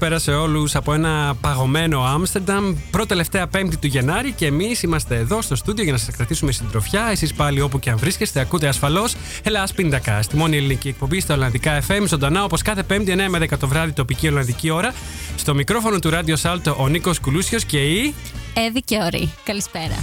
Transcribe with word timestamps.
Καλησπέρα 0.00 0.32
σε 0.32 0.42
όλους 0.42 0.74
από 0.74 0.94
ένα 0.94 1.34
παγωμένο 1.40 2.04
Άμστερνταμ. 2.04 2.74
Πρώτη 2.90 3.08
τελευταία 3.08 3.46
Πέμπτη 3.46 3.76
του 3.76 3.86
Γενάρη 3.86 4.32
και 4.32 4.46
εμείς 4.46 4.82
είμαστε 4.82 5.16
εδώ 5.16 5.42
στο 5.42 5.54
στούντιο 5.54 5.84
για 5.84 5.92
να 5.92 5.98
σας 5.98 6.16
κρατήσουμε 6.16 6.52
συντροφιά. 6.52 7.08
Εσείς 7.10 7.34
πάλι 7.34 7.60
όπου 7.60 7.78
και 7.78 7.90
αν 7.90 7.98
βρίσκεστε, 7.98 8.40
ακούτε 8.40 8.68
ασφαλώς 8.68 9.14
Ελλά 9.42 9.68
Πίντακα. 9.74 10.22
Στη 10.22 10.36
μόνη 10.36 10.56
ελληνική 10.56 10.88
εκπομπή 10.88 11.20
στα 11.20 11.34
Ολλανδικά 11.34 11.80
FM, 11.88 12.04
ζωντανά 12.06 12.44
όπως 12.44 12.62
κάθε 12.62 12.82
Πέμπτη 12.82 13.12
9 13.12 13.28
με 13.28 13.38
10 13.38 13.58
το 13.58 13.68
βράδυ 13.68 13.92
τοπική 13.92 14.28
Ολλανδική 14.28 14.70
ώρα. 14.70 14.94
Στο 15.36 15.54
μικρόφωνο 15.54 15.98
του 15.98 16.10
Ράδιο 16.10 16.36
Σάλτο 16.36 16.76
ο 16.78 16.88
Νίκος 16.88 17.20
Κουλούσιος 17.20 17.64
και 17.64 17.78
η. 17.78 18.14
Έδη 18.54 18.80
και 18.80 18.98
Ωρή. 19.04 19.32
Καλησπέρα. 19.44 19.96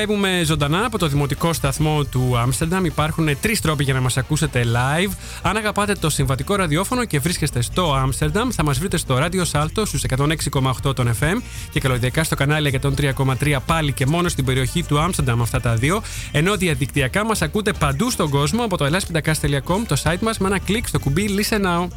Εκπέμπουμε 0.00 0.42
ζωντανά 0.44 0.84
από 0.84 0.98
το 0.98 1.06
δημοτικό 1.06 1.52
σταθμό 1.52 2.04
του 2.04 2.38
Άμστερνταμ. 2.38 2.84
Υπάρχουν 2.84 3.40
τρεις 3.40 3.60
τρόποι 3.60 3.84
για 3.84 3.94
να 3.94 4.00
μας 4.00 4.16
ακούσετε 4.16 4.64
live. 4.64 5.10
Αν 5.42 5.56
αγαπάτε 5.56 5.94
το 5.94 6.10
συμβατικό 6.10 6.54
ραδιόφωνο 6.54 7.04
και 7.04 7.18
βρίσκεστε 7.18 7.62
στο 7.62 7.94
Άμστερνταμ, 7.94 8.48
θα 8.50 8.64
μας 8.64 8.78
βρείτε 8.78 8.96
στο 8.96 9.18
ράδιο 9.18 9.44
Σάλτο 9.44 9.84
στους 9.84 10.04
106,8 10.08 10.94
των 10.94 11.10
FM 11.20 11.42
και 11.70 11.80
καλωδιακά 11.80 12.24
στο 12.24 12.34
κανάλι 12.34 12.80
103,3 12.82 13.56
πάλι 13.66 13.92
και 13.92 14.06
μόνο 14.06 14.28
στην 14.28 14.44
περιοχή 14.44 14.82
του 14.82 14.98
Άμστερνταμ 14.98 15.42
αυτά 15.42 15.60
τα 15.60 15.74
δύο. 15.74 16.02
Ενώ 16.32 16.56
διαδικτυακά 16.56 17.24
μας 17.24 17.42
ακούτε 17.42 17.72
παντού 17.72 18.10
στον 18.10 18.30
κόσμο 18.30 18.64
από 18.64 18.76
το 18.76 18.84
ελάσπιντακά.com, 18.84 19.82
το 19.86 19.96
site 20.02 20.20
μας 20.20 20.38
με 20.38 20.46
ένα 20.46 20.58
κλικ 20.58 20.88
στο 20.88 20.98
κουμπί 20.98 21.28
Listen 21.38 21.64
Now. 21.64 21.88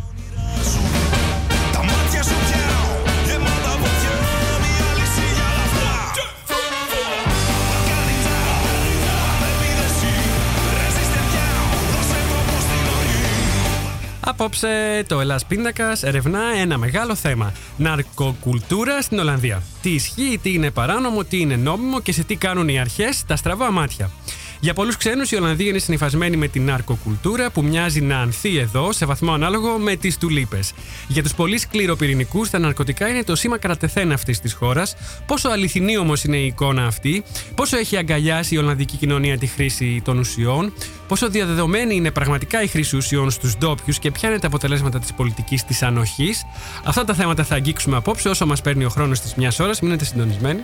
Απόψε 14.29 15.03
το 15.07 15.19
Ελλάς 15.19 15.45
Πίνακας 15.45 16.03
ερευνά 16.03 16.41
ένα 16.57 16.77
μεγάλο 16.77 17.15
θέμα. 17.15 17.53
Ναρκοκουλτούρα 17.77 19.01
στην 19.01 19.19
Ολλανδία. 19.19 19.63
Τι 19.81 19.89
ισχύει, 19.89 20.39
τι 20.41 20.53
είναι 20.53 20.71
παράνομο, 20.71 21.23
τι 21.23 21.39
είναι 21.39 21.55
νόμιμο 21.55 21.99
και 21.99 22.11
σε 22.11 22.23
τι 22.23 22.35
κάνουν 22.35 22.67
οι 22.67 22.79
αρχές 22.79 23.23
τα 23.27 23.35
στραβά 23.35 23.71
μάτια. 23.71 24.11
Για 24.59 24.73
πολλούς 24.73 24.97
ξένους, 24.97 25.31
η 25.31 25.35
Ολλανδία 25.35 25.67
είναι 25.67 25.79
συνηθισμένη 25.79 26.37
με 26.37 26.47
την 26.47 26.65
ναρκοκουλτούρα 26.65 27.49
που 27.49 27.63
μοιάζει 27.63 28.01
να 28.01 28.17
ανθεί 28.17 28.57
εδώ 28.57 28.91
σε 28.91 29.05
βαθμό 29.05 29.33
ανάλογο 29.33 29.77
με 29.77 29.95
τις 29.95 30.17
τουλίπες. 30.17 30.73
Για 31.07 31.23
τους 31.23 31.33
πολύ 31.33 31.57
σκληροπυρηνικούς, 31.57 32.49
τα 32.49 32.59
ναρκωτικά 32.59 33.07
είναι 33.07 33.23
το 33.23 33.35
σήμα 33.35 33.57
κρατεθέν 33.57 34.11
αυτής 34.11 34.39
της 34.39 34.53
χώρας. 34.53 34.95
Πόσο 35.25 35.49
αληθινή 35.49 35.97
όμως 35.97 36.23
είναι 36.23 36.37
η 36.37 36.45
εικόνα 36.45 36.85
αυτή, 36.85 37.23
πόσο 37.55 37.77
έχει 37.77 37.97
αγκαλιάσει 37.97 38.55
η 38.55 38.57
Ολλανδική 38.57 38.97
κοινωνία 38.97 39.37
τη 39.37 39.47
χρήση 39.47 40.01
των 40.03 40.17
ουσιών, 40.17 40.73
πόσο 41.07 41.29
διαδεδομένη 41.29 41.95
είναι 41.95 42.11
πραγματικά 42.11 42.63
η 42.63 42.67
χρήση 42.67 42.95
ουσιών 42.95 43.31
στους 43.31 43.57
ντόπιους 43.57 43.99
και 43.99 44.11
ποια 44.11 44.29
είναι 44.29 44.39
τα 44.39 44.47
αποτελέσματα 44.47 44.99
της 44.99 45.13
πολιτικής 45.13 45.63
της 45.65 45.83
ανοχής. 45.83 46.45
Αυτά 46.83 47.05
τα 47.05 47.13
θέματα 47.13 47.43
θα 47.43 47.55
αγγίξουμε 47.55 47.95
απόψε 47.95 48.29
όσο 48.29 48.45
μας 48.45 48.61
παίρνει 48.61 48.85
ο 48.85 48.89
χρόνος 48.89 49.19
της 49.19 49.35
μιας 49.35 49.59
ώρας. 49.59 49.81
Μείνετε 49.81 50.05
συντονισμένοι. 50.05 50.61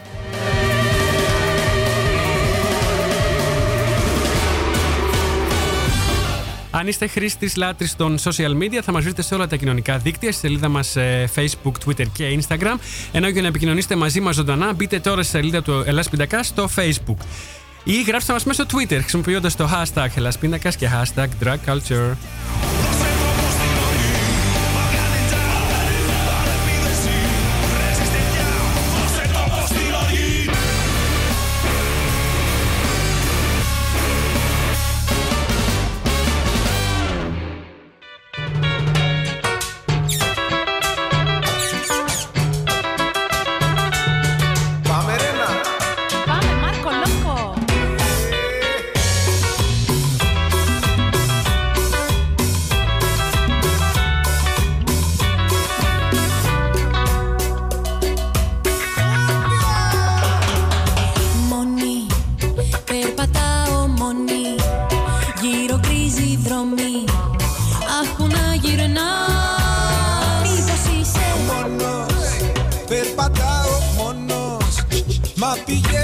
Αν 6.75 6.87
είστε 6.87 7.07
χρήστης 7.07 7.55
λάτρης 7.55 7.95
των 7.95 8.17
social 8.23 8.57
media, 8.61 8.79
θα 8.83 8.91
μας 8.91 9.03
βρείτε 9.03 9.21
σε 9.21 9.35
όλα 9.35 9.47
τα 9.47 9.55
κοινωνικά 9.55 9.97
δίκτυα, 9.97 10.31
στη 10.31 10.39
σελίδα 10.39 10.69
μας 10.69 10.95
ε, 10.95 11.29
Facebook, 11.35 11.71
Twitter 11.85 12.05
και 12.13 12.39
Instagram. 12.39 12.75
Ενώ 13.11 13.27
για 13.27 13.41
να 13.41 13.47
επικοινωνήσετε 13.47 13.95
μαζί 13.95 14.19
μας 14.19 14.35
ζωντανά, 14.35 14.73
μπείτε 14.73 14.99
τώρα 14.99 15.23
στη 15.23 15.31
σελίδα 15.31 15.61
του 15.61 15.83
Ελλάς 15.85 16.09
Πιντακά 16.09 16.43
στο 16.43 16.69
Facebook. 16.75 17.17
Ή 17.83 18.01
γράψτε 18.01 18.33
μας 18.33 18.43
μέσω 18.43 18.63
Twitter 18.63 18.97
χρησιμοποιώντας 18.99 19.55
το 19.55 19.69
hashtag 19.73 20.07
Ελλάς 20.15 20.37
και 20.77 20.89
hashtag 20.93 21.27
Drug 21.43 21.57
Culture. 21.65 22.15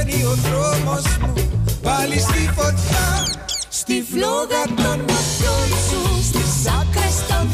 βγαίνει 0.09 0.23
ο 0.23 0.35
δρόμος 0.35 1.17
μου. 1.17 1.33
Πάλι 1.81 2.19
στη 2.19 2.49
φωτιά 2.55 3.07
Στη 3.69 4.03
φλόγα 4.11 4.63
των 4.65 4.99
ματιών 4.99 5.69
σου. 5.87 6.23
Στις 6.23 6.71
άκρες 6.81 7.15
των 7.27 7.49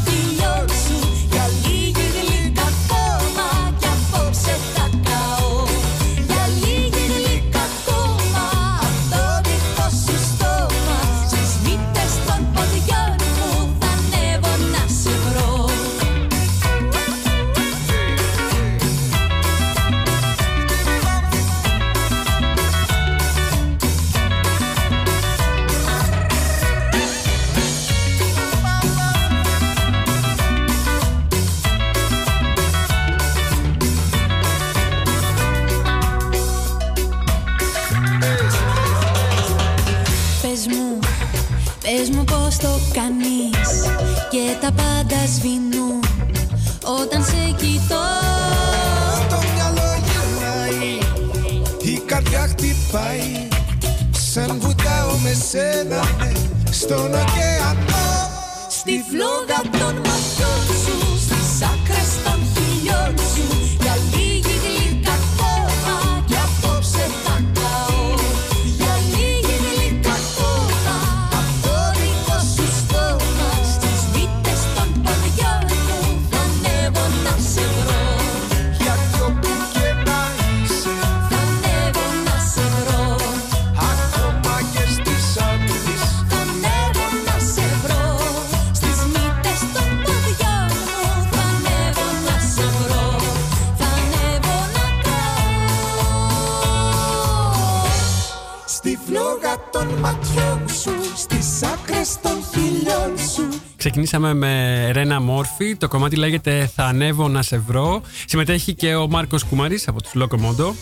Ξεκινήσαμε 103.76 104.34
με 104.34 104.90
Ρένα 104.92 105.20
Μόρφη. 105.20 105.76
Το 105.76 105.88
κομμάτι 105.88 106.16
λέγεται 106.16 106.70
Θα 106.74 106.84
ανέβω 106.84 107.28
να 107.28 107.42
σε 107.42 107.58
βρω 107.58 108.02
Συμμετέχει 108.26 108.74
και 108.74 108.94
ο 108.94 109.08
Μάρκος 109.08 109.44
Κουμάρη 109.44 109.82
από 109.86 110.02
τους 110.02 110.14
Λόκο 110.14 110.38
Μόντο 110.38 110.74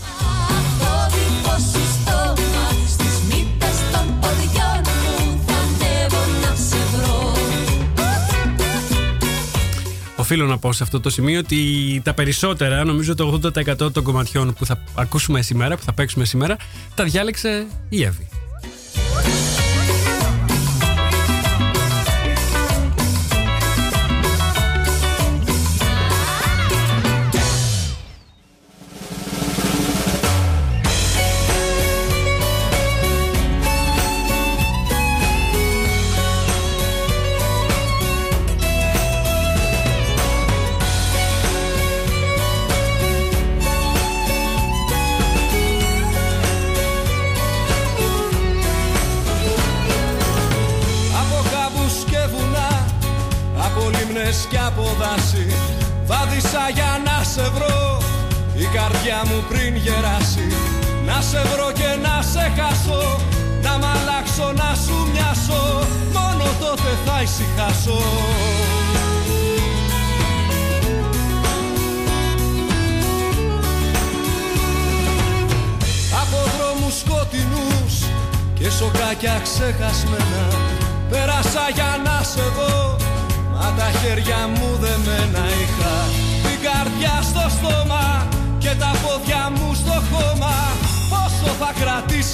οφείλω 10.24 10.46
να 10.46 10.58
πω 10.58 10.72
σε 10.72 10.82
αυτό 10.82 11.00
το 11.00 11.10
σημείο 11.10 11.38
ότι 11.38 12.00
τα 12.04 12.14
περισσότερα, 12.14 12.84
νομίζω 12.84 13.14
το 13.14 13.40
80% 13.42 13.92
των 13.92 14.02
κομματιών 14.02 14.54
που 14.54 14.66
θα 14.66 14.82
ακούσουμε 14.94 15.42
σήμερα, 15.42 15.76
που 15.76 15.82
θα 15.82 15.92
παίξουμε 15.92 16.24
σήμερα, 16.24 16.56
τα 16.94 17.04
διάλεξε 17.04 17.66
η 17.88 18.02
Εύη. 18.02 18.28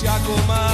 se 0.00 0.08
acalmar. 0.08 0.69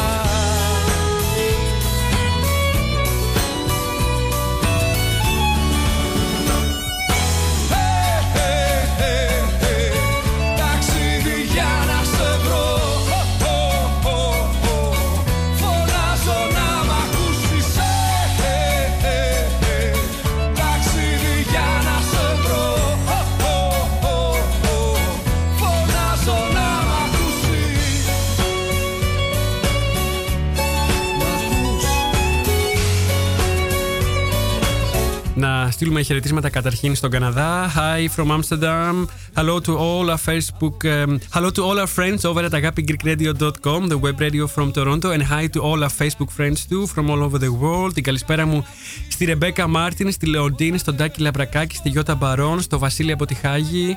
Στείλουμε 35.70 36.02
χαιρετίσματα 36.02 36.48
καταρχήν 36.48 36.94
στον 36.94 37.10
Καναδά. 37.10 37.72
Hi 37.76 38.08
from 38.16 38.30
Amsterdam. 38.30 39.06
Hello 39.34 39.60
to 39.60 39.72
all 39.76 40.10
our 40.10 40.20
Facebook. 40.28 40.84
Um, 40.84 41.18
hello 41.34 41.50
to 41.50 41.62
all 41.66 41.78
our 41.78 41.90
friends 41.96 42.24
over 42.24 42.42
at 42.44 42.52
agapigreekradio.com, 42.60 43.88
the 43.88 43.98
web 44.04 44.20
radio 44.20 44.46
from 44.46 44.72
Toronto. 44.72 45.08
And 45.14 45.22
hi 45.22 45.46
to 45.54 45.60
all 45.66 45.80
our 45.86 45.94
Facebook 46.00 46.30
friends 46.38 46.58
too 46.70 46.84
from 46.92 47.04
all 47.10 47.22
over 47.26 47.38
the 47.38 47.52
world. 47.62 47.94
Την 47.94 48.02
καλησπέρα 48.02 48.46
μου 48.46 48.66
στη 49.08 49.24
Ρεμπέκα 49.24 49.66
Μάρτιν, 49.66 50.12
στη 50.12 50.26
Λεοντίνη, 50.26 50.78
στον 50.78 50.96
Τάκη 50.96 51.20
Λαμπρακάκη, 51.20 51.76
στη 51.76 51.88
Γιώτα 51.88 52.14
Μπαρόν, 52.14 52.60
στο 52.60 52.78
Βασίλη 52.78 53.12
από 53.12 53.26
τη 53.26 53.34
Χάγη. 53.34 53.96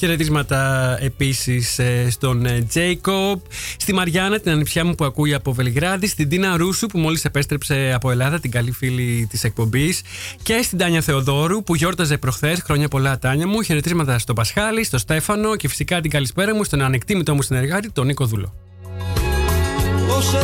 Χαιρετίσματα 0.00 0.96
επίσης 1.00 1.78
ε, 1.78 2.10
στον 2.10 2.46
Τζέικοπ, 2.68 3.44
στη 3.76 3.92
Μαριάννα, 3.92 4.40
την 4.40 4.50
ανιψιά 4.50 4.84
μου 4.84 4.94
που 4.94 5.04
ακούει 5.04 5.34
από 5.34 5.52
Βελιγράδι, 5.52 6.06
στην 6.06 6.28
Τίνα 6.28 6.56
Ρούσου 6.56 6.86
που 6.86 6.98
μόλις 6.98 7.24
επέστρεψε 7.24 7.92
από 7.94 8.10
Ελλάδα, 8.10 8.40
την 8.40 8.50
καλή 8.50 8.70
φίλη 8.70 9.26
της 9.30 9.44
εκπομπής, 9.44 10.02
και 10.42 10.60
στην 10.62 10.78
Τάνια 10.78 11.00
Θεοδόρου 11.00 11.62
που 11.62 11.74
γιόρταζε 11.74 12.18
προχθές. 12.18 12.62
Χρόνια 12.62 12.88
πολλά, 12.88 13.18
Τάνια 13.18 13.46
μου. 13.46 13.62
Χαιρετίσματα 13.62 14.18
στον 14.18 14.34
Πασχάλη, 14.34 14.84
στον 14.84 14.98
Στέφανο 14.98 15.56
και 15.56 15.68
φυσικά 15.68 16.00
την 16.00 16.10
καλησπέρα 16.10 16.54
μου 16.54 16.64
στον 16.64 16.82
ανεκτήμητό 16.82 17.34
μου 17.34 17.42
συνεργάτη, 17.42 17.90
τον 17.90 18.06
Νίκο 18.06 18.26
Δούλο. 18.26 18.54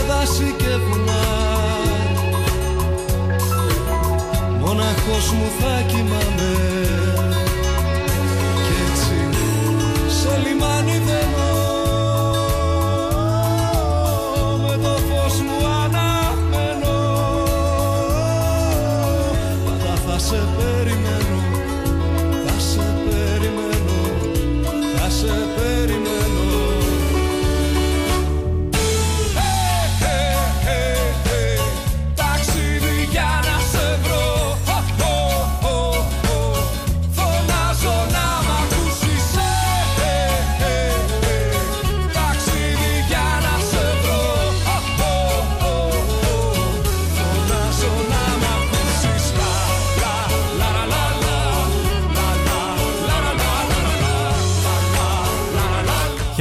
δάση 0.09 0.55
και 0.59 0.77
βουνά 0.89 1.25
Μοναχός 4.61 5.33
μου 5.33 5.51
θα 5.61 5.83
κοιμάμαι 5.87 7.06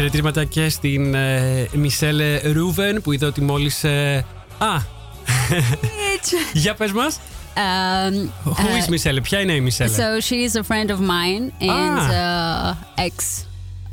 χαιρετίσματα 0.05 0.43
και 0.43 0.69
στην 0.69 1.13
ε, 1.13 1.67
Μισελ 1.74 2.21
Ρούβεν 2.53 3.01
που 3.01 3.12
είδα 3.12 3.27
ότι 3.27 3.41
μόλις. 3.41 3.83
Ε, 3.83 4.25
α! 4.57 4.77
Για 6.53 6.74
πες 6.74 6.91
μας. 6.91 7.19
Um, 7.55 8.29
Who 8.45 8.67
is 8.79 8.88
uh, 8.88 8.93
Michelle? 8.93 9.21
Ποια 9.24 9.39
είναι 9.39 9.53
η 9.53 9.67
Michelle? 9.67 9.88
So 9.88 10.19
she 10.27 10.38
is 10.47 10.55
a 10.55 10.63
friend 10.63 10.89
of 10.95 11.00
mine 11.00 11.43
and 11.59 12.00
ah. 12.00 12.75
uh, 13.00 13.05
ex 13.07 13.15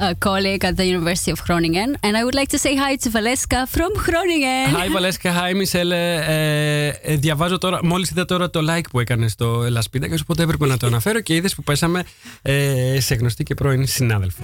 a 0.09 0.15
colleague 0.27 0.65
at 0.69 0.75
the 0.81 0.87
University 0.95 1.31
of 1.37 1.41
Groningen. 1.47 1.91
And 2.07 2.13
I 2.19 2.23
would 2.27 2.37
like 2.41 2.51
to 2.57 2.59
say 2.65 2.73
hi 2.85 2.93
to 3.05 3.09
Valeska 3.17 3.59
from 3.75 3.91
Groningen. 4.07 4.67
Hi 4.81 4.89
Valeska, 4.97 5.31
hi 5.41 5.53
Michelle. 5.61 5.93
Ε, 5.93 6.89
ε, 6.89 7.17
διαβάζω 7.17 7.59
τώρα, 7.59 7.81
μόλις 7.83 8.11
είδα 8.11 8.25
τώρα 8.25 8.51
το 8.51 8.61
like 8.69 8.89
που 8.91 9.01
έκανε 9.01 9.29
στο 9.29 9.67
Λασπίδακας, 9.71 10.21
οπότε 10.21 10.43
έπρεπε 10.43 10.67
να 10.67 10.77
το 10.77 10.87
αναφέρω 10.87 11.21
και 11.21 11.35
είδες 11.35 11.55
που 11.55 11.63
πέσαμε 11.63 12.05
ε, 12.43 13.01
σε 13.01 13.15
γνωστή 13.15 13.43
και 13.43 13.55
πρώην 13.55 13.87
συνάδελφο. 13.87 14.43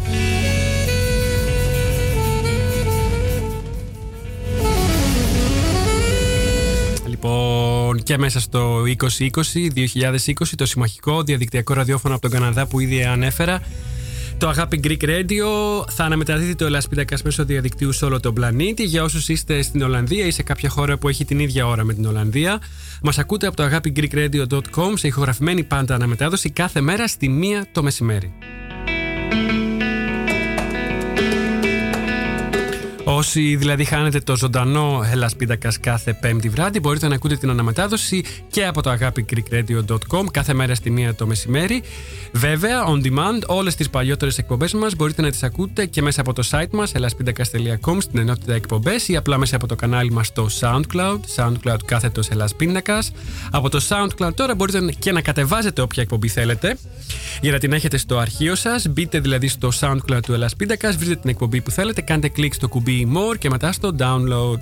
Λοιπόν, 7.79 8.03
και 8.03 8.19
μέσα 8.19 8.41
στο 8.41 8.83
2020-2020, 8.83 10.55
το 10.57 10.67
συμμαχικό 10.67 11.23
διαδικτυακό 11.23 11.75
ραδιόφωνο 11.75 12.15
από 12.15 12.23
τον 12.23 12.31
Καναδά 12.31 12.67
που 12.67 12.81
ήδη 12.81 13.05
ανέφερα, 13.05 13.63
το 14.39 14.49
Αγάπη 14.49 14.81
Greek 14.85 15.05
Radio 15.05 15.45
θα 15.89 16.05
αναμεταδίδει 16.05 16.55
το 16.55 16.65
Ελασπίδακα 16.65 17.17
μέσω 17.25 17.45
διαδικτύου 17.45 17.93
σε 17.93 18.05
όλο 18.05 18.21
τον 18.21 18.35
πλανήτη. 18.35 18.85
Για 18.85 19.03
όσους 19.03 19.29
είστε 19.29 19.63
στην 19.63 19.83
Ολλανδία 19.83 20.27
ή 20.27 20.31
σε 20.31 20.43
κάποια 20.43 20.69
χώρα 20.69 20.99
που 20.99 21.09
έχει 21.09 21.25
την 21.25 21.39
ίδια 21.39 21.67
ώρα 21.67 21.85
με 21.85 21.95
την 21.95 22.07
Ολλανδία, 22.07 22.61
μας 23.03 23.19
ακούτε 23.19 23.47
από 23.47 23.57
το 23.57 23.63
αγάπη 23.63 23.93
σε 24.95 25.07
ηχογραφημένη 25.07 25.65
πάντα 25.65 25.95
αναμετάδοση 25.95 26.51
κάθε 26.51 26.81
μέρα 26.81 27.09
στη 27.09 27.29
μία 27.29 27.67
το 27.73 27.83
μεσημέρι. 27.83 28.33
Όσοι 33.11 33.57
δηλαδή 33.57 33.85
χάνετε 33.85 34.21
το 34.21 34.37
ζωντανό 34.37 35.05
Ελλάς 35.11 35.37
Πίτακας 35.37 35.81
κάθε 35.81 36.13
πέμπτη 36.13 36.49
βράδυ 36.49 36.81
μπορείτε 36.81 37.09
να 37.09 37.15
ακούτε 37.15 37.37
την 37.37 37.51
αναμετάδοση 37.51 38.25
και 38.51 38.67
από 38.67 38.83
το 38.83 38.97
agapigreekradio.com 39.01 40.25
κάθε 40.31 40.55
μέρα 40.55 40.75
στη 40.75 40.91
μία 40.91 41.15
το 41.15 41.27
μεσημέρι. 41.27 41.83
Βέβαια, 42.33 42.85
on 42.87 43.07
demand, 43.07 43.43
όλες 43.47 43.75
τις 43.75 43.91
παλιότερες 43.91 44.39
εκπομπές 44.39 44.73
μας 44.73 44.95
μπορείτε 44.95 45.23
να 45.23 45.31
τις 45.31 45.43
ακούτε 45.43 45.87
και 45.87 46.03
μέσα 46.03 46.21
από 46.21 46.33
το 46.33 46.49
site 46.51 46.71
μας 46.71 46.93
ellaspindakas.com 46.95 47.97
στην 47.99 48.19
ενότητα 48.19 48.55
εκπομπές 48.55 49.09
ή 49.09 49.17
απλά 49.17 49.39
μέσα 49.39 49.57
από 49.57 49.67
το 49.67 49.77
κανάλι 49.77 50.11
μας 50.11 50.27
στο 50.27 50.49
SoundCloud, 50.61 51.19
SoundCloud 51.37 51.85
κάθετος 51.85 52.29
Ελλάς 52.29 52.55
Από 53.51 53.69
το 53.69 53.81
SoundCloud 53.89 54.35
τώρα 54.35 54.55
μπορείτε 54.55 54.93
και 54.99 55.13
να 55.13 55.21
κατεβάζετε 55.21 55.81
όποια 55.81 56.03
εκπομπή 56.03 56.29
θέλετε 56.29 56.77
για 57.41 57.53
να 57.53 57.59
την 57.59 57.73
έχετε 57.73 57.97
στο 57.97 58.19
αρχείο 58.19 58.55
σας. 58.55 58.89
Μπείτε 58.89 59.21
δηλαδή 59.21 59.49
στο 59.49 59.71
SoundCloud 59.81 60.21
του 60.23 60.33
Ελλάς 60.33 60.55
βρείτε 60.57 61.17
την 61.17 61.31
εκπομπή 61.31 61.61
που 61.61 61.71
θέλετε, 61.71 62.01
κάντε 62.01 62.29
κλικ 62.29 62.55
στο 62.55 62.69
κουμπί 62.69 62.98
More 63.07 63.39
και 63.39 63.49
μετά 63.51 63.73
στο 63.73 63.91
download. 63.99 64.59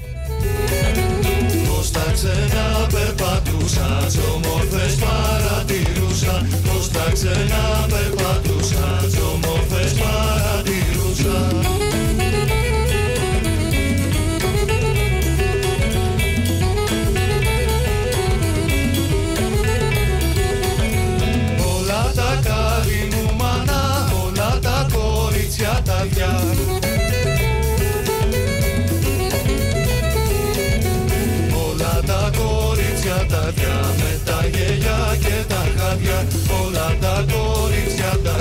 Πώς 1.69 1.91
τα 1.91 2.05
ξένα 2.13 2.87
περπατούσα, 2.93 4.07
τι 4.13 4.19
όμορφες 4.35 4.95
παρατηρούσα 4.95 6.47
Πώς 6.65 6.89
τα 6.91 7.11
ξένα 7.13 7.87
περπατούσα, 7.89 9.05
τι 9.11 9.19
όμορφες 9.35 9.93
παρατηρούσα 9.93 10.56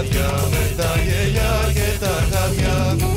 κορίτσια 0.06 0.30
τα 0.32 0.48
με 0.52 0.74
τα 0.78 1.00
γέλια 1.06 1.72
και 1.74 1.98
τα 2.00 2.14
χάδια 2.32 3.15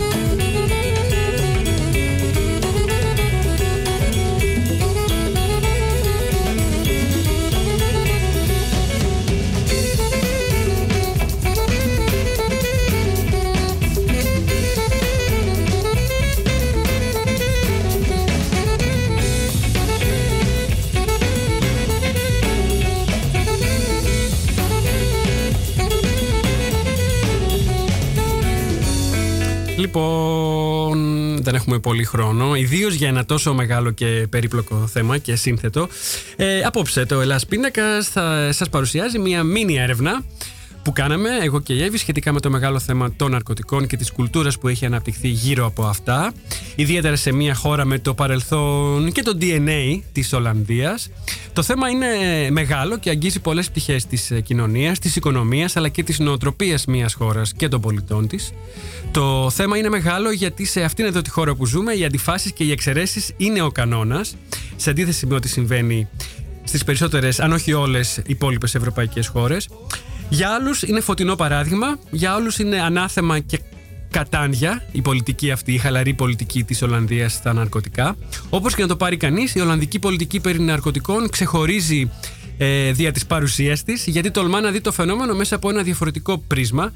Λοιπόν, 29.88 31.38
δεν 31.42 31.54
έχουμε 31.54 31.78
πολύ 31.78 32.04
χρόνο, 32.04 32.54
ιδίως 32.54 32.95
για 32.95 33.09
ένα 33.09 33.25
τόσο 33.25 33.54
μεγάλο 33.54 33.90
και 33.90 34.26
περίπλοκο 34.30 34.87
θέμα 34.87 35.18
και 35.18 35.37
σύνθετο. 35.37 35.88
Ε, 36.37 36.61
απόψε, 36.61 37.04
το 37.07 37.21
Ελλάς 37.21 37.47
Πίνακας 37.47 38.09
θα 38.09 38.49
σας 38.52 38.68
παρουσιάζει 38.68 39.18
μια 39.18 39.42
μίνι 39.42 39.76
έρευνα 39.76 40.25
που 40.88 40.95
κάναμε 40.95 41.28
εγώ 41.42 41.61
και 41.61 41.73
η 41.73 41.83
Εύη 41.83 41.99
σχετικά 41.99 42.33
με 42.33 42.40
το 42.40 42.50
μεγάλο 42.50 42.78
θέμα 42.78 43.12
των 43.16 43.30
ναρκωτικών 43.30 43.87
και 43.87 43.97
της 43.97 44.12
κουλτούρας 44.12 44.59
που 44.59 44.68
έχει 44.68 44.87
αναπτυχθεί 44.87 45.28
γύρω 45.28 45.66
από 45.66 45.85
αυτά 45.85 46.33
ιδιαίτερα 46.76 47.16
σε 47.16 47.33
μια 47.33 47.54
χώρα 47.54 47.85
με 47.85 47.99
το 47.99 48.14
παρελθόν 48.14 49.12
και 49.12 49.23
το 49.23 49.38
DNA 49.40 50.00
της 50.12 50.33
Ολλανδίας 50.33 51.11
το 51.52 51.62
θέμα 51.62 51.88
είναι 51.88 52.07
μεγάλο 52.50 52.99
και 52.99 53.11
αγγίζει 53.11 53.40
πολλές 53.40 53.71
πτυχές 53.71 54.07
της 54.07 54.33
κοινωνίας, 54.45 54.99
της 54.99 55.16
οικονομίας 55.16 55.76
αλλά 55.76 55.88
και 55.88 56.02
της 56.02 56.18
νοοτροπίας 56.18 56.87
μιας 56.87 57.14
χώρας 57.14 57.52
και 57.52 57.68
των 57.68 57.80
πολιτών 57.80 58.28
της 58.28 58.52
το 59.11 59.50
θέμα 59.50 59.76
είναι 59.76 59.88
μεγάλο 59.88 60.30
γιατί 60.30 60.64
σε 60.64 60.83
αυτήν 60.83 61.04
εδώ 61.04 61.23
τη 61.23 61.30
χώρα 61.30 61.54
που 61.54 61.66
ζούμε 61.66 61.92
οι 61.92 62.04
αντιφάσεις 62.04 62.52
και 62.52 62.64
οι 62.64 62.71
εξαιρέσεις 62.71 63.33
είναι 63.37 63.62
ο 63.62 63.71
κανόνας 63.71 64.37
σε 64.76 64.90
αντίθεση 64.90 65.26
με 65.26 65.35
ό,τι 65.35 65.49
συμβαίνει 65.49 66.09
στις 66.64 66.85
περισσότερες, 66.85 67.40
αν 67.40 67.52
όχι 67.52 67.73
όλες, 67.73 68.21
υπόλοιπες 68.26 68.75
ευρωπαϊκές 68.75 69.26
χώρες. 69.26 69.68
Για 70.28 70.50
άλλους 70.50 70.82
είναι 70.82 71.00
φωτεινό 71.00 71.35
παράδειγμα, 71.37 71.99
για 72.11 72.32
άλλους 72.32 72.58
είναι 72.58 72.80
ανάθεμα 72.80 73.38
και 73.38 73.61
κατάντια 74.11 74.82
η 74.92 75.02
πολιτική 75.02 75.50
αυτή, 75.50 75.73
η 75.73 75.78
χαλαρή 75.78 76.14
πολιτική 76.14 76.64
της 76.64 76.82
Ολλανδίας 76.82 77.32
στα 77.32 77.52
ναρκωτικά. 77.52 78.16
Όπως 78.50 78.75
και 78.75 78.82
να 78.82 78.88
το 78.88 78.97
πάρει 78.97 79.16
κανείς, 79.16 79.54
η 79.54 79.61
Ολλανδική 79.61 79.99
πολιτική 79.99 80.40
περί 80.40 80.61
ναρκωτικών 80.61 81.28
ξεχωρίζει 81.28 82.11
ε, 82.58 82.92
δια 82.92 83.12
της 83.12 83.26
παρουσίας 83.26 83.82
της, 83.82 84.06
γιατί 84.06 84.30
τολμά 84.30 84.61
να 84.61 84.70
δει 84.70 84.80
το 84.80 84.92
φαινόμενο 84.92 85.35
μέσα 85.35 85.54
από 85.54 85.70
ένα 85.70 85.82
διαφορετικό 85.82 86.38
πρίσμα. 86.38 86.92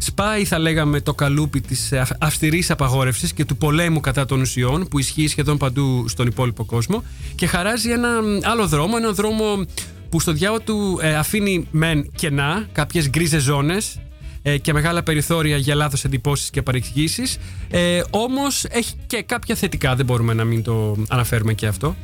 Σπάει, 0.00 0.44
θα 0.44 0.58
λέγαμε, 0.58 1.00
το 1.00 1.14
καλούπι 1.14 1.60
της 1.60 1.92
αυστηρής 2.18 2.70
απαγόρευσης 2.70 3.32
και 3.32 3.44
του 3.44 3.56
πολέμου 3.56 4.00
κατά 4.00 4.24
των 4.24 4.40
ουσιών 4.40 4.88
που 4.88 4.98
ισχύει 4.98 5.26
σχεδόν 5.26 5.56
παντού 5.56 6.08
στον 6.08 6.26
υπόλοιπο 6.26 6.64
κόσμο 6.64 7.04
και 7.34 7.46
χαράζει 7.46 7.90
ένα 7.90 8.08
άλλο 8.42 8.66
δρόμο, 8.66 8.94
ένα 8.96 9.12
δρόμο 9.12 9.66
που 10.08 10.20
στο 10.20 10.32
διάο 10.32 10.60
του 10.60 10.98
ε, 11.02 11.14
αφήνει 11.14 11.68
μεν 11.70 12.10
κενά, 12.14 12.68
κάποιες 12.72 13.08
γκρίζες 13.08 13.42
ζώνες 13.42 14.00
ε, 14.42 14.58
και 14.58 14.72
μεγάλα 14.72 15.02
περιθώρια 15.02 15.56
για 15.56 15.74
λάθος 15.74 16.04
εντυπώσεις 16.04 16.50
και 16.50 16.62
παρεξηγήσεις 16.62 17.38
ε, 17.70 18.00
όμως 18.10 18.64
έχει 18.64 18.94
και 19.06 19.22
κάποια 19.22 19.54
θετικά, 19.54 19.94
δεν 19.96 20.04
μπορούμε 20.04 20.34
να 20.34 20.44
μην 20.44 20.62
το 20.62 20.96
αναφέρουμε 21.08 21.52
και 21.52 21.66
αυτό. 21.66 21.96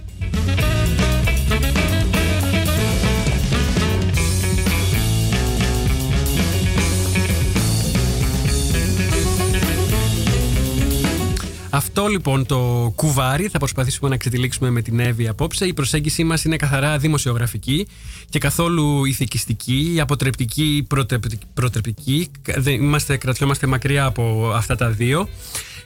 Αυτό 11.74 12.06
λοιπόν 12.06 12.46
το 12.46 12.92
κουβάρι 12.94 13.48
θα 13.48 13.58
προσπαθήσουμε 13.58 14.10
να 14.10 14.16
ξετυλίξουμε 14.16 14.70
με 14.70 14.82
την 14.82 15.00
Εύη 15.00 15.28
απόψε. 15.28 15.66
Η 15.66 15.72
προσέγγιση 15.72 16.24
μας 16.24 16.44
είναι 16.44 16.56
καθαρά 16.56 16.98
δημοσιογραφική 16.98 17.86
και 18.28 18.38
καθόλου 18.38 19.04
ηθικιστική, 19.04 19.98
αποτρεπτική, 20.00 20.86
προτρεπτική. 21.54 22.30
Είμαστε, 22.66 23.16
κρατιόμαστε 23.16 23.66
μακριά 23.66 24.04
από 24.04 24.52
αυτά 24.54 24.76
τα 24.76 24.90
δύο. 24.90 25.28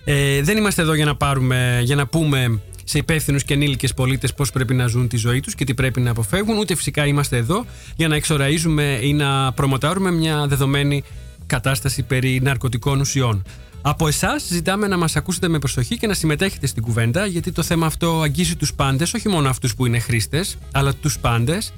Ε, 0.04 0.42
δεν 0.42 0.57
είμαστε 0.57 0.83
εδώ 0.83 0.95
για 0.95 1.04
να, 1.04 1.16
πάρουμε, 1.16 1.80
για 1.85 1.97
να 1.97 2.07
πούμε 2.07 2.61
σε 2.85 2.99
υπεύθυνους 2.99 3.45
και 3.45 3.54
ενήλικες 3.54 3.95
πολίτες 3.95 4.35
πώς 4.35 4.50
πρέπει 4.50 4.75
να 4.75 4.87
ζουν 4.87 5.09
τη 5.09 5.16
ζωή 5.16 5.40
τους 5.40 5.54
και 5.54 5.64
τι 5.64 5.75
πρέπει 5.75 6.00
να 6.00 6.11
αποφεύγουν. 6.11 6.59
Ούτε 6.59 6.75
φυσικά 6.75 7.07
είμαστε 7.07 7.37
εδώ 7.37 7.64
για 7.97 8.09
να 8.09 8.16
εξοραίζουμε 8.16 8.99
ή 9.02 9.12
να 9.12 9.52
προμοτάρουμε 9.52 10.11
μια 10.11 10.47
δεδομένη 10.47 11.02
κατάσταση 11.47 12.02
περί 12.02 12.40
ναρκωτικών 12.42 13.00
ουσιών. 13.00 13.45
Από 13.83 14.09
εσάς 14.09 14.47
ζητάμε 14.47 14.87
να 14.87 14.97
μας 14.97 15.17
ακούσετε 15.17 15.49
με 15.49 15.59
προσοχή 15.59 15.99
και 15.99 16.07
να 16.07 16.15
συμμετέχετε 16.15 16.67
στην 16.67 16.83
κουβέντα, 16.83 17.27
γιατί 17.27 17.53
το 17.53 17.63
θέμα 17.63 17.87
αυτό 17.87 18.21
αγγίζει 18.23 18.57
τους 18.57 18.75
πάντες, 18.75 19.15
όχι 19.15 19.29
μόνο 19.29 19.49
αυτούς 19.49 19.75
που 19.75 19.87
είναι 19.87 19.99
χρήστες, 19.99 20.57
αλλά 20.73 20.95
τους 20.95 21.19
πάντες. 21.19 21.73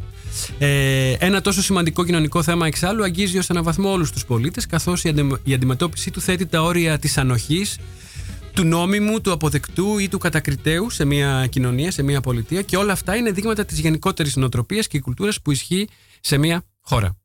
Ε, 0.59 1.13
ένα 1.19 1.41
τόσο 1.41 1.63
σημαντικό 1.63 2.05
κοινωνικό 2.05 2.43
θέμα 2.43 2.67
εξάλλου 2.67 3.05
αγγίζει 3.05 3.39
ως 3.39 3.51
έναν 3.51 3.63
βαθμό 3.63 3.91
όλους 3.91 4.11
τους 4.11 4.25
πολίτες, 4.25 4.67
καθώς 4.67 5.05
η, 5.45 5.55
αντιμετώπιση 5.55 6.11
του 6.11 6.21
θέτει 6.21 6.47
τα 6.47 6.63
όρια 6.63 6.99
της 6.99 7.19
ανοχής, 7.19 7.79
του 8.53 8.65
νόμιμου, 8.65 9.21
του 9.21 9.33
αποδεκτού 9.33 9.99
ή 9.99 10.09
του 10.09 10.19
κατακριτέου 10.19 10.91
σε 10.91 11.05
μια 11.05 11.47
κοινωνία, 11.51 11.91
σε 11.91 12.03
μια 12.03 12.21
πολιτεία 12.21 12.63
και 12.63 12.77
όλα 12.77 12.93
αυτά 12.93 13.17
είναι 13.17 13.31
δείγματα 13.31 13.65
της 13.65 13.79
γενικότερης 13.79 14.37
νοοτροπίας 14.37 14.87
και 14.87 15.01
κουλτούρας 15.01 15.41
που 15.41 15.51
ισχύει 15.51 15.89
σε 16.21 16.39
μια 16.39 16.63
χώρα. 16.81 17.17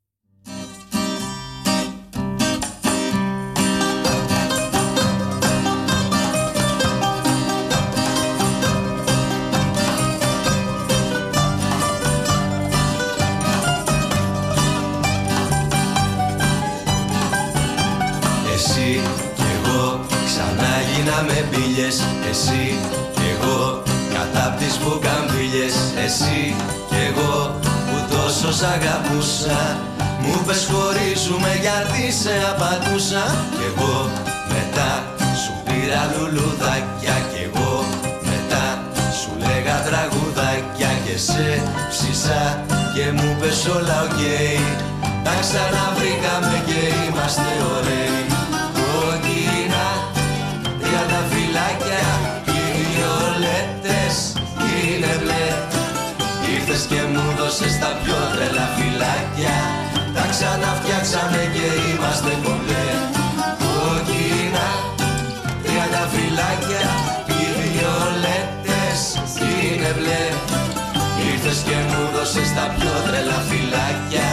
Πίναμε 21.15 21.48
μπύλες 21.50 21.98
εσύ 22.29 22.65
και 23.15 23.25
εγώ. 23.36 23.84
Κάτω 24.13 24.43
απ' 24.48 24.57
τις 24.60 24.75
βουκαμβίλιες 24.83 25.75
εσύ 26.05 26.55
και 26.89 27.00
εγώ 27.10 27.36
Που 27.88 27.98
τόσο 28.13 28.50
σ' 28.60 28.65
αγαπούσα. 28.75 29.60
Μου 30.24 30.36
πες 30.45 30.62
χωρίζουμε 30.72 31.51
γιατί 31.65 32.03
σε 32.22 32.34
απατούσα 32.51 33.24
Κι 33.55 33.65
εγώ 33.69 33.95
μετά 34.53 34.91
σου 35.41 35.53
πήρα 35.65 36.01
λουλουδάκια. 36.13 37.17
Κι 37.31 37.41
εγώ 37.48 37.74
μετά 38.29 38.65
σου 39.19 39.31
λέγα 39.45 39.75
τραγουδάκια. 39.88 40.91
Και 41.05 41.15
σε 41.27 41.48
ψήσα 41.91 42.43
και 42.93 43.05
μου 43.17 43.29
πες 43.39 43.60
όλα 43.75 43.98
οκ. 44.07 44.22
Τα 45.25 45.34
ξαναβρήκαμε 45.43 46.55
και 46.67 46.79
είμαστε 47.05 47.50
ωραίοι 47.75 48.04
Ήρθες 56.75 56.91
και 56.94 57.08
μου 57.13 57.25
δώσες 57.38 57.75
τα 57.82 57.91
πιο 58.01 58.17
τρελά 58.34 58.67
φυλάκια. 58.75 59.58
Τα 60.15 60.25
ξαναφτιάξαμε 60.32 61.41
και 61.55 61.67
είμαστε 61.88 62.32
κομπλέ. 62.44 62.88
Κόκκινα 63.62 64.67
τριάντα 65.63 66.03
φυλάκια 66.13 66.86
Οι 67.36 67.44
βιολέτες 67.60 69.00
είναι 69.48 69.91
μπλε. 69.98 70.24
Ήρθες 71.29 71.60
και 71.67 71.77
μου 71.89 72.01
δώσες 72.13 72.50
τα 72.58 72.65
πιο 72.75 72.94
τρελά 73.05 73.39
φυλάκια. 73.50 74.29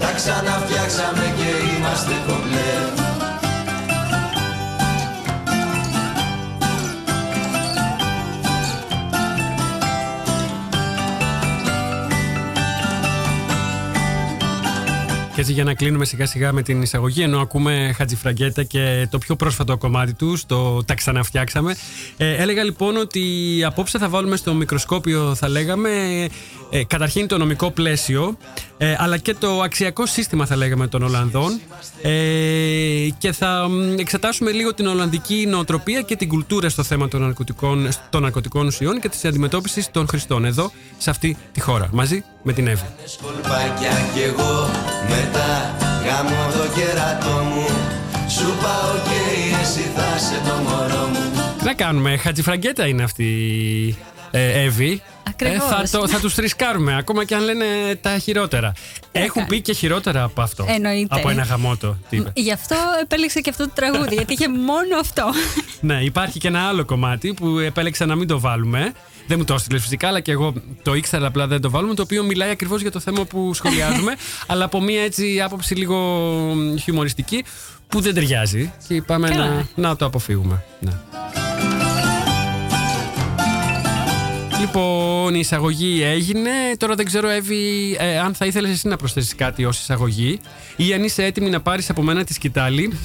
Τα 0.00 0.10
ξαναφτιάξαμε 0.18 1.26
και 1.38 1.48
είμαστε 1.70 2.14
κομπλέ 2.26 2.99
Και 15.40 15.46
έτσι 15.46 15.58
για 15.58 15.64
να 15.64 15.74
κλείνουμε 15.74 16.04
σιγά 16.04 16.26
σιγά 16.26 16.52
με 16.52 16.62
την 16.62 16.82
εισαγωγή, 16.82 17.22
ενώ 17.22 17.40
ακούμε 17.40 17.92
Χατζηφραγκέτα 17.96 18.62
και 18.62 19.06
το 19.10 19.18
πιο 19.18 19.36
πρόσφατο 19.36 19.76
κομμάτι 19.76 20.14
του, 20.14 20.38
το 20.46 20.84
Τα 20.84 20.94
ξαναφτιάξαμε. 20.94 21.76
Ε, 22.16 22.34
έλεγα 22.34 22.64
λοιπόν 22.64 22.96
ότι 22.96 23.22
απόψε 23.66 23.98
θα 23.98 24.08
βάλουμε 24.08 24.36
στο 24.36 24.54
μικροσκόπιο, 24.54 25.34
θα 25.34 25.48
λέγαμε, 25.48 25.90
ε, 26.70 26.84
καταρχήν 26.84 27.26
το 27.26 27.38
νομικό 27.38 27.70
πλαίσιο, 27.70 28.36
ε, 28.78 28.94
αλλά 28.98 29.16
και 29.16 29.34
το 29.34 29.60
αξιακό 29.60 30.06
σύστημα, 30.06 30.46
θα 30.46 30.56
λέγαμε, 30.56 30.86
των 30.86 31.02
Ολλανδών. 31.02 31.60
Ε, 32.02 32.10
και 33.18 33.32
θα 33.32 33.68
μ, 33.68 33.98
εξετάσουμε 33.98 34.50
λίγο 34.50 34.74
την 34.74 34.86
Ολλανδική 34.86 35.46
νοοτροπία 35.48 36.00
και 36.00 36.16
την 36.16 36.28
κουλτούρα 36.28 36.68
στο 36.68 36.82
θέμα 36.82 37.08
των 37.08 37.20
ναρκωτικών, 37.20 37.88
των 38.10 38.22
ναρκωτικών 38.22 38.66
ουσιών 38.66 39.00
και 39.00 39.08
της 39.08 39.24
αντιμετώπισης 39.24 39.90
των 39.90 40.08
χρηστών 40.08 40.44
εδώ, 40.44 40.70
σε 40.98 41.10
αυτή 41.10 41.36
τη 41.52 41.60
χώρα, 41.60 41.88
μαζί 41.92 42.24
με 42.42 42.52
την 42.52 42.66
Εύη. 42.66 42.84
Σκολπάκια 43.04 43.92
κι 44.14 44.20
εγώ 44.20 44.70
μετά 45.08 45.76
γάμω 46.04 46.52
το 46.52 46.80
κερατό 46.80 47.44
μου 47.44 47.66
Σου 48.28 48.46
πάω 48.62 48.94
και 49.04 49.54
εσύ 49.62 49.90
θα 49.94 50.18
σε 50.18 50.40
το 50.48 50.54
μωρό 50.70 51.06
μου 51.06 51.52
Τι 51.58 51.64
να 51.64 51.74
κάνουμε, 51.74 52.16
Χατζηφραγκέτα 52.16 52.86
είναι 52.86 53.02
αυτή 53.02 53.28
ε, 54.30 54.62
Εύη. 54.64 55.02
Ακριβώς. 55.28 55.68
θα, 55.68 55.98
το, 55.98 56.08
θα 56.08 56.18
τους 56.18 56.34
θρησκάρουμε, 56.34 56.96
ακόμα 56.96 57.24
και 57.24 57.34
αν 57.34 57.42
λένε 57.42 57.64
τα 58.00 58.18
χειρότερα. 58.18 58.72
Έχουν 59.12 59.34
κάνει. 59.34 59.46
πει 59.46 59.60
και 59.60 59.72
χειρότερα 59.72 60.22
από 60.22 60.42
αυτό. 60.42 60.66
Εννοείται. 60.68 61.16
Από 61.18 61.28
ένα 61.28 61.42
γαμότο. 61.42 61.96
τύπε. 62.08 62.32
Γι' 62.34 62.52
αυτό 62.52 62.76
επέλεξα 63.02 63.40
και 63.40 63.50
αυτό 63.50 63.64
το 63.64 63.72
τραγούδι, 63.74 64.14
γιατί 64.14 64.32
είχε 64.32 64.48
μόνο 64.48 64.98
αυτό. 65.00 65.24
ναι, 65.80 65.98
υπάρχει 66.02 66.38
και 66.38 66.48
ένα 66.48 66.68
άλλο 66.68 66.84
κομμάτι 66.84 67.34
που 67.34 67.58
επέλεξα 67.58 68.06
να 68.06 68.14
μην 68.14 68.28
το 68.28 68.40
βάλουμε. 68.40 68.92
Δεν 69.26 69.38
μου 69.38 69.44
το 69.44 69.54
έστειλε 69.54 69.78
φυσικά, 69.78 70.08
αλλά 70.08 70.20
και 70.20 70.32
εγώ 70.32 70.52
το 70.82 70.94
ήξερα, 70.94 71.26
απλά 71.26 71.46
δεν 71.46 71.60
το 71.60 71.70
βάλουμε. 71.70 71.94
Το 71.94 72.02
οποίο 72.02 72.24
μιλάει 72.24 72.50
ακριβώς 72.50 72.80
για 72.80 72.90
το 72.90 73.00
θέμα 73.00 73.24
που 73.24 73.54
σχολιάζουμε, 73.54 74.16
αλλά 74.46 74.64
από 74.64 74.80
μία 74.80 75.02
έτσι 75.02 75.40
άποψη 75.40 75.74
λίγο 75.74 75.96
μ, 76.54 76.76
χιουμοριστική 76.76 77.44
που 77.88 78.00
δεν 78.00 78.14
ταιριάζει. 78.14 78.72
Και 78.88 78.94
είπαμε 78.94 79.28
Καλά. 79.28 79.66
να, 79.74 79.88
να 79.88 79.96
το 79.96 80.04
αποφύγουμε. 80.04 80.64
Ναι. 80.80 80.92
Λοιπόν, 84.60 85.34
η 85.34 85.38
εισαγωγή 85.38 86.02
έγινε. 86.02 86.50
Τώρα 86.78 86.94
δεν 86.94 87.06
ξέρω, 87.06 87.28
Εύη, 87.28 87.96
ε, 87.98 88.18
αν 88.18 88.34
θα 88.34 88.46
ήθελες 88.46 88.70
εσύ 88.70 88.88
να 88.88 88.96
προσθέσεις 88.96 89.34
κάτι 89.34 89.64
ως 89.64 89.80
εισαγωγή 89.80 90.40
ή 90.76 90.92
αν 90.92 91.04
είσαι 91.04 91.24
έτοιμη 91.24 91.50
να 91.50 91.60
πάρεις 91.60 91.90
από 91.90 92.02
μένα 92.02 92.24
τη 92.24 92.32
σκητάλη 92.32 92.98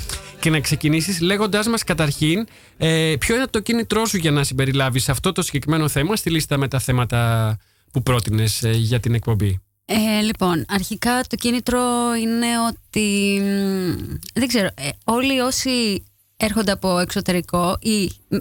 και 0.46 0.52
να 0.52 0.60
ξεκινήσεις 0.60 1.22
λέγοντάς 1.22 1.68
μας 1.68 1.84
καταρχήν 1.84 2.48
ε, 2.78 3.14
ποιο 3.20 3.36
είναι 3.36 3.48
το 3.48 3.60
κίνητρό 3.60 4.06
σου 4.06 4.18
για 4.18 4.32
να 4.32 4.44
συμπεριλάβεις 4.44 5.10
αυτό 5.10 5.32
το 5.32 5.42
συγκεκριμένο 5.42 5.88
θέμα 5.88 6.16
στη 6.16 6.30
λίστα 6.30 6.58
με 6.58 6.68
τα 6.68 6.80
θέματα 6.80 7.58
που 7.92 8.04
πρότεινες 8.04 8.64
ε, 8.64 8.72
για 8.72 9.00
την 9.00 9.14
εκπομπή; 9.14 9.60
Ε, 9.86 10.22
λοιπόν, 10.22 10.66
αρχικά 10.68 11.22
το 11.30 11.36
κίνητρο 11.36 11.80
είναι 12.22 12.48
ότι 12.70 13.40
μ, 13.42 14.16
δεν 14.34 14.48
ξέρω, 14.48 14.70
ε, 14.76 14.90
όλοι 15.04 15.40
όσοι 15.40 16.04
έρχονται 16.38 16.72
από 16.72 17.00
εξωτερικό 17.00 17.78
ή 17.82 18.12
μ, 18.28 18.36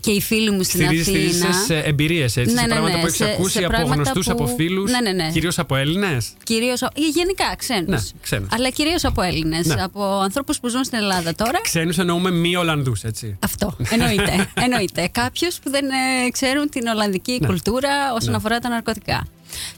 και 0.00 0.10
οι 0.10 0.20
φίλοι 0.20 0.50
μου 0.50 0.62
στην 0.62 0.80
Στηρίζεις, 0.80 1.06
στηρίζεις 1.06 1.42
Αθήνα, 1.42 1.62
σε 1.64 1.78
εμπειρίες, 1.78 2.36
έτσι, 2.36 2.52
Ναι, 2.54 2.60
σε 2.60 2.66
ναι, 2.66 2.72
πράγματα 2.72 2.94
ναι, 2.94 3.00
που 3.00 3.06
έχεις 3.06 3.18
σε- 3.18 3.30
ακούσει 3.32 3.52
σε 3.52 3.58
από 3.58 3.68
πράγματα 3.68 3.94
γνωστούς, 3.94 4.26
που- 4.26 4.32
από 4.32 4.46
φίλους, 4.46 4.90
Ναι, 4.90 5.00
ναι, 5.00 5.12
ναι. 5.12 5.30
κυρίως 5.32 5.58
από 5.58 5.76
Έλληνες; 5.76 6.28
κυρίως, 6.44 6.80
ή 6.80 7.08
γενικά 7.14 7.54
ξένους, 7.58 7.86
Ναι, 7.88 7.98
ξένους. 8.22 8.48
αλλά 8.52 8.70
κυρίως 8.70 9.04
από 9.04 9.22
Έλληνες, 9.22 9.66
Ναι. 9.66 9.82
από 9.82 10.18
ανθρώπους 10.20 10.60
που 10.60 10.68
ζουν 10.68 10.84
στην 10.84 10.98
Ελλάδα 10.98 11.34
τώρα. 11.34 11.60
Ξένους 11.62 11.98
εννοούμε 11.98 12.30
μη 12.30 12.56
Ολλανδούς, 12.56 13.04
έτσι. 13.04 13.38
Αυτό, 13.44 13.76
εννοείται. 13.90 14.48
εννοείται. 14.64 15.08
Κάποιους 15.12 15.58
που 15.62 15.70
δεν 15.70 15.84
ε, 15.84 16.30
ξέρουν 16.30 16.68
την 16.68 16.86
Ολλανδική 16.86 17.38
Ναι. 17.40 17.46
κουλτούρα 17.46 18.12
όσον 18.14 18.30
Ναι. 18.30 18.36
αφορά 18.36 18.58
τα 18.58 18.68
ναρκωτικά. 18.68 19.26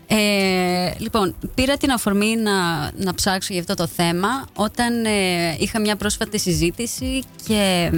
Ε, 0.07 0.91
λοιπόν, 0.99 1.35
πήρα 1.55 1.77
την 1.77 1.91
αφορμή 1.91 2.37
να, 2.37 2.91
να 2.97 3.15
ψάξω 3.15 3.53
για 3.53 3.61
αυτό 3.63 3.75
το 3.75 3.87
θέμα. 3.87 4.29
Όταν 4.55 5.05
ε, 5.05 5.57
είχα 5.59 5.81
μια 5.81 5.97
πρόσφατη 5.97 6.39
συζήτηση 6.39 7.23
και, 7.47 7.91
μ, 7.93 7.97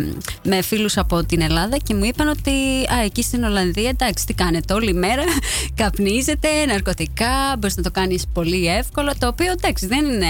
με 0.49 0.63
φίλους 0.63 0.97
από 0.97 1.25
την 1.25 1.41
Ελλάδα 1.41 1.77
και 1.77 1.95
μου 1.95 2.05
είπαν 2.05 2.29
ότι 2.29 2.51
α, 2.93 3.05
εκεί 3.05 3.23
στην 3.23 3.45
Ολλανδία 3.45 3.89
εντάξει 3.89 4.27
τι 4.27 4.35
κάνετε 4.35 4.75
όλη 4.75 4.95
μέρα 4.95 5.23
καπνίζετε 5.81 6.49
ναρκωτικά 6.67 7.57
μπορείς 7.59 7.77
να 7.77 7.83
το 7.83 7.91
κάνεις 7.91 8.27
πολύ 8.33 8.67
εύκολα 8.67 9.15
το 9.19 9.27
οποίο 9.27 9.51
εντάξει 9.51 9.87
δεν 9.87 10.05
είναι, 10.05 10.27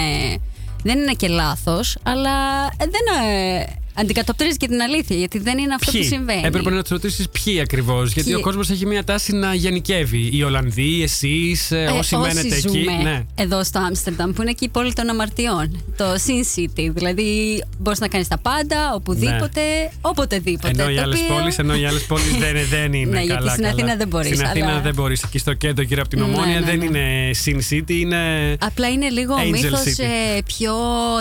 δεν 0.83 0.99
είναι 0.99 1.13
και 1.13 1.29
λάθος 1.29 1.97
αλλά 2.03 2.31
ε, 2.77 2.85
δεν 2.85 3.31
ε, 3.31 3.65
αντικατοπτρίζεις 3.95 4.57
και 4.57 4.67
την 4.69 4.81
αλήθεια 4.81 5.17
γιατί 5.17 5.39
δεν 5.39 5.59
είναι 5.59 5.75
αυτό 5.75 5.91
που 5.93 6.03
συμβαίνει 6.03 6.43
Έπρεπε 6.45 6.71
να 6.71 6.81
τους 6.81 6.91
ρωτήσεις 6.91 7.27
ποιοι 7.29 7.61
ακριβώς. 7.61 8.13
Γιατί 8.13 8.29
Ποιοι; 8.31 8.39
ο 8.39 8.43
κόσμος 8.43 8.71
έχει 8.71 8.87
μια 8.87 9.05
τάση 9.05 9.33
να 9.33 9.55
γενικεύει. 9.55 10.29
Οι 10.33 10.43
Ολλανδοί, 10.43 11.03
εσείς, 11.03 11.71
Ε, 11.71 11.91
όσοι 11.99 12.17
μένετε 12.17 12.55
εκεί. 12.57 12.69
ζούμε 12.69 13.03
Ναι. 13.03 13.25
εδώ 13.35 13.65
στο 13.65 13.79
Άμστερνταμ, 13.79 14.33
που 14.33 14.43
είναι 14.43 14.53
και 14.53 14.65
η 14.65 14.69
πόλη 14.69 14.93
των 14.93 15.09
αμαρτιών. 15.09 15.85
Το 15.97 16.05
Sin 16.15 16.59
City. 16.61 16.91
Δηλαδή, 16.95 17.63
μπορείς 17.79 17.99
να 18.01 18.09
κάνεις 18.09 18.29
τα 18.29 18.39
πάντα, 18.39 18.95
οπουδήποτε, 18.95 19.61
οποτεδήποτε. 20.01 20.69
Ενώ 20.83 20.91
οι 20.91 20.95
Το 20.95 21.03
άλλες 21.03 21.21
οποίο- 21.21 21.35
πόλεις 21.35 21.59
ενώ 21.59 21.75
οι 21.75 21.85
άλλες 21.87 22.03
πόλεις 22.05 22.37
δεν, 22.39 22.57
δεν 22.75 22.93
είναι 22.93 23.11
Ναι, 23.11 23.17
καλά. 23.17 23.23
γιατί 23.25 23.49
στην 23.49 23.63
καλά. 23.63 23.69
Αθήνα 23.75 23.97
δεν 23.97 24.09
μπορείς, 24.09 24.35
Στην 24.37 24.47
Αθήνα 24.47 24.67
αλλά- 24.71 24.81
δεν 24.81 24.95
μπορείς. 24.95 25.23
Εκεί 25.23 25.39
στο 25.39 25.53
κέντρο, 25.53 25.85
γύρω 25.85 26.01
από 26.01 26.11
την 26.11 26.19
Ναι, 26.19 26.25
Ομόνια, 26.25 26.61
ναι, 26.61 26.67
δεν 26.67 26.79
ναι. 26.79 26.85
είναι 26.85 27.31
Sin 27.45 27.59
City, 27.75 27.91
είναι. 27.91 28.17
Απλά 28.61 28.89
είναι 28.91 29.09
λίγο 29.09 29.35
ο 29.35 29.39
Angel 29.41 29.51
μύθος 29.51 29.81
City. 29.81 30.43
πιο 30.47 30.75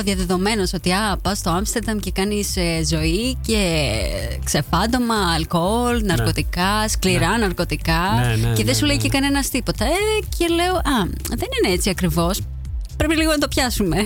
διαδεδομένος 0.04 0.74
ότι 0.74 0.92
α, 0.92 1.18
πας 1.22 1.38
στο 1.38 1.50
Άμστερνταμ 1.50 1.98
και 2.00 2.12
κάνεις 2.12 2.56
ζωή 2.86 3.38
και 3.46 3.92
ξεφάντωμα, 4.44 5.34
αλκοόλ, 5.36 6.02
ναρκωτικά, 6.04 6.88
σκληρά 6.90 7.38
ναρκωτικά. 7.38 8.02
Ναι, 8.22 8.36
ναι, 8.36 8.48
και 8.48 8.64
δεν 8.64 8.66
ναι, 8.66 8.74
σου 8.74 8.86
λέει 8.86 8.96
ναι. 8.96 9.02
και 9.02 9.10
κανένας 9.10 9.50
τίποτα. 9.50 9.86
Ε, 9.86 9.90
και 10.38 10.48
λέω, 10.54 10.76
Α, 10.76 11.06
δεν 11.30 11.48
είναι 11.64 11.74
έτσι 11.74 11.90
ακριβώς. 11.90 12.40
Πρέπει 12.98 13.16
λίγο 13.16 13.32
να 13.32 13.38
το 13.38 13.48
πιάσουμε. 13.48 13.96
να 13.96 14.04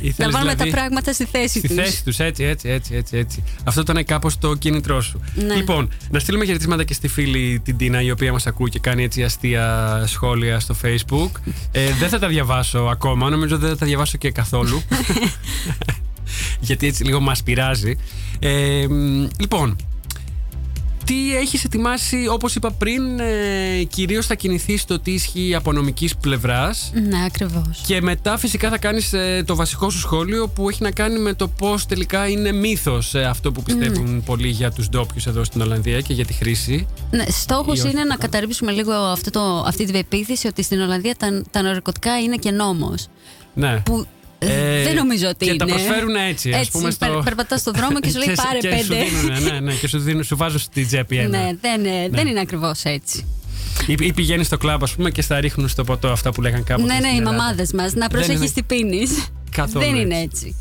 Ήθελες 0.00 0.32
βάλουμε 0.32 0.52
δηλαδή- 0.52 0.70
τα 0.70 0.76
πράγματα 0.76 1.12
στη 1.12 1.24
θέση 1.24 1.58
Στη 1.58 1.68
τους. 1.68 1.76
θέση 1.76 2.04
τους, 2.04 2.18
έτσι, 2.18 2.44
έτσι, 2.44 2.68
έτσι, 2.68 2.94
έτσι, 2.94 3.16
έτσι. 3.16 3.42
Αυτό 3.64 3.80
ήταν 3.80 4.04
κάπως 4.04 4.38
το 4.38 4.54
κίνητρό 4.54 5.00
σου. 5.00 5.20
Ναι. 5.34 5.54
Λοιπόν, 5.54 5.88
να 6.10 6.18
στείλουμε 6.18 6.44
χαιρετίσματα 6.44 6.84
και 6.84 6.94
στη 6.94 7.08
φίλη 7.08 7.60
την 7.64 7.76
Τίνα, 7.76 8.02
η 8.02 8.10
οποία 8.10 8.32
μας 8.32 8.46
ακούει 8.46 8.70
και 8.70 8.78
κάνει 8.78 9.04
έτσι 9.04 9.22
αστεία 9.24 10.02
σχόλια 10.06 10.60
στο 10.60 10.74
Facebook. 10.84 11.30
Ε, 11.72 11.92
δεν 11.98 12.08
θα 12.08 12.18
τα 12.18 12.28
διαβάσω 12.28 12.78
ακόμα, 12.78 13.30
νομίζω 13.30 13.58
δεν 13.58 13.68
θα 13.68 13.76
τα 13.76 13.86
διαβάσω 13.86 14.18
και 14.18 14.30
καθόλου. 14.30 14.82
Γιατί 16.60 16.86
έτσι 16.86 17.04
λίγο 17.04 17.20
μας 17.20 17.42
πειράζει. 17.42 17.96
Ε, 18.38 18.86
μ, 18.88 19.26
λοιπόν, 19.40 19.76
τι 21.04 21.36
έχεις 21.36 21.64
ετοιμάσει, 21.64 22.26
όπως 22.30 22.54
είπα 22.54 22.70
πριν, 22.70 23.18
ε, 23.20 23.82
κυρίως 23.88 24.26
θα 24.26 24.34
κινηθείς 24.34 24.80
στο 24.80 24.98
τι 25.00 25.10
ισχύει 25.12 25.54
από 25.54 25.72
νομικής 25.72 26.16
πλευράς 26.16 26.90
Ναι, 27.08 27.24
ακριβώς. 27.26 27.82
και 27.86 28.00
μετά 28.00 28.38
φυσικά 28.38 28.70
θα 28.70 28.78
κάνεις 28.78 29.12
ε, 29.12 29.42
το 29.46 29.54
βασικό 29.56 29.90
σου 29.90 29.98
σχόλιο 29.98 30.48
που 30.48 30.68
έχει 30.68 30.82
να 30.82 30.90
κάνει 30.90 31.18
με 31.18 31.34
το 31.34 31.48
πώς 31.48 31.86
τελικά 31.86 32.28
είναι 32.28 32.52
μύθος 32.52 33.14
ε, 33.14 33.24
αυτό 33.24 33.52
που 33.52 33.62
πιστεύουν 33.62 34.22
πολλοί 34.24 34.48
για 34.48 34.70
τους 34.72 34.88
ντόπιους 34.88 35.26
εδώ 35.26 35.44
στην 35.44 35.60
Ολλανδία 35.60 36.00
και 36.00 36.12
για 36.12 36.24
τη 36.24 36.32
χρήση. 36.32 36.86
Ναι, 37.10 37.24
Στόχος 37.28 37.78
Ή 37.78 37.80
όχι. 37.82 37.90
είναι 37.90 38.04
να 38.04 38.16
καταρρύψουμε 38.16 38.72
λίγο 38.72 38.92
αυτό 38.92 39.30
το, 39.30 39.64
αυτή 39.66 39.84
την 39.84 39.92
πεποίθηση 39.92 40.46
ότι 40.46 40.62
στην 40.62 40.80
Ολλανδία 40.80 41.14
τα, 41.16 41.42
τα 41.50 41.62
ναρκωτικά 41.62 42.18
είναι 42.18 42.36
και 42.36 42.50
νόμος 42.50 43.06
Ναι. 43.54 43.80
Που 43.84 44.06
Ε, 44.38 44.82
δεν 44.82 44.94
νομίζω 44.94 45.28
ότι 45.28 45.44
και 45.44 45.50
είναι. 45.50 45.56
τα 45.58 45.64
προσφέρουν 45.66 46.14
έτσι. 46.14 46.50
Ας 46.50 46.58
Έτσι, 46.58 46.70
πούμε, 46.70 46.90
στο... 46.90 47.06
περ- 47.06 47.22
περπατάς 47.24 47.60
στον 47.60 47.72
δρόμο 47.76 48.00
και 48.00 48.10
σου 48.10 48.18
λέει, 48.26 48.34
«Πάρε 48.36 48.58
και 48.58 48.82
Σου 48.82 48.88
πέντε». 48.88 49.04
δίνουν, 49.04 49.42
ναι, 49.42 49.60
ναι, 49.60 49.72
και 49.72 49.88
σου, 49.88 49.98
δίνουν, 49.98 50.24
σου 50.24 50.36
βάζουν 50.36 50.58
στη 50.58 50.84
τσέπη 50.86 51.16
ένα. 51.16 51.28
Ναι, 51.38 51.50
δεν, 51.60 51.84
ε, 51.84 52.08
δεν 52.10 52.26
είναι 52.26 52.40
ακριβώς 52.40 52.82
έτσι. 52.82 53.24
Ή, 53.86 53.94
ή 54.00 54.12
πηγαίνεις 54.12 54.46
στο 54.46 54.56
κλαμπ, 54.56 54.82
ας 54.82 54.94
πούμε, 54.94 55.10
και 55.10 55.22
στα 55.22 55.40
ρίχνουν 55.40 55.68
στο 55.68 55.84
ποτό 55.84 56.08
αυτά 56.08 56.32
που 56.32 56.40
λέγαν 56.42 56.64
κάποτε. 56.64 56.86
ναι, 56.86 56.92
ναι, 56.98 56.98
στην 57.00 57.14
οι 57.14 57.16
Ελλάδα. 57.18 57.36
μαμάδες 57.36 57.72
μας. 57.72 57.92
Να 57.92 57.96
είναι- 57.96 58.08
προσέχεις 58.08 58.52
τι 58.52 58.62
πίνεις. 58.62 59.26
Καθόλου 59.50 59.84
Δεν 59.84 59.94
έτσι. 59.94 60.02
είναι 60.04 60.20
έτσι. 60.20 60.56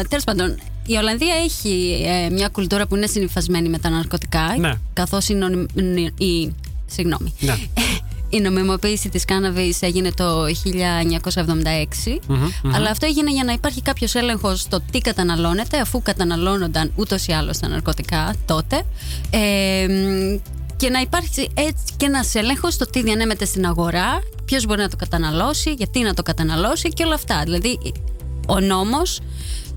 Ε, 0.00 0.02
Τέλος 0.08 0.24
πάντων, 0.24 0.58
η 0.86 0.94
Ολλανδία 0.96 1.34
έχει 1.44 2.02
ε, 2.06 2.30
μια 2.30 2.48
κουλτούρα 2.48 2.86
που 2.86 2.96
είναι 2.96 3.06
συνυφασμένη 3.06 3.68
με 3.68 3.78
τα 3.78 3.88
ναρκωτικά. 3.90 4.54
Ναι. 4.58 4.72
Καθώς 4.92 5.28
η, 5.28 5.34
νονι- 5.34 5.70
η, 6.20 6.54
συγγνώμη. 6.86 7.34
Ναι. 7.40 7.54
Η 8.28 8.40
νομιμοποίηση 8.40 9.08
της 9.08 9.24
κάναβης 9.24 9.82
έγινε 9.82 10.12
το 10.12 10.44
1976 10.44 10.48
αλλά 12.74 12.90
αυτό 12.90 13.06
έγινε 13.06 13.30
για 13.30 13.44
να 13.44 13.52
υπάρχει 13.52 13.82
κάποιος 13.82 14.14
έλεγχος 14.14 14.60
στο 14.60 14.80
τι 14.90 14.98
καταναλώνεται 14.98 15.78
αφού 15.78 16.02
καταναλώνονταν 16.02 16.92
ούτως 16.96 17.26
ή 17.26 17.32
άλλως 17.32 17.58
τα 17.58 17.68
ναρκωτικά 17.68 18.34
τότε. 18.46 18.82
Ε, 19.30 19.86
μ, 19.88 20.38
και 20.76 20.90
να 20.90 21.00
υπάρχει 21.00 21.50
έτσι 21.54 21.84
και 21.96 22.06
ένας 22.06 22.34
έλεγχος 22.34 22.74
στο 22.74 22.86
τι 22.86 23.02
διανέμεται 23.02 23.44
στην 23.44 23.66
αγορά 23.66 24.18
ποιος 24.44 24.66
μπορεί 24.66 24.80
να 24.80 24.88
το 24.88 24.96
καταναλώσει, 24.96 25.72
γιατί 25.72 26.00
να 26.00 26.14
το 26.14 26.22
καταναλώσει 26.22 26.88
και 26.88 27.04
όλα 27.04 27.14
αυτά. 27.14 27.40
Δηλαδή 27.44 27.78
ο 28.48 28.60
νόμος, 28.60 29.20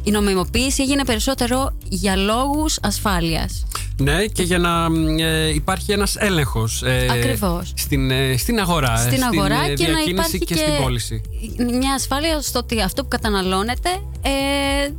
η 0.04 0.12
νομιμοποίηση 0.12 0.82
έγινε 0.82 1.06
περισσότερο 1.06 1.74
για 1.90 2.16
λόγους 2.16 2.78
ασφάλειας. 2.82 3.66
Ναι, 4.00 4.26
και 4.26 4.44
για 4.44 4.58
να 4.58 4.90
μ, 4.90 5.20
ε, 5.20 5.50
υπάρχει 5.54 5.92
ένας 5.92 6.16
έλεγχος 6.16 6.84
ε, 6.84 7.08
Ακριβώς. 7.12 7.74
Στην, 7.76 8.12
ε, 8.12 8.38
στην 8.38 8.60
αγορά, 8.60 8.98
στην 8.98 9.24
αγορά 9.24 9.64
ε, 9.66 9.74
και 9.74 9.88
να 9.88 9.94
διακίνηση 9.94 10.10
υπάρχει 10.10 10.38
και, 10.40 10.56
στην 10.56 10.84
πώληση. 10.84 11.22
μια 11.58 11.94
ασφάλεια 11.94 12.42
στο 12.42 12.60
ότι 12.60 12.82
αυτό 12.82 13.02
που 13.02 13.08
καταναλώνεται 13.08 13.90
ε, 14.22 14.30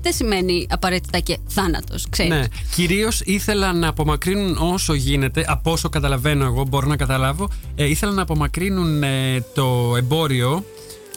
δεν 0.02 0.12
σημαίνει 0.12 0.66
απαραίτητα 0.70 1.18
και 1.18 1.38
θάνατος, 1.46 2.06
ξέρεις. 2.10 2.32
Ναι, 2.32 2.44
κυρίως 2.74 3.20
ήθελα 3.20 3.72
να 3.72 3.88
απομακρύνουν 3.88 4.56
όσο 4.60 4.94
γίνεται, 4.94 5.44
από 5.48 5.72
όσο 5.72 5.88
καταλαβαίνω 5.88 6.44
εγώ, 6.44 6.64
μπορώ 6.68 6.86
να 6.86 6.96
καταλάβω, 6.96 7.48
ε, 7.74 7.88
ήθελα 7.88 8.12
να 8.12 8.22
απομακρύνουν 8.22 9.02
ε, 9.02 9.44
το 9.54 9.94
εμπόριο 9.96 10.64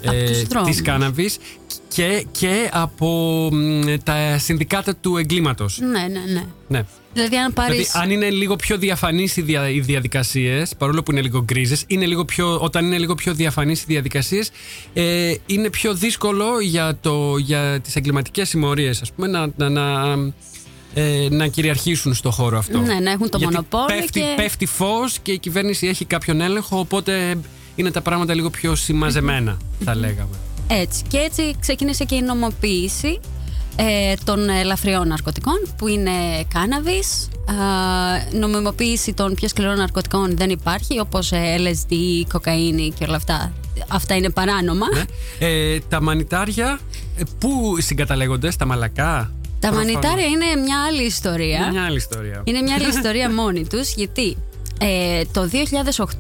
Από 0.06 0.30
τους 0.32 0.44
δρόμους. 0.44 0.70
της 0.70 0.82
κάναβης 0.82 1.38
και, 1.88 2.26
και 2.32 2.70
από 2.72 3.50
μ, 3.54 3.84
τα 4.04 4.38
συνδικάτα 4.38 4.96
του 4.96 5.18
εγκλήματος. 5.18 5.80
Ναι, 5.80 5.88
ναι, 5.88 6.34
ναι. 6.34 6.46
Ναι. 6.68 6.86
Δηλαδή 7.14 7.36
αν 7.38 7.54
πάρεις... 7.54 7.76
Δηλαδή, 7.76 7.92
αν 7.94 8.12
είναι 8.12 8.30
λίγο 8.30 8.56
πιο 8.56 8.78
διαφανείς 8.78 9.38
οι, 9.38 9.42
δια, 9.42 9.70
οι 9.70 9.80
διαδικασίες, 9.80 10.74
παρόλο 10.78 11.04
που 11.04 11.12
είναι 11.12 11.22
λίγο 11.22 11.44
γκρίζες, 11.44 11.86
όταν 12.60 12.86
είναι 12.86 12.98
λίγο 12.98 13.16
πιο 13.16 13.34
διαφανείς 13.34 13.82
οι 13.82 13.86
διαδικασίες, 13.88 14.52
ε, 14.94 15.34
είναι 15.46 15.70
πιο 15.70 15.94
δύσκολο 15.94 16.60
για, 16.60 16.98
το, 17.02 17.38
για 17.38 17.80
τις 17.84 17.96
εγκληματικές 17.96 18.50
συμμορίες, 18.50 19.02
ας 19.02 19.12
πούμε, 19.12 19.28
να, 19.28 19.48
να, 19.56 19.70
να, 19.70 20.14
ε, 20.94 21.28
να 21.30 21.48
κυριαρχήσουν 21.48 22.14
στο 22.14 22.32
χώρο 22.32 22.58
αυτό. 22.58 22.80
Ναι, 22.80 23.00
να 23.00 23.12
έχουν 23.12 23.30
το 23.30 23.38
Γιατί 23.38 23.54
μονοπόλιο 23.54 23.86
Πέφτει, 23.86 24.20
και- 24.20 24.34
πέφτει 24.36 24.66
φως 24.66 25.20
και 25.22 25.32
η 25.32 25.40
κυβέρνηση 25.40 25.88
έχει 25.88 26.06
κάποιον 26.06 26.42
έλεγχο, 26.42 26.80
οπότε 26.80 27.36
είναι 27.76 27.92
τα 27.92 28.02
πράγματα 28.02 28.34
λίγο 28.34 28.50
πιο 28.50 28.76
συμμαζεμένα, 28.76 29.58
θα 29.84 29.96
λέγαμε. 29.96 30.36
Έτσι. 30.68 31.04
Και 31.08 31.18
έτσι 31.18 31.56
ξεκίνησε 31.60 32.04
και 32.04 32.16
η 32.16 32.22
νομοποίηση 32.22 33.20
ε, 33.76 34.14
των 34.24 34.50
ελαφριών 34.50 35.08
ναρκωτικών 35.08 35.56
που 35.78 35.88
είναι 35.88 36.12
κάναβης. 36.54 37.28
Α, 37.46 37.54
νομιμοποίηση 38.40 39.14
των 39.14 39.34
πιο 39.34 39.48
σκληρών 39.48 39.78
ναρκωτικών 39.78 40.38
δεν 40.38 40.50
υπάρχει 40.50 41.00
όπως 41.00 41.32
ε, 41.32 41.56
LSD, 41.58 41.94
κοκαίνη 42.32 42.94
και 43.00 43.04
όλα 43.08 43.16
αυτά. 43.16 43.54
Αυτά 43.88 44.16
είναι 44.16 44.30
παράνομα. 44.30 44.86
ναι. 44.94 45.48
ε, 45.48 45.80
τα 45.90 46.02
μανιτάρια, 46.02 46.80
ε, 47.18 47.24
πού 47.40 47.76
συγκαταλέγονται, 47.80 48.52
στα 48.52 48.66
μαλακά; 48.66 49.32
Τα 49.60 49.70
Προφανώς. 49.70 49.94
μανιτάρια 49.94 50.26
είναι 50.26 50.62
μια 50.62 50.84
άλλη 50.88 51.04
ιστορία. 51.04 51.58
Είναι 51.58 51.70
μια 51.72 51.86
άλλη 51.86 51.96
ιστορία. 51.96 52.42
Είναι 52.44 52.62
μια 52.62 52.76
άλλη 52.76 52.88
ιστορία 52.98 53.32
μόνη 53.32 53.66
τους 53.68 53.94
γιατί 53.94 54.38
ε, 54.84 55.22
το 55.32 55.50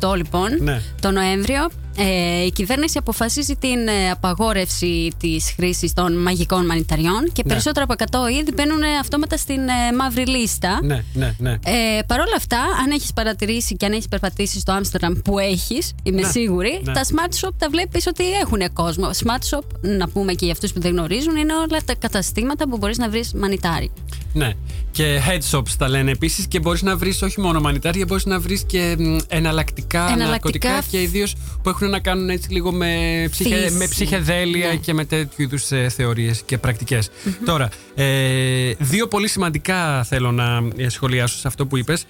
2008 0.02 0.15
λοιπόν, 0.15 0.49
Ναι. 0.63 0.82
το 1.02 1.12
Νοέμβριο, 1.12 1.69
ε, 1.97 2.45
η 2.45 2.51
κυβέρνηση 2.51 2.97
αποφασίζει 2.97 3.56
την 3.56 3.88
ε, 3.88 4.10
απαγόρευση 4.12 5.12
της 5.19 5.53
χρήσης 5.56 5.93
των 5.93 6.21
μαγικών 6.21 6.65
μανιταριών 6.65 7.23
και 7.34 7.41
Ναι. 7.45 7.49
περισσότερα 7.51 7.86
από 7.89 8.27
100 8.27 8.32
είδη 8.39 8.51
μπαίνουν 8.53 8.82
ε, 8.82 8.88
αυτόματα 9.01 9.38
στην 9.38 9.60
ε, 9.60 9.95
μαύρη 9.97 10.25
λίστα. 10.27 10.79
Ναι, 10.84 11.03
ναι, 11.13 11.36
ναι. 11.38 11.51
Ε, 11.51 12.01
Παρ' 12.08 12.19
όλα 12.19 12.36
αυτά, 12.38 12.58
αν 12.84 12.91
έχεις 12.91 13.13
παρατηρήσει 13.13 13.75
και 13.75 13.86
αν 13.86 13.91
έχεις 13.91 14.08
περπατήσει 14.08 14.60
στο 14.60 14.71
Άμστερνταμ 14.71 15.13
που 15.23 15.39
έχεις, 15.39 15.93
είμαι 16.03 16.21
Ναι, 16.21 16.27
σίγουρη, 16.27 16.82
ναι. 16.84 16.93
τα 16.93 17.01
smart 17.03 17.45
shop 17.47 17.51
τα 17.58 17.69
βλέπεις 17.69 18.08
ότι 18.08 18.23
έχουν 18.32 18.73
κόσμο. 18.73 19.10
Smart 19.23 19.58
shop, 19.58 19.63
να 19.82 20.08
πούμε 20.10 20.34
και 20.34 20.45
για 20.45 20.53
αυτούς 20.53 20.73
που 20.73 20.79
δεν 20.79 20.91
γνωρίζουν, 20.91 21.36
είναι 21.36 21.53
όλα 21.53 21.79
τα 21.86 21.95
καταστήματα 21.95 22.67
που 22.69 22.77
μπορείς 22.77 22.97
να 22.97 23.10
βρεις 23.10 23.34
μανιτάρι. 23.34 23.91
Ναι. 24.34 24.51
Και 24.91 25.19
head 25.27 25.58
shops 25.58 25.69
τα 25.77 25.89
λένε 25.89 26.12
επίσης 26.12 26.47
και 26.47 26.60
μπορείς 26.60 26.82
να 26.82 26.97
βρεις 26.97 27.21
όχι 27.21 27.41
μόνο 27.41 27.60
μανιτάρια, 27.60 28.06
μπορείς 28.08 28.25
να 28.25 28.39
βρεις 28.39 28.63
και 28.63 28.95
μ, 28.99 29.17
εναλλακτικά, 29.27 29.99
Εναλλακτικά 29.99 30.29
ναρκωτικά 30.29 30.82
φ- 30.82 30.89
και 30.89 31.01
ιδίως 31.01 31.36
που 31.63 31.69
έχουν 31.69 31.89
να 31.89 31.99
κάνουν 31.99 32.30
έτσι 32.30 32.52
λίγο 32.52 32.71
με, 32.71 33.26
ψυχε, 33.32 33.56
Φύση. 33.56 33.76
με 33.78 33.88
ψυχεδέλεια 33.88 34.67
Ναι. 34.67 34.76
και 34.76 34.93
με 34.93 35.06
τέτοιου 35.06 35.41
είδους 35.43 35.71
ε, 35.71 35.89
θεωρίες 35.89 36.41
και 36.45 36.58
πρακτικές. 36.58 37.10
Τώρα, 37.45 37.69
ε, 37.95 38.71
δύο 38.80 39.08
πολύ 39.08 39.28
σημαντικά 39.28 40.04
θέλω 40.04 40.32
να 40.32 40.63
ε, 40.78 40.89
σχολιάσω 40.89 41.38
σε 41.38 41.47
αυτό 41.47 41.65
που 41.65 41.78
είπες. 41.78 42.06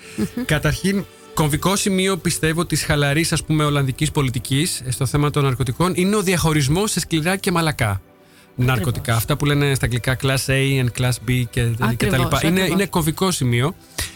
Καταρχήν, 0.46 1.06
κομβικό 1.34 1.76
σημείο 1.76 2.18
πιστεύω 2.18 2.66
της 2.66 2.84
χαλαρής 2.84 3.32
ας 3.34 3.44
πούμε 3.44 3.64
Ολλανδικής 3.66 4.12
πολιτικής 4.12 4.84
στο 4.90 5.06
θέμα 5.06 5.30
των 5.30 5.44
ναρκωτικών 5.44 5.92
είναι 5.96 6.16
ο 6.16 6.22
διαχωρισμός 6.22 6.92
σε 6.92 7.00
σκληρά 7.00 7.36
και 7.36 7.52
μαλακά. 7.52 8.02
Ναρκωτικά. 8.56 9.16
Αυτά 9.16 9.38
που 9.38 9.46
λένε 9.46 9.76
στα 9.76 9.86
αγγλικά 9.86 10.18
Class 10.22 10.46
A 10.52 10.84
and 10.86 11.02
Class 11.02 11.10
B 11.10 11.26
και, 11.26 11.44
και 11.50 11.62
τα 11.78 11.86
Ακριβώς, 11.86 12.20
λοιπά. 12.20 12.40
Είναι, 12.42 12.50
ακριβώς. 12.50 12.68
είναι 12.70 12.86
κομβικό 12.86 13.32
σημείο. 13.32 13.76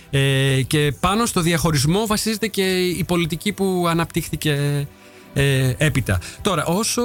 Ε, 0.09 0.61
και 0.67 0.93
πάνω 0.99 1.25
στο 1.25 1.41
διαχωρισμό 1.41 2.05
βασίζεται 2.05 2.47
και 2.47 2.79
η 2.79 3.03
πολιτική 3.03 3.51
που 3.51 3.85
αναπτύχθηκε 3.89 4.87
ε, 5.37 5.75
έπειτα. 5.77 6.19
Τώρα, 6.41 6.65
όσο 6.65 7.01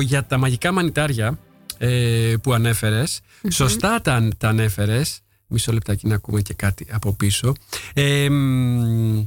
για 0.00 0.24
τα 0.24 0.38
μαγικά 0.38 0.72
μανιτάρια 0.72 1.38
ε, 1.78 2.34
που 2.42 2.52
ανέφερες, 2.52 3.20
σωστά 3.50 4.00
τα, 4.00 4.28
τα 4.38 4.48
ανέφερες. 4.48 5.20
Μισό 5.46 5.72
λεπτάκι 5.72 6.06
να 6.06 6.14
ακούμε 6.14 6.40
και 6.40 6.54
κάτι 6.54 6.86
από 6.90 7.12
πίσω. 7.12 7.52
Ε, 7.94 8.28
μ, 8.28 9.22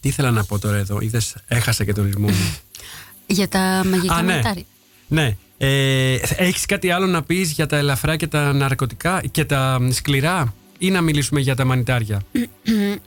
τι 0.00 0.08
ήθελα 0.08 0.30
να 0.30 0.44
πω 0.44 0.58
τώρα 0.58 0.76
εδώ, 0.76 1.00
είδες, 1.00 1.36
έχασα 1.46 1.84
και 1.84 1.92
τον 1.92 2.04
ρυθμό 2.04 2.28
μου. 2.28 2.56
Για 3.26 3.48
τα 3.48 3.82
μαγικά 3.86 4.14
Α, 4.14 4.22
ναι. 4.22 4.32
μανιτάρι. 4.32 4.66
Ναι. 5.08 5.36
Ε, 5.58 6.18
έχεις 6.36 6.66
κάτι 6.66 6.90
άλλο 6.90 7.06
να 7.06 7.22
πεις 7.22 7.50
για 7.50 7.66
τα 7.66 7.76
ελαφρά 7.76 8.16
και 8.16 8.26
τα 8.26 8.52
ναρκωτικά 8.52 9.22
και 9.30 9.44
τα 9.44 9.78
μ, 9.80 9.90
σκληρά 9.90 10.54
ή 10.78 10.90
να 10.90 11.00
μιλήσουμε 11.00 11.40
για 11.40 11.54
τα 11.54 11.64
μανιτάρια; 11.64 12.22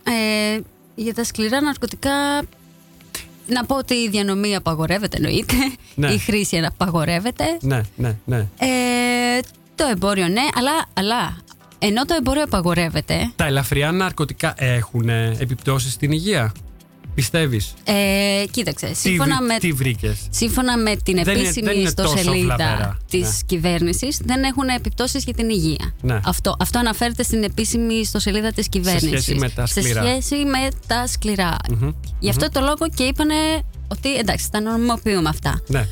Ε, 0.04 0.60
για 0.96 1.14
τα 1.14 1.24
σκληρά 1.24 1.62
ναρκωτικά. 1.62 2.12
Να 3.48 3.66
πω 3.66 3.76
ότι 3.76 3.94
η 3.94 4.10
διανομή 4.10 4.56
απαγορεύεται 4.56 5.18
εννοείται. 5.18 5.56
Ναι. 5.96 6.08
Η 6.08 6.18
χρήση 6.18 6.58
απαγορεύεται. 6.58 7.44
ναι, 7.62 7.82
ναι, 7.96 8.16
ναι. 8.26 8.38
Ε, 8.38 9.40
το 9.76 9.86
εμπόριο 9.92 10.28
ναι, 10.28 10.42
αλλά, 10.54 10.86
αλλά 10.94 11.38
ενώ 11.80 12.06
το 12.06 12.16
εμπόριο 12.18 12.44
απαγορεύεται, 12.44 13.32
Τα 13.36 13.46
ελαφριά 13.46 13.92
ναρκωτικά 13.92 14.54
έχουν 14.58 15.10
ε, 15.10 15.36
επιπτώσεις 15.40 15.94
στην 15.94 16.12
υγεία; 16.12 16.52
Πιστεύεις; 17.22 17.74
ε, 17.84 17.94
κοίταξε, 18.52 18.94
σύμφωνα 18.94 19.38
τι, 19.38 19.44
με, 19.44 19.58
τι 19.60 19.72
βρήκες; 19.72 20.18
σύμφωνα 20.30 20.78
με 20.78 20.96
την 20.96 21.24
Δεν 21.24 21.34
είναι- 21.36 21.42
επίσημη 21.44 21.66
δεν 21.68 21.76
είναι 21.80 21.88
ιστοσελίδα 21.88 22.32
τόσο 22.32 22.42
βλαβερά. 22.58 22.98
της 23.10 23.22
Ναι. 23.22 23.28
κυβέρνησης 23.46 24.20
δεν 24.24 24.44
έχουν 24.44 24.68
επιπτώσεις 24.68 25.24
για 25.24 25.34
την 25.34 25.50
υγεία. 25.50 25.94
Ναι. 26.02 26.20
Αυτό, 26.26 26.56
αυτό 26.60 26.80
αναφέρεται 26.80 27.24
στην 27.24 27.44
επίσημη 27.44 27.94
ιστοσελίδα 27.94 28.52
της 28.52 28.70
κυβέρνησης. 28.70 29.22
σχέση 29.22 29.40
με 29.40 29.50
τα 29.50 29.66
σκληρά. 29.66 30.02
Σε 30.04 30.10
σχέση 30.22 30.36
με 30.46 30.68
τα 30.88 31.08
σκληρα 31.08 31.58
Γι' 32.20 32.30
αυτό 32.30 32.50
το 32.50 32.60
λόγο 32.60 32.90
και 32.96 33.04
είπανε 33.04 33.34
ότι 33.88 34.16
εντάξει, 34.16 34.52
τα 34.52 34.62
νομιμοποιούμε 34.62 35.30
αυτά. 35.30 35.62
Ναι. 35.68 35.88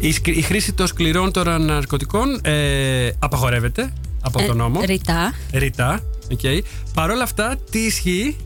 Η, 0.00 0.12
σκ- 0.12 0.36
η 0.36 0.42
χρήση 0.42 0.72
των 0.72 0.86
σκληρών 0.86 1.32
τώρα 1.32 1.58
ναρκωτικών 1.58 2.40
ε, 2.42 3.10
απαγορεύεται 3.18 3.92
από 4.20 4.42
τον 4.46 4.56
νόμο. 4.56 4.80
Ε, 4.82 4.86
ρητά. 4.86 5.34
Ρητά. 5.52 6.00
Okay. 6.42 6.60
Παρ' 6.94 7.10
όλα 7.10 7.22
αυτά, 7.22 7.56
τι 7.70 7.78
ισχύει; 7.78 8.36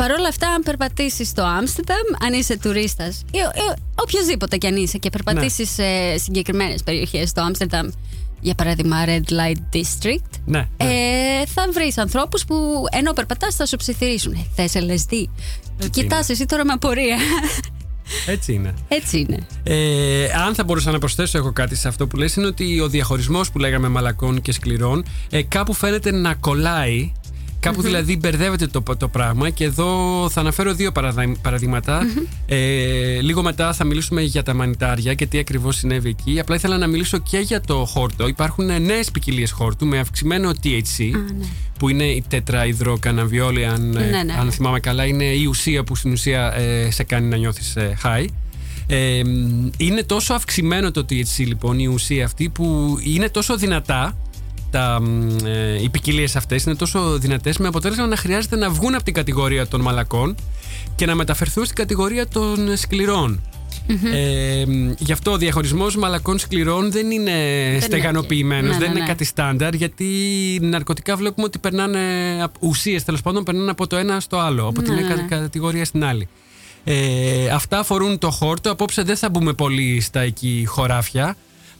Παρ' 0.00 0.10
όλα 0.10 0.28
αυτά, 0.28 0.48
αν 0.48 0.62
περπατήσεις 0.62 1.28
στο 1.28 1.42
Άμστερνταμ, 1.42 1.96
αν 2.24 2.32
είσαι 2.32 2.58
τουρίστας 2.58 3.24
ή, 3.32 3.38
ή 3.38 3.80
οποιοδήποτε 3.94 4.56
κι 4.56 4.66
αν 4.66 4.76
είσαι 4.76 4.98
και 4.98 5.10
περπατήσεις 5.10 5.70
σε 5.70 6.18
συγκεκριμένες 6.18 6.82
περιοχές 6.82 7.28
στο 7.28 7.40
Άμστερνταμ, 7.42 7.88
για 8.40 8.54
παράδειγμα 8.54 8.96
Red 9.06 9.32
Light 9.32 9.76
District, 9.76 10.40
Ναι. 10.44 10.58
ναι. 10.58 10.84
ε, 10.84 11.46
θα 11.46 11.68
βρεις 11.72 11.98
ανθρώπους 11.98 12.44
που 12.44 12.84
ενώ 12.90 13.12
περπατάς 13.12 13.54
θα 13.54 13.66
σου 13.66 13.76
ψιθυρίσουν. 13.76 14.32
Ε, 14.32 14.46
Θες 14.54 14.72
LSD. 14.74 15.24
Και 15.78 15.88
κοιτάς 15.88 16.28
εσύ 16.28 16.46
τώρα 16.46 16.64
με 16.64 16.72
απορία. 16.72 17.16
Έτσι 18.26 18.52
είναι. 18.52 18.74
Έτσι 18.88 19.18
είναι. 19.18 19.46
Ε, 19.62 20.24
αν 20.46 20.54
θα 20.54 20.64
μπορούσα 20.64 20.90
να 20.90 20.98
προσθέσω 20.98 21.38
εγώ 21.38 21.52
κάτι 21.52 21.74
σε 21.76 21.88
αυτό 21.88 22.06
που 22.06 22.16
λες 22.16 22.34
είναι 22.34 22.46
ότι 22.46 22.80
ο 22.80 22.88
διαχωρισμός 22.88 23.50
που 23.50 23.58
λέγαμε 23.58 23.88
μαλακών 23.88 24.40
και 24.40 24.52
σκληρών 24.52 25.04
ε, 25.30 25.42
κάπου 25.42 25.72
φαίνεται 25.72 26.10
να 26.10 26.34
κολλάει 26.34 27.12
καπου 27.60 27.82
δηλαδή 27.82 28.16
μπερδεύεται 28.16 28.66
το, 28.66 28.82
το 28.98 29.08
πράγμα 29.08 29.50
και 29.50 29.64
εδώ 29.64 30.28
θα 30.30 30.40
αναφέρω 30.40 30.74
δύο 30.74 30.92
παραδειγματα 31.42 32.02
Ε, 32.46 33.20
λίγο 33.20 33.42
μετά 33.42 33.72
θα 33.72 33.84
μιλήσουμε 33.84 34.22
για 34.22 34.42
τα 34.42 34.54
μανιτάρια 34.54 35.14
και 35.14 35.26
τι 35.26 35.38
ακριβώς 35.38 35.76
συνέβη 35.76 36.08
εκεί. 36.08 36.40
Απλά 36.40 36.54
ήθελα 36.54 36.78
να 36.78 36.86
μιλήσω 36.86 37.18
και 37.18 37.38
για 37.38 37.60
το 37.60 37.84
χόρτο. 37.84 38.28
Υπάρχουν 38.28 38.82
νέες 38.82 39.10
ποικιλίες 39.10 39.50
χόρτου 39.50 39.86
με 39.86 39.98
αυξημένο 39.98 40.50
THC, 40.62 41.10
ναι. 41.10 41.46
που 41.78 41.88
είναι 41.88 42.04
η 42.04 42.24
τετραϊδροκαναβιόλη, 42.28 43.66
αν, 43.66 43.90
Ναι, 43.90 44.00
ναι, 44.00 44.32
αν 44.38 44.44
ναι. 44.44 44.50
θυμάμαι 44.50 44.80
καλά. 44.80 45.04
Είναι 45.04 45.24
η 45.24 45.44
ουσία 45.44 45.84
που 45.84 45.96
στην 45.96 46.12
ουσία 46.12 46.54
ε, 46.56 46.90
σε 46.90 47.02
κάνει 47.02 47.28
να 47.28 47.36
νιώθεις 47.36 47.76
ε, 47.76 47.98
high. 48.04 48.26
Ε, 48.86 49.22
είναι 49.76 50.02
τόσο 50.06 50.34
αυξημένο 50.34 50.90
το 50.90 51.06
THC 51.08 51.46
λοιπόν 51.46 51.78
η 51.78 51.86
ουσία 51.86 52.24
αυτή 52.24 52.48
που 52.48 52.96
είναι 53.02 53.28
τόσο 53.28 53.56
δυνατά 53.56 54.16
τα, 54.70 55.00
μ, 55.02 55.36
ε, 55.44 55.82
οι 55.82 55.88
ποικιλίες 55.88 56.36
αυτές 56.36 56.64
είναι 56.64 56.74
τόσο 56.74 57.18
δυνατές 57.18 57.58
με 57.58 57.66
αποτέλεσμα 57.68 58.06
να 58.06 58.16
χρειάζεται 58.16 58.56
να 58.56 58.70
βγουν 58.70 58.94
από 58.94 59.04
την 59.04 59.14
κατηγορία 59.14 59.66
των 59.66 59.80
μαλακών 59.80 60.34
και 60.96 61.06
να 61.06 61.14
μεταφερθούν 61.14 61.64
στην 61.64 61.76
κατηγορία 61.76 62.28
των 62.28 62.76
σκληρών. 62.76 63.40
Ε, 64.12 64.64
μ, 64.66 64.92
γι' 64.98 65.12
αυτό 65.12 65.30
ο 65.30 65.36
διαχωρισμός 65.36 65.96
μαλακών 65.96 66.38
σκληρών 66.38 66.90
δεν 66.90 67.10
είναι 67.10 67.32
στεγανοποιημένος, 67.80 68.62
Ναι, 68.72 68.78
δεν 68.78 68.80
ναι, 68.80 68.86
είναι 68.90 69.00
ναι. 69.00 69.06
κάτι 69.06 69.24
στάνταρ 69.24 69.74
γιατί 69.74 70.06
ναρκωτικά 70.62 71.16
βλέπουμε 71.16 71.46
ότι 71.46 71.58
περνάνε 71.58 71.98
ουσίες 72.60 73.04
τέλος 73.04 73.22
πάντων 73.22 73.44
περνάνε 73.44 73.70
από 73.70 73.86
το 73.86 73.96
ένα 73.96 74.20
στο 74.20 74.38
άλλο, 74.38 74.66
από 74.66 74.82
τη 74.82 74.90
Ναι, 74.90 74.96
μία 74.96 75.04
ναι, 75.04 75.08
κα- 75.14 75.36
ναι. 75.36 75.42
κατηγορία 75.42 75.84
στην 75.84 76.04
άλλη. 76.04 76.28
Ε, 76.84 77.48
αυτά 77.48 77.78
αφορούν 77.78 78.18
το 78.18 78.30
χόρτο. 78.30 78.70
Απόψε 78.70 79.02
δεν 79.02 79.16
θα 79.16 79.30
μπούμε 79.30 79.52
πολύ 79.52 80.00
στα 80.00 80.20
εκεί 80.20 80.64
χωράφια 80.68 81.36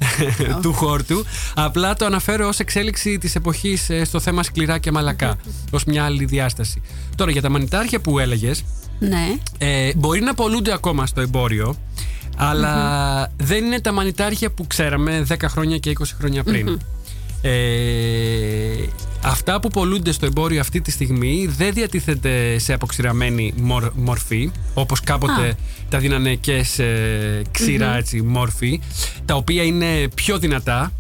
του 0.63 0.73
χόρτου. 0.73 1.25
Απλά 1.55 1.95
το 1.95 2.05
αναφέρω 2.05 2.49
ως 2.49 2.59
εξέλιξη 2.59 3.19
της 3.19 3.35
εποχής 3.35 3.91
ε, 3.91 4.05
στο 4.05 4.21
θέμα 4.21 4.43
σκληρά 4.43 4.79
και 4.79 4.93
μαλακά. 4.93 5.37
ως 5.71 5.85
μια 5.85 6.05
άλλη 6.05 6.25
διάσταση. 6.25 6.83
Τώρα 7.17 7.31
για 7.31 7.43
τα 7.43 7.49
μανιτάρια 7.49 8.01
που 8.01 8.19
έλεγες, 8.19 8.65
Ναι. 8.99 9.35
ε, 9.59 9.93
μπορεί 9.97 10.21
να 10.21 10.35
πολλούνται 10.35 10.73
ακόμα 10.73 11.07
στο 11.07 11.21
εμπόριο, 11.21 11.77
αλλά 12.37 13.33
δεν 13.37 13.65
είναι 13.65 13.81
τα 13.81 13.93
μανιτάρια 13.93 14.51
που 14.51 14.67
ξέραμε 14.67 15.27
10 15.29 15.35
χρόνια 15.49 15.79
και 15.79 15.91
20 15.91 16.03
χρόνια 16.19 16.43
πριν. 16.45 16.81
Ε, 17.43 18.87
αυτά 19.23 19.61
που 19.61 19.69
πολλούνται 19.69 20.13
στο 20.13 20.27
εμπόριο 20.27 20.61
αυτή 20.61 20.81
τη 20.81 20.91
στιγμή 20.91 21.49
δεν 21.57 21.73
διατίθεται 21.73 22.59
σε 22.59 22.73
αποξηραμένη 22.73 23.55
μορ- 23.57 23.93
μορφή, 23.95 24.51
όπως 24.75 25.01
κάποτε 25.01 25.49
Α. 25.49 25.55
τα 25.89 25.99
δίνανε 25.99 26.35
και 26.35 26.63
σε 26.63 26.85
ξηρα 27.51 27.97
έτσι, 27.97 28.23
μόρφη, 28.23 28.81
τα 29.25 29.35
οποία 29.35 29.63
είναι 29.63 30.09
πιο 30.15 30.39
δυνατά. 30.39 30.93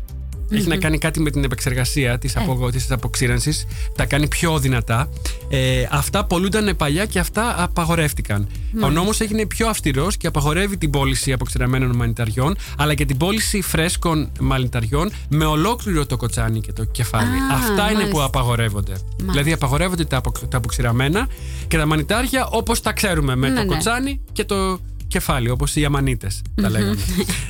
Έχει 0.50 0.68
να 0.68 0.76
κάνει 0.76 0.98
κάτι 0.98 1.20
με 1.20 1.30
την 1.30 1.44
επεξεργασία 1.44 2.18
της, 2.18 2.36
απο, 2.36 2.70
της 2.70 2.90
αποξήρανσης. 2.90 3.66
Τα 3.96 4.04
κάνει 4.04 4.28
πιο 4.28 4.58
δυνατά. 4.58 5.08
Ε, 5.48 5.86
αυτά 5.90 6.24
πολλούνταν 6.24 6.76
παλιά 6.76 7.04
και 7.06 7.18
αυτά 7.18 7.62
απαγορεύτηκαν. 7.62 8.48
Ο 8.82 8.90
νόμος 8.90 9.20
έγινε 9.20 9.46
πιο 9.46 9.68
αυστηρός 9.68 10.16
και 10.16 10.26
απαγορεύει 10.26 10.76
την 10.76 10.90
πώληση 10.90 11.32
αποξηραμένων 11.32 11.96
μανιταριών 11.96 12.56
αλλά 12.76 12.94
και 12.94 13.04
την 13.04 13.16
πώληση 13.16 13.60
φρέσκων 13.62 14.30
μανιταριών 14.40 15.12
με 15.28 15.44
ολόκληρο 15.44 16.06
το 16.06 16.16
κοτσάνι 16.16 16.60
και 16.60 16.72
το 16.72 16.84
κεφάλι. 16.84 17.26
Α, 17.26 17.54
αυτά 17.54 17.72
είναι 17.72 17.92
μάλιστα. 17.92 18.08
που 18.10 18.22
απαγορεύονται. 18.22 18.92
Δηλαδή 19.16 19.52
απαγορεύονται 19.52 20.04
τα, 20.04 20.16
απο, 20.16 20.32
τα 20.48 20.56
αποξηραμένα 20.56 21.28
και 21.68 21.76
τα 21.76 21.86
μανιτάρια 21.86 22.46
όπως 22.46 22.80
τα 22.80 22.92
ξέρουμε 22.92 23.36
με 23.36 23.48
Ναι, 23.48 23.54
το 23.54 23.60
ναι. 23.60 23.66
κοτσάνι 23.66 24.20
και 24.32 24.44
το 24.44 24.80
κεφάλι, 25.11 25.51
όπως 25.51 25.77
οι 25.77 25.85
αμανίτες 25.85 26.42
τα 26.62 26.70
λέγαμε. 26.70 26.96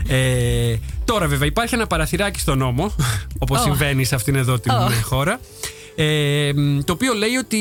ε, 0.09 0.77
τώρα 1.05 1.27
βέβαια 1.27 1.47
υπάρχει 1.49 1.75
ένα 1.75 1.87
παραθυράκι 1.87 2.41
στο 2.41 2.55
νόμο, 2.55 2.95
όπως 3.39 3.59
Ω. 3.59 3.63
συμβαίνει 3.63 4.05
σε 4.05 4.15
αυτήν 4.15 4.35
εδώ 4.35 4.59
την 4.59 4.73
Ω. 4.73 4.89
ε, 4.91 5.01
χώρα, 5.01 5.41
ε, 5.97 6.51
μ, 6.55 6.79
το 6.85 6.93
οποίο 6.93 7.15
λέει 7.15 7.35
ότι 7.35 7.59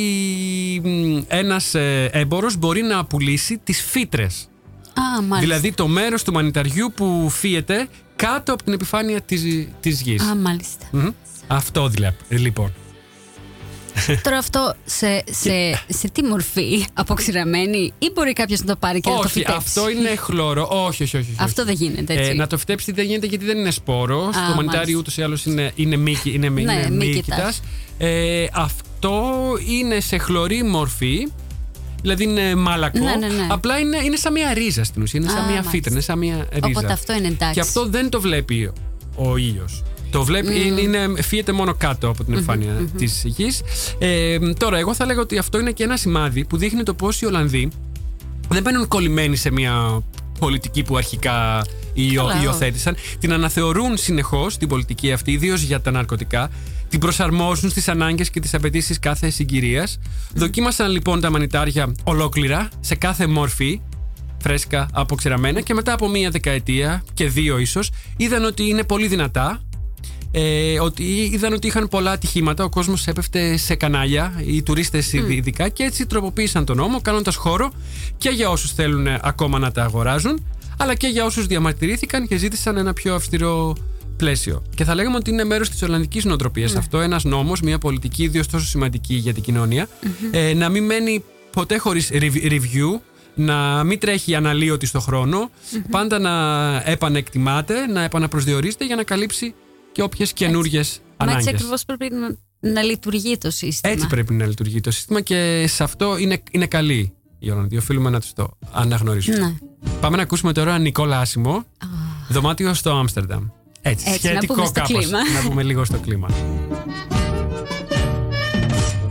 μ, 0.83 1.21
ένας 1.27 1.73
ε, 1.73 2.09
έμπορος 2.13 2.57
μπορεί 2.57 2.81
να 2.81 3.05
πουλήσει 3.05 3.57
τις 3.63 3.81
φύτρες. 3.81 4.49
Α, 4.93 5.21
μάλιστα. 5.21 5.39
Δηλαδή 5.39 5.71
το 5.71 5.87
μέρος 5.87 6.23
του 6.23 6.31
μανιταριού 6.33 6.91
που 6.95 7.29
φύεται 7.29 7.87
κάτω 8.15 8.53
από 8.53 8.63
την 8.63 8.73
επιφάνεια 8.73 9.21
της, 9.21 9.67
της 9.79 10.01
γης. 10.01 10.21
Α, 10.23 10.35
μάλιστα. 10.35 10.85
Μμμ. 10.91 11.09
Αυτό 11.47 11.87
δηλαδή, 11.87 12.15
λοιπόν. 12.29 12.73
Τώρα 14.23 14.37
αυτό 14.37 14.73
σε, 14.85 15.23
σε, 15.31 15.83
σε 15.87 16.09
τι 16.09 16.23
μορφή 16.23 16.85
αποξηραμένη 16.93 17.93
ή 17.99 18.11
μπορεί 18.13 18.33
κάποιος 18.33 18.59
να 18.59 18.65
το 18.65 18.75
πάρει 18.75 18.99
και 18.99 19.09
να 19.09 19.15
το 19.15 19.21
όχι, 19.21 19.31
φυτέψει; 19.31 19.57
αυτό 19.57 19.89
είναι 19.89 20.15
χλώρο. 20.15 20.67
Όχι, 20.71 21.03
όχι, 21.03 21.17
όχι. 21.17 21.17
όχι. 21.17 21.35
Αυτό 21.37 21.65
δεν 21.65 21.73
γίνεται 21.73 22.13
έτσι. 22.13 22.31
Ε, 22.31 22.33
να 22.33 22.47
το 22.47 22.57
φυτέψει 22.57 22.91
δεν 22.91 23.05
γίνεται 23.05 23.25
γιατί 23.25 23.45
δεν 23.45 23.57
είναι 23.57 23.71
σπόρος. 23.71 24.35
το 24.35 24.53
μανιτάρι 24.55 24.65
μάλιστα. 24.77 24.97
ούτως 24.99 25.17
ή 25.17 25.21
άλλως 25.21 25.45
είναι, 25.45 25.71
είναι, 25.75 25.95
μύκη, 25.95 26.31
είναι, 26.33 26.49
Ναι, 26.49 26.61
είναι 26.61 26.89
μύκητας. 26.89 26.97
μύκητας. 26.97 27.61
Ε, 27.97 28.45
αυτό 28.53 29.33
είναι 29.67 29.99
σε 29.99 30.17
χλωρή 30.17 30.63
μορφή. 30.63 31.27
Δηλαδή 32.01 32.23
είναι 32.23 32.55
μάλακο. 32.55 32.99
Ναι, 32.99 33.15
ναι, 33.15 33.27
ναι. 33.27 33.47
Απλά 33.49 33.79
είναι, 33.79 33.97
είναι 34.03 34.15
σαν 34.15 34.31
μια 34.31 34.53
ρίζα 34.53 34.83
στην 34.83 35.01
ουσία. 35.01 35.19
Είναι 35.19 35.29
σαν 35.29 35.39
Α, 35.39 35.41
μια 35.41 35.49
μάλιστα. 35.49 35.69
φύτρα, 35.69 35.91
είναι 35.91 36.01
σαν 36.01 36.17
μια 36.17 36.47
ρίζα. 36.51 36.67
Οπότε 36.67 36.93
αυτό 36.93 37.13
είναι 37.13 37.27
εντάξει. 37.27 37.53
Και 37.53 37.59
αυτό 37.59 37.85
δεν 37.85 38.09
το 38.09 38.21
βλέπει 38.21 38.71
ο 39.15 39.37
ήλιος. 39.37 39.83
Το 40.11 40.23
βλέπει, 40.23 40.67
είναι, 40.67 40.81
είναι, 40.81 41.21
φύεται 41.21 41.51
μόνο 41.51 41.73
κάτω 41.73 42.09
από 42.09 42.23
την 42.23 42.33
εμφάνεια 42.33 42.73
της 42.97 43.23
γης. 43.25 43.61
Ε, 43.99 44.37
τώρα, 44.53 44.77
εγώ 44.77 44.93
θα 44.93 45.05
λέγα 45.05 45.19
ότι 45.21 45.37
αυτό 45.37 45.59
είναι 45.59 45.71
και 45.71 45.83
ένα 45.83 45.97
σημάδι 45.97 46.45
που 46.45 46.57
δείχνει 46.57 46.83
το 46.83 46.93
πώς 46.93 47.21
οι 47.21 47.25
Ολλανδοί 47.25 47.69
δεν 48.49 48.61
μπαίνουν 48.61 48.87
κολλημένοι 48.87 49.35
σε 49.35 49.51
μια 49.51 50.03
πολιτική 50.39 50.83
που 50.83 50.97
αρχικά 50.97 51.65
υιο- 51.93 52.25
Καλά. 52.27 52.41
υιοθέτησαν. 52.43 52.95
Την 53.19 53.33
αναθεωρούν 53.33 53.97
συνεχώς 53.97 54.57
την 54.57 54.67
πολιτική 54.67 55.11
αυτή, 55.11 55.31
ιδίως 55.31 55.61
για 55.61 55.81
τα 55.81 55.91
ναρκωτικά. 55.91 56.49
Την 56.89 56.99
προσαρμόζουν 56.99 57.69
στις 57.69 57.87
ανάγκες 57.87 58.29
και 58.29 58.39
τις 58.39 58.53
απαιτήσεις 58.53 58.99
κάθε 58.99 59.29
συγκυρίας. 59.29 59.99
Δοκίμασαν 60.33 60.91
λοιπόν 60.91 61.21
τα 61.21 61.29
μανιτάρια 61.31 61.91
ολόκληρα, 62.03 62.69
σε 62.79 62.95
κάθε 62.95 63.27
μόρφη, 63.27 63.81
φρέσκα, 64.41 64.87
αποξηραμένα 64.93 65.61
και 65.61 65.73
μετά 65.73 65.93
από 65.93 66.07
μία 66.07 66.29
δεκαετία 66.29 67.03
και 67.13 67.27
δύο 67.27 67.57
ίσως 67.57 67.89
είδαν 68.17 68.43
ότι 68.43 68.67
είναι 68.67 68.83
πολύ 68.83 69.07
δυνατά 69.07 69.61
ε, 70.31 70.79
ότι 70.79 71.03
είδαν 71.33 71.53
ότι 71.53 71.67
είχαν 71.67 71.87
πολλά 71.87 72.11
ατυχήματα, 72.11 72.63
ο 72.63 72.69
κόσμος 72.69 73.07
έπεφτε 73.07 73.57
σε 73.57 73.75
κανάλια, 73.75 74.43
οι 74.45 74.63
τουρίστες 74.63 75.13
ειδικά 75.13 75.69
και 75.69 75.83
έτσι 75.83 76.05
τροποποίησαν 76.05 76.65
τον 76.65 76.77
νόμο 76.77 77.01
κάνοντας 77.01 77.35
χώρο 77.35 77.71
και 78.17 78.29
για 78.29 78.49
όσους 78.49 78.71
θέλουν 78.71 79.07
ακόμα 79.21 79.59
να 79.59 79.71
τα 79.71 79.83
αγοράζουν 79.83 80.45
αλλά 80.77 80.95
και 80.95 81.07
για 81.07 81.25
όσους 81.25 81.45
διαμαρτυρήθηκαν 81.45 82.27
και 82.27 82.37
ζήτησαν 82.37 82.77
ένα 82.77 82.93
πιο 82.93 83.15
αυστηρό 83.15 83.75
πλαίσιο. 84.17 84.61
Και 84.75 84.83
θα 84.83 84.95
λέγαμε 84.95 85.15
ότι 85.15 85.29
είναι 85.29 85.43
μέρος 85.43 85.69
της 85.69 85.81
Ολλανδικής 85.81 86.25
νοοτροπίας 86.25 86.75
αυτό, 86.75 86.99
ένας 86.99 87.23
νόμος, 87.23 87.61
μια 87.61 87.77
πολιτική 87.77 88.23
ιδίως 88.23 88.47
τόσο 88.47 88.65
σημαντική 88.65 89.13
για 89.13 89.33
την 89.33 89.43
κοινωνια 89.43 89.87
ε, 90.31 90.53
να 90.53 90.69
μην 90.69 90.85
μένει 90.85 91.23
ποτέ 91.51 91.77
χωρίς 91.77 92.09
rev- 92.13 92.51
review, 92.51 92.99
να 93.35 93.83
μην 93.83 93.99
τρέχει 93.99 94.35
αναλύωτη 94.35 94.85
στο 94.85 94.99
χρόνο, 94.99 95.49
πάντα 95.91 96.19
να 96.19 96.31
επανεκτιμάται, 96.85 97.87
να 97.87 98.03
επαναπροσδιορίζεται 98.03 98.85
για 98.85 98.95
να 98.95 99.03
καλύψει 99.03 99.53
και 99.91 100.01
όποιες 100.01 100.33
καινούριε 100.33 100.77
Μα 100.79 100.85
έτσι 100.85 101.01
ανάγκες. 101.17 101.47
ακριβώς 101.47 101.85
πρέπει 101.85 102.09
να, 102.15 102.37
να 102.71 102.81
λειτουργεί 102.81 103.37
το 103.37 103.51
σύστημα. 103.51 103.93
Έτσι 103.93 104.07
πρέπει 104.07 104.33
να 104.33 104.45
λειτουργεί 104.45 104.79
το 104.79 104.91
σύστημα 104.91 105.21
και 105.21 105.65
σε 105.67 105.83
αυτό 105.83 106.17
είναι, 106.17 106.43
είναι 106.51 106.65
καλή 106.67 107.13
η 107.39 107.49
Ολλανδοί. 107.51 107.77
Οφείλουμε 107.77 108.09
να 108.09 108.19
τους 108.19 108.33
το 108.33 108.57
αναγνωρίσουμε. 108.71 109.37
Ναι. 109.37 109.53
Πάμε 110.01 110.15
να 110.17 110.21
ακούσουμε 110.21 110.53
τώρα 110.53 110.77
Νικόλα 110.79 111.19
Άσιμο, 111.19 111.65
δωμάτιο 112.29 112.73
στο 112.73 112.91
Άμστερνταμ. 112.91 113.47
Έτσι, 113.81 114.05
Έτσι, 114.09 114.25
να 114.25 114.31
σχετικό 114.31 114.53
πούμε 114.53 114.65
στο 114.65 114.73
κάπως. 114.81 114.91
κλίμα. 115.05 115.19
Να 115.41 115.49
πούμε 115.49 115.63
λίγο 115.63 115.83
στο 115.85 115.97
κλίμα. 115.97 116.27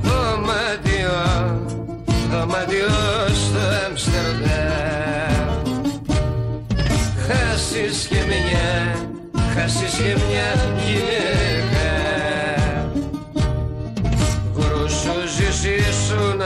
Δωμάτιο, 0.03 1.17
δωμάτιο 2.31 2.87
στο 3.47 3.59
Άμστερνταμ 3.89 5.63
Χάσεις 7.27 8.07
και 8.07 8.17
μια, 8.27 8.48
χάσεις 9.59 9.95
και 9.97 10.17
μια 10.29 10.51
γυναίκα. 10.85 11.89
Βρούσου 14.55 15.21
ζήσουν 15.61 16.38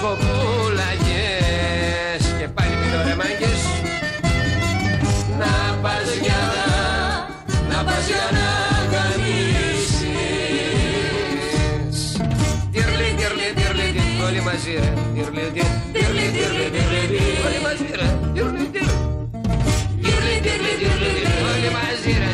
σκοπούλαγες 0.00 2.22
Και 2.38 2.46
πάλι 2.54 2.74
μην 2.80 2.88
το 2.92 2.98
ρεμάγκες 3.08 3.62
Να 5.40 5.52
πας 5.82 6.08
για 6.24 6.40
να, 6.54 6.66
να 7.70 7.78
πας 7.86 8.04
για 8.10 8.24
να 8.36 8.46
γαμίσεις. 8.92 9.88
Τυρλί, 12.72 13.08
τυρλί, 13.18 13.48
τυρλί, 13.58 13.88
όλοι 14.26 14.40
μαζί 14.48 14.72
ρε. 14.82 14.90
Τυρλί, 15.14 15.44
τυρλί, 15.54 16.26
τυρλί, 16.34 16.66
τυρλί, 16.74 17.22
όλοι 17.46 17.60
μαζί 17.66 17.88
ρε. 17.98 18.08
Όλοι 21.50 21.68
μαζί 21.76 22.12
ρε. 22.20 22.30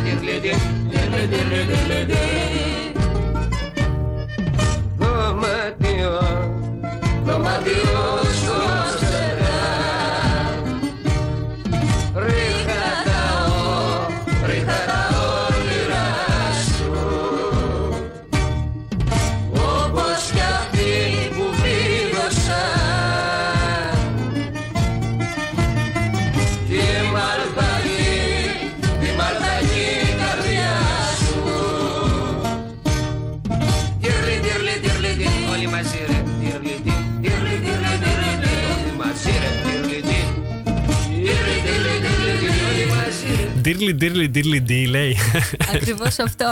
Ντύρλι, 43.66 43.94
ντύρλι, 43.94 44.28
ντύρλι, 44.28 44.60
ντι, 44.60 44.86
λέει. 44.86 45.16
Ακριβώς 45.74 46.18
αυτό. 46.18 46.46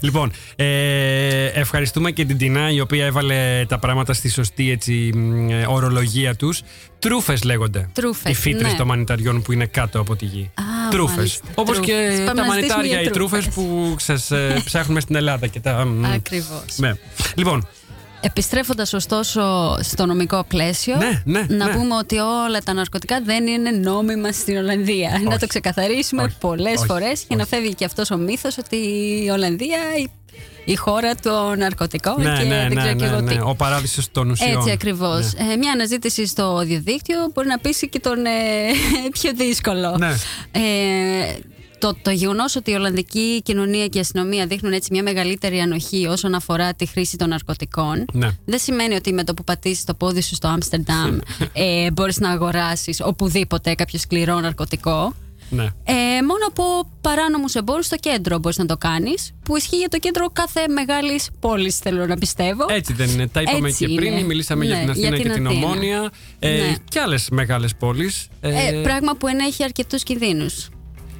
Λοιπόν, 0.00 0.32
ε, 0.56 1.46
ευχαριστούμε 1.46 2.10
και 2.10 2.24
την 2.24 2.38
Τινά 2.38 2.70
η 2.70 2.80
οποία 2.80 3.04
έβαλε 3.04 3.64
τα 3.68 3.78
πράγματα 3.78 4.12
στη 4.12 4.28
σωστή 4.28 4.70
έτσι, 4.70 5.10
μ, 5.14 5.50
ε, 5.50 5.64
ορολογία 5.68 6.34
τους. 6.34 6.62
Τρούφες 6.98 7.42
λέγονται. 7.42 7.88
Τρούφες, 7.92 8.30
Οι 8.30 8.34
φύτρες 8.34 8.70
ναι. 8.72 8.78
των 8.78 8.86
μανιταριών 8.86 9.42
που 9.42 9.52
είναι 9.52 9.66
κάτω 9.66 10.00
από 10.00 10.16
τη 10.16 10.24
γη. 10.24 10.50
Α, 10.54 10.88
τρούφες. 10.90 11.16
μάλιστα, 11.16 11.46
Όπως 11.54 11.80
και 11.80 11.92
τρούφες. 11.92 12.24
Πάμε 12.24 12.40
τα 12.40 12.46
να 12.46 12.54
ζητήσουμε 12.54 12.74
μανιτάρια, 12.76 13.00
για 13.00 13.00
οι 13.00 13.10
τρούφες 13.10 13.42
τρούφες. 13.44 13.64
που 13.64 13.96
σας 13.98 14.30
ε, 14.30 14.62
ψάχνουμε 14.64 15.00
στην 15.00 15.16
Ελλάδα. 15.16 15.46
Και 15.46 15.60
τα, 15.60 15.84
μ, 15.84 16.04
Ακριβώς. 16.04 16.64
Ναι. 16.76 16.92
Λοιπόν, 17.34 17.68
Επιστρέφοντας 18.20 18.92
ωστόσο 18.92 19.76
στο 19.80 20.06
νομικό 20.06 20.44
πλαίσιο, 20.48 20.96
Ναι, 20.96 21.22
ναι, 21.24 21.46
να 21.48 21.66
ναι. 21.66 21.72
πούμε 21.72 21.94
ότι 21.94 22.16
όλα 22.18 22.58
τα 22.64 22.72
ναρκωτικά 22.72 23.20
δεν 23.24 23.46
είναι 23.46 23.70
νόμιμα 23.70 24.32
στην 24.32 24.56
Ολλανδία. 24.56 25.20
Να 25.24 25.38
το 25.38 25.46
ξεκαθαρίσουμε 25.46 26.22
Όχι. 26.22 26.36
πολλές 26.40 26.76
Όχι. 26.76 26.86
φορές 26.86 27.24
για 27.28 27.36
να 27.36 27.42
Όχι. 27.42 27.54
φεύγει 27.54 27.74
και 27.74 27.84
αυτός 27.84 28.10
ο 28.10 28.16
μύθος 28.16 28.58
ότι 28.58 28.76
η 29.24 29.28
Ολλανδία 29.30 29.78
η, 29.98 30.10
η 30.64 30.76
χώρα 30.76 31.14
των 31.14 31.58
ναρκωτικών 31.58 32.22
ναι, 32.22 32.36
και 32.38 32.44
ναι, 32.44 32.56
δεν 32.56 32.72
ναι, 32.72 32.74
ξέρω 32.74 32.94
και 32.96 33.04
ναι, 33.04 33.10
εγώ 33.10 33.20
ναι. 33.20 33.32
τι. 33.32 33.38
Ο 33.42 33.54
παράδεισος 33.54 34.10
των 34.12 34.30
ουσιών. 34.30 34.56
Έτσι 34.56 34.70
ακριβώς. 34.70 35.32
Ναι. 35.34 35.52
Ε, 35.52 35.56
μια 35.56 35.72
αναζήτηση 35.72 36.26
στο 36.26 36.58
διαδίκτυο 36.64 37.30
μπορεί 37.34 37.48
να 37.48 37.58
πείσει 37.58 37.88
και 37.88 38.00
τον 38.00 38.26
ε, 38.26 38.30
πιο 39.20 39.30
δύσκολο. 39.34 39.96
Ναι. 39.98 40.12
Ε, 40.52 41.34
το, 41.78 41.96
το 42.02 42.10
γεγονός 42.10 42.56
ότι 42.56 42.70
η 42.70 42.74
Ολλανδική 42.74 43.42
κοινωνία 43.42 43.86
και 43.86 43.98
η 43.98 44.00
αστυνομία 44.00 44.46
δείχνουν 44.46 44.72
έτσι 44.72 44.88
μια 44.92 45.02
μεγαλύτερη 45.02 45.58
ανοχή 45.58 46.06
όσον 46.06 46.34
αφορά 46.34 46.74
τη 46.74 46.86
χρήση 46.86 47.16
των 47.16 47.28
ναρκωτικών, 47.28 48.04
Ναι. 48.12 48.28
δεν 48.44 48.58
σημαίνει 48.58 48.94
ότι 48.94 49.12
με 49.12 49.24
το 49.24 49.34
που 49.34 49.44
πατήσεις 49.44 49.84
το 49.84 49.94
πόδι 49.94 50.22
σου 50.22 50.34
στο 50.34 50.48
Άμστερνταμ 50.48 51.18
ε, 51.52 51.90
μπορείς 51.90 52.18
να 52.20 52.30
αγοράσεις 52.30 53.00
οπουδήποτε 53.04 53.74
κάποιο 53.74 53.98
σκληρό 53.98 54.40
ναρκωτικό. 54.40 55.14
Ναι. 55.50 55.62
Ε, 55.64 55.94
μόνο 56.26 56.46
από 56.48 56.90
παράνομους 57.00 57.54
εμπόρους 57.54 57.86
στο 57.86 57.96
κέντρο 57.96 58.38
μπορείς 58.38 58.58
να 58.58 58.66
το 58.66 58.76
κάνεις, 58.76 59.32
που 59.42 59.56
ισχύει 59.56 59.76
για 59.76 59.88
το 59.88 59.98
κέντρο 59.98 60.30
κάθε 60.32 60.68
μεγάλης 60.68 61.28
πόλης, 61.40 61.76
θέλω 61.78 62.06
να 62.06 62.16
πιστεύω. 62.16 62.66
Έτσι 62.68 62.92
δεν 62.92 63.08
είναι. 63.10 63.26
Τα 63.28 63.40
είπαμε 63.42 63.68
Έτσι 63.68 63.86
και 63.86 63.94
πριν. 63.94 64.12
είναι. 64.12 64.22
Μιλήσαμε 64.22 64.64
για 64.64 64.74
Ναι, 64.74 64.80
την 64.80 64.90
Αθήνα 64.90 65.08
για 65.08 65.16
και 65.16 65.22
την 65.22 65.32
την 65.32 65.46
Αθήνα. 65.46 65.64
Ομόνια. 65.66 66.10
Ε, 66.38 66.48
Ναι. 66.50 66.74
Και 66.88 67.00
άλλες 67.00 67.28
μεγάλες 67.30 67.74
πόλεις. 67.74 68.28
Ε, 68.40 68.80
πράγμα 68.82 69.12
που 69.16 69.26
ενέχει 69.26 69.64
αρκετούς 69.64 70.02
κινδύνους. 70.02 70.68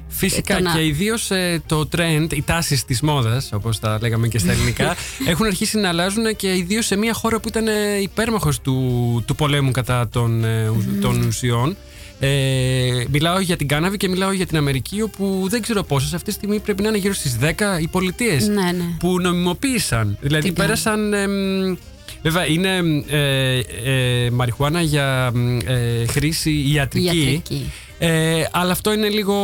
Φυσικά 0.09 0.53
Ε, 0.53 0.57
το 0.57 0.63
να- 0.63 0.73
και 0.75 0.85
ιδίως 0.85 1.29
το 1.65 1.89
trend, 1.97 2.27
οι 2.33 2.41
τάσεις 2.41 2.85
της 2.85 3.01
μόδας, 3.01 3.49
όπως 3.53 3.79
τα 3.79 3.97
λέγαμε 4.01 4.27
και 4.27 4.37
στα 4.37 4.51
ελληνικά, 4.51 4.95
έχουν 5.29 5.45
αρχίσει 5.45 5.77
να 5.77 5.89
αλλάζουν 5.89 6.35
και 6.35 6.55
ιδίως 6.55 6.85
σε 6.85 6.95
μια 6.95 7.13
χώρα 7.13 7.39
που 7.39 7.47
ήταν 7.47 7.65
υπέρμαχος 8.01 8.59
του, 8.61 9.23
του 9.27 9.35
πολέμου 9.35 9.71
κατά 9.71 10.09
των, 10.09 10.43
ε, 10.43 10.67
ου- 10.67 10.97
των 11.01 11.21
ουσιών. 11.27 11.75
Ε, 12.19 13.03
μιλάω 13.11 13.39
για 13.39 13.55
την 13.57 13.67
Κάναβη 13.67 13.97
και 13.97 14.07
μιλάω 14.09 14.31
για 14.31 14.45
την 14.45 14.57
Αμερική, 14.57 15.01
όπου 15.01 15.45
δεν 15.49 15.61
ξέρω 15.61 15.83
πόσες 15.83 16.13
αυτή 16.13 16.25
τη 16.25 16.31
στιγμή 16.31 16.59
πρέπει 16.59 16.81
να 16.81 16.87
είναι 16.89 16.97
γύρω 16.97 17.13
στις 17.13 17.37
10 17.37 17.79
οι 17.81 17.87
πολιτείε 17.87 18.35
Ναι, 18.39 18.71
ναι. 18.71 18.83
που 18.99 19.19
νομιμοποίησαν. 19.21 20.17
Δηλαδή 20.21 20.43
Την 20.43 20.53
πέρασαν. 20.53 21.13
εμ, 21.13 21.75
βέβαια, 22.21 22.47
είναι 22.47 22.77
ε, 23.09 23.59
ε, 23.85 24.29
μαριχουάνα 24.29 24.81
για 24.81 25.31
εμ, 25.35 25.57
ε, 25.65 26.05
χρήση 26.07 26.51
ιατρική. 26.73 27.05
Ιατρική. 27.05 27.71
Ε, 27.99 28.43
αλλά 28.51 28.71
αυτό 28.71 28.93
είναι 28.93 29.09
λίγο 29.09 29.35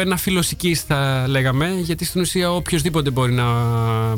ένα 0.00 0.16
φιλοσική, 0.16 0.74
θα 0.74 1.24
λέγαμε, 1.28 1.74
γιατί 1.80 2.04
στην 2.04 2.20
ουσία 2.20 2.52
οποιοδήποτε 2.52 3.10
μπορεί 3.10 3.32
να 3.32 3.44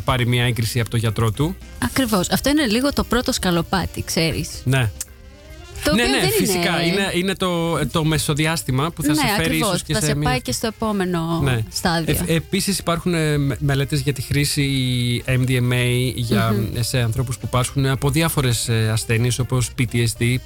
πάρει 0.04 0.26
μια 0.26 0.44
έγκριση 0.44 0.80
από 0.80 0.90
το 0.90 0.96
γιατρό 0.96 1.30
του. 1.30 1.56
Ακριβώς. 1.84 2.28
Αυτό 2.30 2.48
είναι 2.48 2.66
λίγο 2.66 2.92
το 2.92 3.04
πρώτο 3.04 3.32
σκαλοπάτι, 3.32 4.02
ξέρεις. 4.02 4.48
Ναι. 4.64 4.90
Το 5.84 5.94
ναι, 5.94 6.02
οποίο 6.02 6.14
ναι, 6.14 6.20
δεν 6.20 6.30
φυσικά. 6.30 6.82
Είναι... 6.82 6.92
Είναι, 6.92 7.10
είναι 7.14 7.34
το, 7.34 7.78
το 7.86 8.04
μεσοδιάστημα 8.04 8.90
που 8.90 9.02
θα 9.02 9.08
ναι, 9.08 9.14
σε 9.14 9.26
φέρει 9.36 9.40
ακριβώς. 9.44 9.68
ίσως 9.68 9.82
και 9.82 9.92
θα 9.94 10.00
σε 10.00 10.06
σε 10.06 10.14
μια... 10.14 10.28
πάει 10.28 10.40
και 10.42 10.52
στο 10.52 10.66
επόμενο 10.66 11.40
Ναι. 11.44 11.58
στάδιο. 11.70 12.16
Ε, 12.26 12.34
επίσης 12.34 12.78
υπάρχουν 12.78 13.14
ε, 13.14 13.38
με- 13.38 13.56
μελέτες 13.60 14.00
για 14.00 14.12
τη 14.12 14.22
χρήση 14.22 15.22
MDMA 15.26 16.12
για, 16.14 16.54
σε 16.80 16.98
ανθρώπους 17.00 17.38
που 17.38 17.48
πάσχουν 17.48 17.86
από 17.86 18.10
διάφορες 18.10 18.68
ε, 18.68 18.88
ασθένειες 18.92 19.38
όπως 19.38 19.70
PTSD, 19.78 20.22
post- 20.22 20.34
Α, 20.34 20.36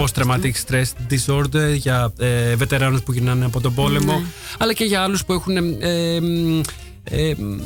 Post-Traumatic 0.00 0.52
Stress 0.66 0.84
Disorder 1.10 1.74
για 1.76 2.12
ε, 2.18 2.54
βετεράνους 2.56 3.02
που 3.02 3.12
γυρνάνε 3.12 3.44
από 3.44 3.60
τον 3.60 3.74
πόλεμο 3.74 4.12
Ναι. 4.12 4.24
αλλά 4.58 4.72
και 4.72 4.84
για 4.84 5.02
άλλους 5.02 5.24
που 5.24 5.32
έχουν 5.32 5.56
ε, 5.56 5.60
ε, 5.80 6.20
μ, 6.20 6.60
ε, 7.10 7.34
μ, 7.38 7.58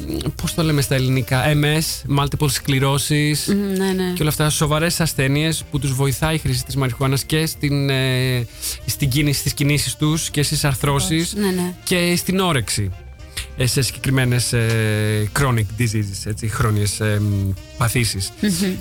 πώς 0.43 0.55
το 0.55 0.63
λέμε 0.63 0.81
στα 0.81 0.95
ελληνικά 0.95 1.43
MS, 1.47 2.17
Multiple 2.19 2.49
Sclerosis 2.49 3.55
Μμ, 3.55 3.77
ναι, 3.77 3.93
ναι. 3.93 4.13
και 4.15 4.21
όλα 4.21 4.31
αυτά 4.31 4.51
σοβαρές 4.51 5.01
ασθένειες 5.01 5.65
που 5.71 5.79
τους 5.79 5.93
βοηθάει 5.95 6.35
η 6.35 6.39
χρήση 6.39 6.65
της 6.65 6.77
μαριχουάνας 6.77 7.25
και 7.25 7.47
στην, 7.47 7.91
ε, 7.91 8.47
στην 8.87 9.09
κίνηση, 9.09 9.39
στις 9.41 9.55
κινήσεις 9.55 9.97
τους 9.97 10.31
και 10.31 10.43
στις 10.43 10.65
αρθρώσεις 10.65 11.35
Ναι, 11.35 11.47
ναι. 11.51 11.75
και 11.85 12.15
στην 12.17 12.41
όρεξη 12.41 12.91
ε, 12.93 13.12
σε 13.59 13.83
συγκεκριμένες 13.83 14.53
ε, 14.53 15.31
chronic 15.39 15.67
diseases, 15.79 16.25
έτσι, 16.25 16.49
χρόνιες 16.49 17.01
ε, 17.01 17.21
μ, 17.21 17.53
παθήσεις. 17.79 18.33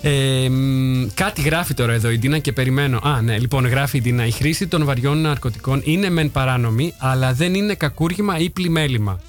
Ε, 0.01 0.49
μ, 0.49 1.07
κάτι 1.13 1.41
γράφει 1.41 1.73
τώρα 1.73 1.93
εδώ 1.93 2.09
η 2.09 2.17
Ντίνα 2.17 2.37
και 2.37 2.51
περιμένω. 2.51 2.99
Α, 3.03 3.21
ναι, 3.21 3.39
λοιπόν, 3.39 3.65
γράφει 3.65 3.97
η 3.97 4.01
Ντίνα. 4.01 4.25
Η 4.25 4.31
χρήση 4.31 4.67
των 4.67 4.85
βαριών 4.85 5.21
ναρκωτικών 5.21 5.81
είναι 5.83 6.09
μεν 6.09 6.31
παράνομη, 6.31 6.93
αλλά 6.97 7.33
δεν 7.33 7.53
είναι 7.53 7.73
κακούργημα 7.73 8.37
ή 8.37 8.49
πλημέλημα. 8.49 9.19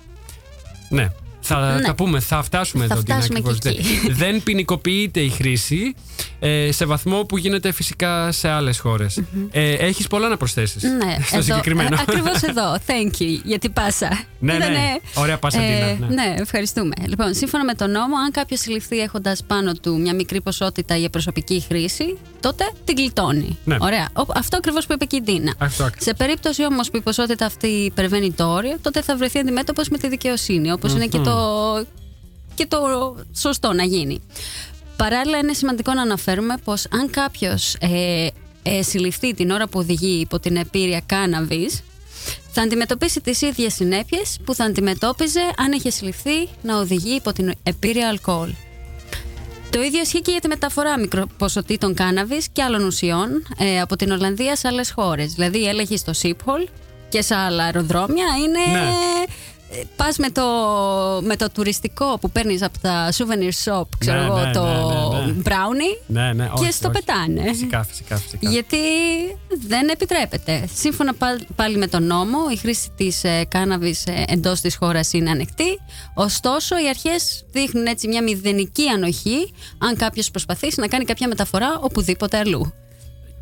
Ναι. 0.88 1.10
Θα 1.44 1.74
Ναι. 1.74 1.80
τα 1.82 1.94
πούμε, 1.94 2.20
θα 2.20 2.42
φτάσουμε 2.42 2.86
Θα 2.86 2.94
εδώ. 2.94 3.02
Ντίνα, 3.02 3.14
φτάσουμε 3.16 3.38
ακριβώς. 3.38 3.58
και 3.58 3.68
εκεί. 3.68 4.00
Δεν- 4.08 4.16
Δεν 4.32 4.42
ποινικοποιείται 4.42 5.20
η 5.20 5.28
χρήση 5.28 5.94
ε, 6.40 6.72
σε 6.72 6.84
βαθμό 6.84 7.22
που 7.24 7.36
γίνεται 7.38 7.72
φυσικά 7.72 8.32
σε 8.32 8.48
άλλες 8.48 8.78
χώρες. 8.78 9.22
Ε, 9.50 9.72
έχεις 9.72 10.06
πολλά 10.06 10.28
να 10.28 10.36
προσθέσεις 10.36 10.82
Ναι, 10.82 11.16
στο 11.30 11.42
συγκεκριμένο. 11.42 11.96
Ακριβώς 12.00 12.42
εδώ. 12.50 12.76
Thank 12.86 13.22
you 13.22 13.40
για 13.44 13.58
την 13.58 13.72
πάσα. 13.72 14.24
Ναι, 14.38 14.52
ναι. 14.58 14.94
Ωραία 15.14 15.38
πάσα, 15.38 15.58
Ντίνα, 15.58 16.06
ναι. 16.08 16.14
ναι, 16.14 16.34
ευχαριστούμε. 16.38 16.92
Λοιπόν, 17.06 17.34
σύμφωνα 17.34 17.64
με 17.64 17.74
τον 17.74 17.90
νόμο, 17.90 18.16
αν 18.16 18.30
κάποιος 18.30 18.60
συλληφθεί 18.60 18.98
έχοντας 18.98 19.42
πάνω 19.46 19.72
του 19.72 20.00
μια 20.00 20.14
μικρή 20.14 20.40
ποσότητα 20.40 20.96
για 20.96 21.10
προσωπική 21.10 21.64
χρήση, 21.68 22.16
τότε 22.40 22.64
την 22.84 22.96
γλιτώνει. 22.96 23.58
Ναι. 23.64 23.76
Ωραία. 23.80 24.08
Ο- 24.16 24.32
Αυτό 24.34 24.56
ακριβώς 24.56 24.86
που 24.86 24.92
είπε 24.92 25.04
και 25.04 25.16
η 25.16 25.20
Ντίνα. 25.22 25.54
Αυτό 25.58 25.82
ακριβώς. 25.84 26.04
Σε 26.04 26.14
περίπτωση 26.14 26.64
όμως 26.64 26.90
που 26.90 26.96
η 26.96 27.00
ποσότητα 27.00 27.46
αυτή 27.46 27.66
υπερβαίνει 27.66 28.32
το 28.32 28.44
όριο, 28.52 28.76
τότε 28.82 29.02
θα 29.02 29.16
βρεθεί 29.16 29.38
αντιμέτωπος 29.38 29.88
με 29.88 29.98
τη 29.98 30.08
δικαιοσύνη. 30.08 30.72
Όπως 30.72 30.92
είναι 30.92 31.06
και 31.06 31.18
το, 31.18 31.31
και 32.54 32.66
το 32.66 32.78
σωστό 33.36 33.72
να 33.72 33.82
γίνει. 33.82 34.20
Παράλληλα, 34.96 35.38
είναι 35.38 35.52
σημαντικό 35.52 35.94
να 35.94 36.02
αναφέρουμε 36.02 36.54
πως 36.64 36.86
αν 36.90 37.10
κάποιος 37.10 37.74
ε, 37.80 38.26
ε, 38.62 38.82
συλληφθεί 38.82 39.34
την 39.34 39.50
ώρα 39.50 39.68
που 39.68 39.78
οδηγεί 39.78 40.20
υπό 40.20 40.38
την 40.38 40.56
επίρρεια 40.56 41.02
κάναβης, 41.06 41.82
θα 42.50 42.62
αντιμετωπίσει 42.62 43.20
τις 43.20 43.42
ίδιες 43.42 43.74
συνέπειες 43.74 44.38
που 44.44 44.54
θα 44.54 44.64
αντιμετώπιζε 44.64 45.40
αν 45.56 45.72
είχε 45.72 45.90
συλληφθεί 45.90 46.48
να 46.62 46.78
οδηγεί 46.78 47.14
υπό 47.14 47.32
την 47.32 47.52
επίρρεια 47.62 48.08
αλκοόλ. 48.08 48.54
Το 49.70 49.82
ίδιο 49.82 50.00
ισχύει 50.00 50.20
και 50.20 50.30
για 50.30 50.40
τη 50.40 50.48
μεταφορά 50.48 50.98
μικροποσοτήτων 50.98 51.94
κάναβης 51.94 52.48
και 52.52 52.62
άλλων 52.62 52.84
ουσιών 52.84 53.46
ε, 53.58 53.80
από 53.80 53.96
την 53.96 54.10
Ολλανδία 54.10 54.56
σε 54.56 54.68
άλλες 54.68 54.90
χώρες. 54.90 55.32
Δηλαδή 55.32 55.58
η 55.58 55.68
έλεγχη 55.68 55.96
στο 55.96 56.12
Σίπχολ 56.12 56.68
και 57.08 57.22
σε 57.22 57.34
άλλα 57.34 57.64
αεροδρόμια 57.64 58.26
είναι 58.38 58.78
Ναι. 58.78 58.90
Πας 59.96 60.16
με 60.16 60.30
το, 60.30 60.42
με 61.22 61.36
το 61.36 61.50
τουριστικό 61.50 62.18
που 62.20 62.30
παίρνεις 62.30 62.62
από 62.62 62.78
τα 62.78 63.12
souvenir 63.12 63.72
shop, 63.72 63.82
ξέρω 63.98 64.18
Ναι, 64.20 64.24
εγώ, 64.26 64.38
ναι, 64.38 64.52
το 64.52 64.62
ναι, 64.64 65.20
ναι, 65.20 65.32
ναι. 65.32 65.42
brownie 65.44 66.02
Ναι, 66.06 66.32
ναι, 66.32 66.50
όχι, 66.54 66.64
και 66.64 66.70
στο 66.70 66.88
όχι. 66.88 66.98
πετάνε. 67.04 67.42
Φυσικά, 67.48 67.82
φυσικά, 67.84 68.16
φυσικά. 68.16 68.50
Γιατί 68.50 68.76
δεν 69.68 69.88
επιτρέπεται. 69.88 70.68
Σύμφωνα 70.74 71.14
πάλι- 71.14 71.46
πάλι 71.56 71.76
με 71.76 71.86
τον 71.86 72.02
νόμο, 72.06 72.38
η 72.52 72.56
χρήση 72.56 72.90
της 72.96 73.24
ε, 73.24 73.44
κάναβης 73.48 74.04
ε, 74.06 74.24
εντός 74.28 74.60
της 74.60 74.76
χώρας 74.76 75.12
είναι 75.12 75.30
ανεκτή. 75.30 75.78
Ωστόσο, 76.14 76.76
οι 76.84 76.88
αρχές 76.88 77.44
δείχνουν 77.52 77.86
έτσι 77.86 78.08
μια 78.08 78.22
μηδενική 78.22 78.88
ανοχή 78.88 79.52
αν 79.78 79.96
κάποιος 79.96 80.30
προσπαθήσει 80.30 80.80
να 80.80 80.86
κάνει 80.88 81.04
κάποια 81.04 81.28
μεταφορά 81.28 81.78
οπουδήποτε 81.80 82.38
αλλού. 82.38 82.72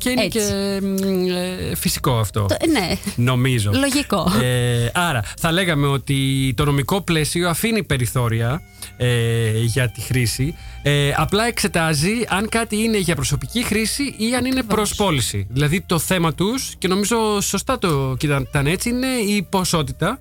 Και 0.01 0.09
είναι 0.09 0.23
Έτσι. 0.23 0.39
και 0.39 0.79
μ, 0.81 1.27
ε, 1.71 1.75
φυσικό 1.75 2.11
αυτό. 2.19 2.45
Το- 2.45 2.55
ε, 2.59 2.67
ναι, 2.67 2.95
Νομίζω. 3.15 3.71
λογικό. 3.73 4.31
Ε, 4.41 4.89
άρα, 4.93 5.23
θα 5.39 5.51
λέγαμε 5.51 5.87
ότι 5.87 6.53
το 6.57 6.65
νομικό 6.65 7.01
πλαίσιο 7.01 7.49
αφήνει 7.49 7.83
περιθώρια 7.83 8.61
ε, 8.97 9.49
για 9.61 9.89
τη 9.89 10.01
χρήση. 10.01 10.55
Ε, 10.81 11.13
απλά 11.15 11.45
εξετάζει 11.47 12.11
αν 12.27 12.49
κάτι 12.49 12.77
είναι 12.83 12.97
για 12.97 13.15
προσωπική 13.15 13.63
χρήση 13.63 14.03
ή 14.17 14.35
αν 14.35 14.45
είναι 14.45 14.63
προς 14.63 14.95
πώληση. 14.95 15.47
Δηλαδή 15.49 15.81
το 15.85 15.99
θέμα 15.99 16.33
τους, 16.33 16.73
και 16.77 16.87
νομίζω 16.87 17.41
σωστά 17.41 17.77
το 17.79 18.15
κοίταν 18.19 18.47
έτσι, 18.65 18.89
είναι 18.89 19.07
η 19.07 19.47
ποσότητα. 19.49 20.19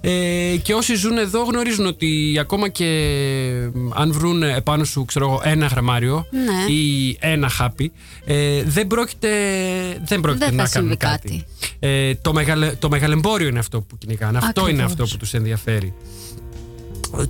Ε, 0.00 0.56
και 0.62 0.74
όσοι 0.74 0.94
ζουν 0.94 1.18
εδώ 1.18 1.42
γνωρίζουν 1.42 1.86
ότι 1.86 2.36
ακόμα 2.40 2.68
και 2.68 2.84
μ, 3.74 3.88
αν 3.94 4.12
βρουν 4.12 4.42
επάνω 4.42 4.84
σου 4.84 5.04
ξέρω 5.04 5.26
εγώ, 5.26 5.40
ένα 5.44 5.66
γραμμάριο 5.66 6.26
Ναι. 6.30 6.72
ή 6.74 7.16
ένα 7.20 7.48
χάπι, 7.48 7.92
ε, 8.24 8.62
δεν 8.62 8.86
πρόκειται, 8.86 9.28
δεν 10.04 10.20
πρόκειται 10.20 10.44
Δεν 10.44 10.54
θα 10.56 10.62
να 10.62 10.68
κάνουν 10.68 10.88
συμβεί 10.88 10.96
κάτι. 10.96 11.28
κάτι. 11.28 11.44
Ε, 11.78 12.14
το, 12.14 12.32
μεγαλε, 12.32 12.70
το 12.72 12.88
μεγαλεμπόριο 12.88 13.48
είναι 13.48 13.58
αυτό 13.58 13.80
που 13.80 13.98
κυνηγάνε. 13.98 14.38
Αυτό 14.38 14.48
Ακριβώς. 14.48 14.70
είναι 14.70 14.82
αυτό 14.82 15.04
που 15.06 15.16
τους 15.16 15.34
ενδιαφέρει. 15.34 15.94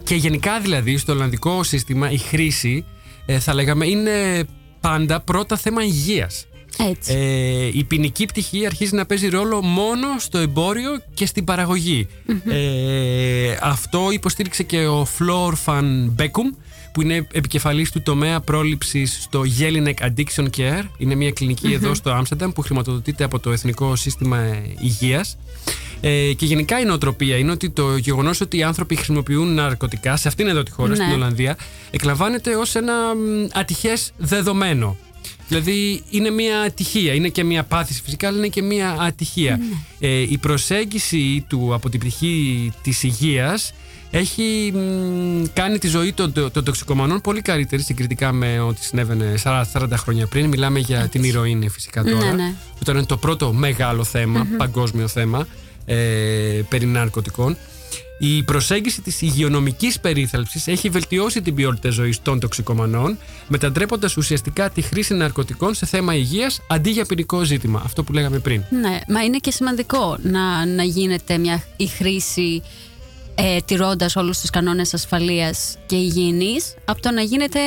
Και 0.05 0.15
γενικά 0.15 0.61
δηλαδή 0.61 0.97
στο 0.97 1.13
Ολλανδικό 1.13 1.63
σύστημα 1.63 2.11
η 2.11 2.19
χρήση 2.19 2.85
ε, 3.27 3.39
θα 3.39 3.55
λέγαμε 3.55 3.87
είναι 3.87 4.45
πάντα 4.81 5.21
πρώτα 5.21 5.57
θέμα 5.57 5.83
υγείας. 5.83 6.47
Έτσι. 6.79 7.13
Ε, 7.15 7.71
η 7.73 7.85
ποινική 7.85 8.27
πτυχή 8.27 8.67
αρχίζει 8.67 8.95
να 8.95 9.07
παίζει 9.07 9.29
ρόλο 9.29 9.63
μόνο 9.63 10.07
στο 10.19 10.39
εμπόριο 10.39 10.91
και 11.15 11.27
στην 11.27 11.45
παραγωγή. 11.45 12.07
Ε, 12.49 13.57
αυτό 13.63 14.09
υποστήριξε 14.11 14.63
και 14.63 14.87
ο 14.87 15.05
Φλόρ 15.05 15.55
Φαν 15.55 16.13
Μπέκουμ 16.15 16.51
που 16.93 17.03
είναι 17.03 17.27
επικεφαλής 17.33 17.91
του 17.91 18.03
τομέα 18.03 18.41
πρόληψης 18.41 19.19
στο 19.23 19.43
Jelinek 19.59 19.95
Addiction 20.07 20.47
Care. 20.57 20.83
Είναι 20.99 21.15
μια 21.15 21.31
κλινική 21.31 21.73
εδώ 21.73 21.95
στο 21.95 22.11
Άμστερνταμ 22.11 22.51
που 22.53 22.63
χρηματοδοτείται 22.63 23.25
από 23.25 23.39
το 23.39 23.51
Εθνικό 23.51 23.97
Σύστημα 23.97 24.57
Υγείας. 24.81 25.37
Ε, 26.01 26.33
και 26.33 26.47
γενικά 26.47 26.81
η 26.81 26.85
νοοτροπία 26.85 27.37
είναι 27.37 27.51
ότι 27.51 27.71
το 27.71 27.97
γεγονός 27.97 28.41
ότι 28.41 28.57
οι 28.57 28.63
άνθρωποι 28.63 28.95
χρησιμοποιούν 28.97 29.55
ναρκωτικά 29.55 30.17
σε 30.17 30.29
αυτήν 30.29 30.47
εδώ 30.49 30.63
τη 30.63 30.71
χώρα, 30.71 30.89
Ναι. 30.89 30.95
στην 30.95 31.11
Ολλανδία, 31.13 31.57
εκλαμβάνεται 31.91 32.55
ως 32.57 32.75
ένα 32.75 32.95
ατυχές 33.53 34.13
δεδομένο. 34.17 34.97
Δηλαδή 35.49 36.03
είναι 36.11 36.31
μια 36.31 36.61
ατυχία, 36.61 37.15
είναι 37.15 37.29
και 37.29 37.45
μια 37.45 37.63
πάθηση 37.65 38.03
φυσικά, 38.03 38.29
αλλά 38.29 38.37
είναι 38.39 38.49
και 38.49 38.63
μια 38.63 38.97
ατυχία. 39.01 39.61
Ε, 40.01 40.09
η 40.21 40.39
προσέγγιση 40.39 41.45
του 41.49 41.75
από 41.75 41.89
την 41.89 42.01
πτυχή 42.01 42.73
της 42.83 43.03
υγείας 43.03 43.73
έχει 44.11 44.73
μ, 44.75 45.45
κάνει 45.53 45.79
τη 45.79 45.89
ζωή 45.89 46.13
των, 46.13 46.33
των 46.33 46.65
τοξικομανών 46.65 47.21
πολύ 47.21 47.41
καλύτερη 47.43 47.83
συγκριτικά 47.83 48.33
με 48.33 48.61
ό,τι 48.61 48.85
συνέβαινε 48.85 49.35
40, 49.45 49.63
40 49.73 49.87
χρόνια 49.97 50.27
πριν. 50.27 50.49
Μιλάμε 50.49 50.79
για 50.79 51.09
την 51.09 51.25
ηρωίνη 51.25 51.69
φυσικά 51.69 52.03
Ναι, 52.03 52.11
τώρα, 52.11 52.33
ναι. 52.33 52.55
που 52.71 52.79
ήταν 52.83 53.07
το 53.07 53.17
πρώτο 53.17 53.53
μεγάλο 53.53 54.05
θέμα, 54.05 54.47
παγκόσμιο 54.57 55.09
θέμα 55.09 55.47
ε, 55.85 55.97
περί 56.69 56.87
ναρκωτικών. 56.87 57.57
Η 58.19 58.43
προσέγγιση 58.43 59.01
της 59.01 59.23
υγειονομικής 59.23 60.01
περίθαλψης 60.01 60.67
έχει 60.67 60.89
βελτιώσει 60.89 61.43
την 61.43 61.55
ποιότητα 61.55 61.91
ζωής 61.91 62.23
των 62.23 62.41
τοξικομανών, 62.41 63.19
μετατρέποντας 63.49 64.17
ουσιαστικά 64.17 64.71
τη 64.71 64.83
χρήση 64.83 65.15
ναρκωτικών 65.15 65.75
σε 65.75 65.87
θέμα 65.87 66.15
υγείας 66.15 66.61
αντί 66.69 66.91
για 66.91 67.05
ποινικό 67.07 67.43
ζήτημα. 67.43 67.83
Αυτό 67.85 68.03
που 68.05 68.13
λέγαμε 68.13 68.39
πριν. 68.39 68.63
Ναι, 68.71 69.01
μα 69.09 69.23
είναι 69.25 69.37
και 69.39 69.51
σημαντικό 69.51 70.19
να, 70.23 70.67
να 70.67 70.83
γίνεται 70.83 71.39
μια, 71.39 71.63
η 71.77 71.87
χρήση 71.87 72.63
ε, 73.35 73.57
τηρώντας 73.65 74.17
όλους 74.17 74.41
τους 74.41 74.51
κανόνες 74.51 74.95
ασφαλείας 74.95 75.77
και 75.87 75.97
υγιεινής 75.97 76.75
από 76.85 77.01
το 77.03 77.11
να 77.11 77.21
γίνεται, 77.21 77.59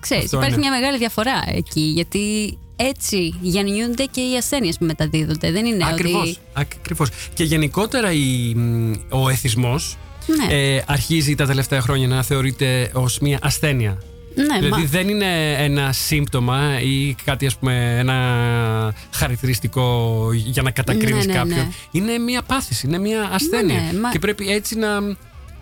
ξέρεις, 0.00 0.24
Αυτό 0.24 0.36
υπάρχει 0.36 0.54
είναι. 0.54 0.62
μια 0.68 0.78
μεγάλη 0.78 0.98
διαφορά 0.98 1.42
εκεί 1.46 1.80
γιατί 1.80 2.56
έτσι 2.88 3.34
γεννιούνται 3.40 4.04
και 4.04 4.20
οι 4.20 4.36
ασθένειες 4.36 4.78
που 4.78 4.84
μεταδίδονται. 4.84 5.50
Δεν 5.52 5.64
είναι 5.64 5.84
Ακριβώς, 5.88 6.22
ότι... 6.22 6.36
ακριβώς. 6.52 7.08
Και 7.34 7.44
γενικότερα 7.44 8.12
η, 8.12 8.54
μ, 8.54 8.92
ο 9.08 9.28
εθισμός 9.28 9.96
Ναι. 10.26 10.54
ε, 10.54 10.82
αρχίζει 10.86 11.34
τα 11.34 11.46
τελευταία 11.46 11.80
χρόνια 11.80 12.06
να 12.08 12.22
θεωρείται 12.22 12.90
ως 12.92 13.18
μια 13.18 13.38
ασθένεια. 13.42 14.02
Ναι, 14.34 14.44
δηλαδή 14.58 14.68
μα- 14.82 14.88
δεν 14.88 15.08
είναι 15.08 15.52
ένα 15.64 15.92
σύμπτωμα 15.92 16.80
ή 16.80 17.14
κάτι 17.24 17.46
ας 17.46 17.56
πούμε 17.56 17.96
ένα 17.98 18.94
χαρακτηριστικό 19.10 20.28
για 20.32 20.62
να 20.62 20.70
κατακρίνεις 20.70 21.26
Ναι, 21.26 21.32
ναι, 21.32 21.38
κάποιον. 21.38 21.58
ναι. 21.58 21.68
Είναι 21.90 22.18
μια 22.18 22.42
πάθηση, 22.42 22.86
είναι 22.86 22.98
μια 22.98 23.28
ασθένεια 23.32 23.80
ναι, 23.92 23.98
μα- 24.00 24.10
και 24.10 24.18
πρέπει 24.18 24.50
έτσι 24.50 24.78
να 24.78 24.88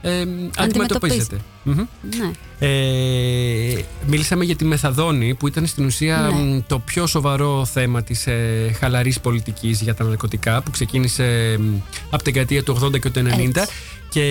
ε, 0.03 0.25
αντιμετωπίζεται. 0.57 1.37
Μμμ. 1.63 1.75
ναι. 2.19 2.31
Ε, 2.59 3.85
μίλησαμε 4.07 4.45
για 4.45 4.57
τη 4.57 4.65
μεθαδόνη 4.65 5.35
που 5.35 5.47
ήταν 5.47 5.67
στην 5.67 5.85
ουσία 5.85 6.17
Ναι. 6.33 6.43
μ, 6.43 6.61
το 6.67 6.79
πιο 6.79 7.07
σοβαρό 7.07 7.65
θέμα 7.65 8.03
της 8.03 8.27
ε, 8.27 8.77
χαλαρής 8.79 9.21
πολιτικής 9.21 9.81
για 9.81 9.95
τα 9.95 10.05
ναρκωτικά 10.05 10.63
που 10.63 10.71
ξεκίνησε 10.71 11.57
μ, 11.61 11.75
από 12.11 12.23
την 12.23 12.33
δεκαετία 12.33 12.63
του 12.63 12.79
80 12.85 13.01
και 13.01 13.11
του 13.11 13.21
90 13.21 13.57
Έτσι. 13.57 13.73
και 14.09 14.23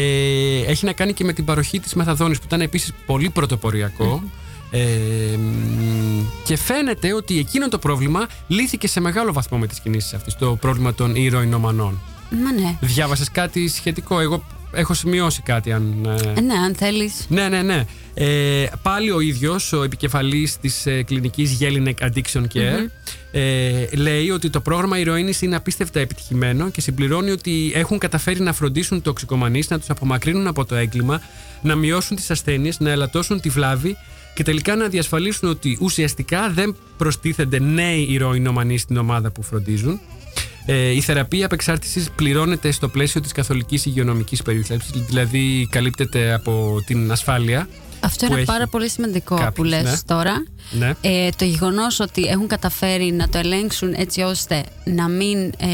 έχει 0.68 0.86
να 0.86 0.94
κάνει 0.94 1.14
και 1.14 1.24
με 1.24 1.34
την 1.34 1.46
παροχή 1.46 1.80
της 1.80 1.94
μεθαδόνης 1.94 2.38
που 2.38 2.44
ήταν 2.48 2.62
επίσης 2.62 2.92
πολύ 3.06 3.30
πρωτοποριακό 3.30 4.24
ε, 4.72 4.80
μ, 5.38 6.24
και 6.44 6.58
φαίνεται 6.58 7.14
ότι 7.14 7.40
εκείνο 7.40 7.68
το 7.68 7.78
πρόβλημα 7.78 8.28
λύθηκε 8.48 8.88
σε 8.88 9.00
μεγάλο 9.00 9.34
βαθμό 9.34 9.58
με 9.58 9.68
τις 9.68 9.80
κινήσεις 9.80 10.14
αυτές 10.14 10.36
το 10.36 10.56
πρόβλημα 10.56 10.94
των 10.94 11.16
ηρωινομανών. 11.16 12.00
Μα 12.44 12.52
ναι. 12.62 12.78
Διάβασες 12.82 13.32
κάτι 13.32 13.68
σχετικό, 13.68 14.20
εγώ 14.20 14.44
έχω 14.72 14.94
σημειώσει 14.94 15.42
κάτι 15.42 15.72
αν... 15.72 16.06
ε, 16.06 16.34
Ε, 16.38 16.42
ναι, 16.42 16.54
αν 16.54 16.76
θέλεις. 16.76 17.26
ναι, 17.30 17.50
ναι, 17.50 17.62
ναι. 17.62 17.86
Ε, 18.14 18.66
πάλι 18.82 19.12
ο 19.12 19.20
ίδιος, 19.20 19.74
ο 19.74 19.84
επικεφαλής 19.84 20.58
της 20.58 20.86
ε, 20.86 21.04
κλινικής 21.04 21.58
Jelinek 21.62 21.94
Addiction 22.08 22.42
Care, 22.54 22.86
ε, 23.32 23.86
λέει 23.96 24.30
ότι 24.30 24.50
το 24.50 24.60
πρόγραμμα 24.60 25.00
ηρωίνης 25.00 25.42
είναι 25.42 25.56
απίστευτα 25.56 26.00
επιτυχημένο 26.00 26.70
και 26.70 26.82
συμπληρώνει 26.82 27.32
ότι 27.32 27.72
έχουν 27.76 27.98
καταφέρει 27.98 28.40
να 28.40 28.54
φροντίσουν 28.54 29.02
τοξικομανείς, 29.02 29.70
να 29.70 29.80
τους 29.80 29.90
απομακρύνουν 29.90 30.48
από 30.48 30.66
το 30.66 30.76
έγκλημα, 30.76 31.22
να 31.62 31.76
μειώσουν 31.76 32.16
τις 32.16 32.32
ασθένειες, 32.32 32.80
να 32.80 32.90
ελαττώσουν 32.90 33.42
τη 33.42 33.50
βλάβη 33.50 33.98
και 34.34 34.44
τελικά 34.44 34.76
να 34.76 34.88
διασφαλίσουν 34.88 35.50
ότι 35.50 35.78
ουσιαστικά 35.82 36.50
δεν 36.50 36.76
προστίθενται 36.98 37.60
νέοι 37.60 38.02
ηρωινομανείς 38.10 38.82
στην 38.82 38.98
ομάδα 38.98 39.32
που 39.32 39.44
φροντίζουν. 39.44 40.00
Ε, 40.66 40.90
η 40.90 41.02
θεραπεία 41.02 41.46
απεξάρτησης 41.46 42.10
πληρώνεται 42.16 42.72
στο 42.72 42.88
πλαίσιο 42.88 43.22
της 43.22 43.32
καθολικής 43.32 43.86
υγειονομικής 43.86 44.42
περίθαλψης, 44.42 44.92
δηλαδή 44.92 45.68
καλύπτεται 45.72 46.34
από 46.34 46.82
την 46.86 47.12
ασφάλεια. 47.12 47.68
Αυτό 48.00 48.26
που 48.26 48.32
είναι 48.32 48.42
έχει 48.42 48.52
πάρα 48.52 48.68
πολύ 48.68 48.90
σημαντικό 48.90 49.36
που 49.36 49.42
κάποιος, 49.42 49.68
λες 49.68 49.84
ναι. 49.84 49.98
τώρα. 50.06 50.44
Ναι. 50.72 50.94
Ε, 51.02 51.30
το 51.36 51.46
γεγονός 51.46 52.00
ότι 52.00 52.24
έχουν 52.24 52.48
καταφέρει 52.48 53.12
να 53.12 53.30
το 53.30 53.38
ελέγξουν 53.38 53.94
έτσι 53.98 54.22
ώστε 54.22 54.64
να 54.84 55.08
μην 55.10 55.38
ε, 55.58 55.68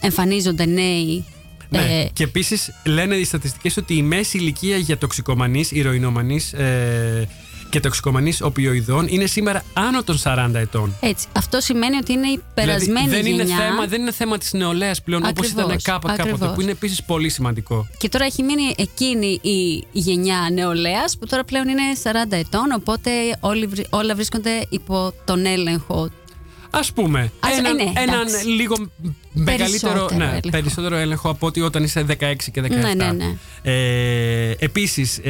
εμφανίζονται 0.00 0.64
νέοι 0.66 1.24
Ναι. 1.68 1.78
ε, 1.78 2.08
Και 2.12 2.22
επίσης 2.24 2.70
λένε 2.84 3.14
οι 3.14 3.24
στατιστικές 3.24 3.76
ότι 3.76 3.96
η 3.96 4.02
μέση 4.02 4.36
ηλικία 4.38 4.76
για 4.76 4.98
τοξικομανείς, 4.98 5.70
ηρωινομανείς 5.70 6.52
ε, 6.52 7.28
και 7.72 7.80
τοξικομανεί 7.80 8.32
οπιοειδών 8.42 9.06
είναι 9.08 9.26
σήμερα 9.26 9.64
άνω 9.72 10.02
των 10.02 10.18
40 10.24 10.50
ετών. 10.54 10.94
έτσι. 11.00 11.26
Αυτό 11.32 11.60
σημαίνει 11.60 11.96
ότι 11.96 12.12
είναι 12.12 12.26
η 12.28 12.42
περασμένη 12.54 13.08
δηλαδή, 13.08 13.10
δεν, 13.10 13.36
γενιά 13.36 13.54
είναι 13.54 13.64
θέμα, 13.64 13.86
δεν 13.86 14.00
είναι 14.00 14.12
θέμα 14.12 14.38
της 14.38 14.52
νεολαίας 14.52 15.02
πλέον 15.02 15.22
όπως 15.26 15.46
ήταν 15.48 15.58
Ακριβώς, 15.64 15.82
κάποτε, 15.82 16.12
κάποτε, 16.16 16.32
ακριβώς. 16.34 16.54
που 16.54 16.60
είναι 16.60 16.70
επίσης 16.70 17.02
πολύ 17.02 17.28
σημαντικό. 17.28 17.86
και 17.98 18.08
τώρα 18.08 18.24
έχει 18.24 18.42
μείνει 18.42 18.74
εκείνη 18.76 19.38
η 19.42 19.84
γενιά 19.92 20.48
νεολαίας 20.52 21.18
που 21.18 21.26
τώρα 21.26 21.44
πλέον 21.44 21.68
είναι 21.68 21.82
40 22.02 22.36
ετών 22.36 22.72
οπότε 22.76 23.10
όλοι, 23.40 23.66
βρι- 23.66 23.86
όλα 23.90 24.14
βρίσκονται 24.14 24.66
υπό 24.68 25.12
τον 25.24 25.46
έλεγχο 25.46 26.08
Α 26.70 26.92
πούμε, 26.94 27.32
Ας- 27.40 27.58
έναν, 27.58 27.78
ε, 27.78 27.82
ναι, 27.82 27.92
έναν 27.94 28.20
εντάξει. 28.26 28.46
λίγο 28.46 28.74
μεγαλύτερο 29.32 29.92
Περισσότερο 29.92 30.18
ναι, 30.18 30.24
έλεγχο. 30.24 30.50
περισσότερο 30.50 30.96
έλεγχο 30.96 31.30
από 31.30 31.46
ότι 31.46 31.60
όταν 31.60 31.82
είσαι 31.82 32.06
16 32.08 32.14
και 32.52 32.62
17. 32.62 32.68
Ναι, 32.68 32.94
ναι, 32.94 33.12
ναι. 33.12 33.36
Ε, 33.62 34.54
Επίσης, 34.58 35.20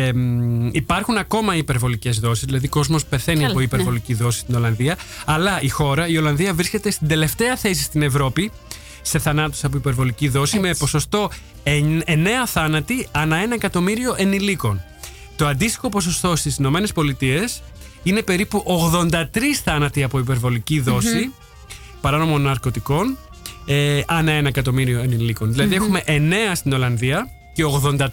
υπάρχουν 0.73 1.17
ακόμα 1.17 1.57
υπερβολικές 1.57 2.19
δόσεις, 2.21 2.45
δηλαδή 2.45 2.69
κόσμος 2.69 3.05
πεθαίνει 3.05 3.39
Καλά, 3.39 3.51
από 3.51 3.59
ναι. 3.59 3.65
υπερβολική 3.65 4.15
δόση 4.15 4.39
στην 4.39 4.55
Ολλανδία. 4.55 4.97
Αλλά 5.25 5.61
η 5.61 5.69
χώρα, 5.69 6.09
η 6.09 6.17
Ολλανδία, 6.17 6.55
βρίσκεται 6.55 6.91
στην 6.91 7.09
τελευταία 7.09 7.57
θέση 7.57 7.83
στην 7.83 8.03
Ευρώπη 8.03 8.51
σε 9.03 9.19
θανάτους 9.19 9.65
από 9.65 9.77
υπερβολική 9.77 10.29
δόση 10.29 10.59
με 10.59 10.75
ποσοστό 10.79 11.31
9 11.65 11.69
θάνατοι 12.47 13.09
ανά 13.13 13.37
ένα 13.37 13.55
εκατομμύριο 13.55 14.15
ενηλίκων. 14.19 14.83
Το 15.37 15.47
αντίστοιχο 15.47 15.89
ποσοστό 15.89 16.37
στις 16.37 16.57
Ηνωμένες 16.57 16.93
Πολιτείες 16.93 17.63
είναι 18.03 18.23
περίπου 18.23 18.65
83 19.03 19.11
θάνατοι 19.65 20.03
από 20.03 20.19
υπερβολική 20.19 20.81
δόση 20.81 21.33
παράνομων 22.01 22.43
ναρκωτικών 22.43 23.17
ε, 23.67 24.01
ανά 24.07 24.33
ένα 24.33 24.49
εκατομμύριο 24.49 25.01
ενηλίκων. 25.01 25.53
Δηλαδή 25.53 25.75
έχουμε 25.75 26.03
9 26.07 26.11
στην 26.55 26.73
Ολλανδία 26.73 27.29
και 27.53 27.65
83 27.65 28.09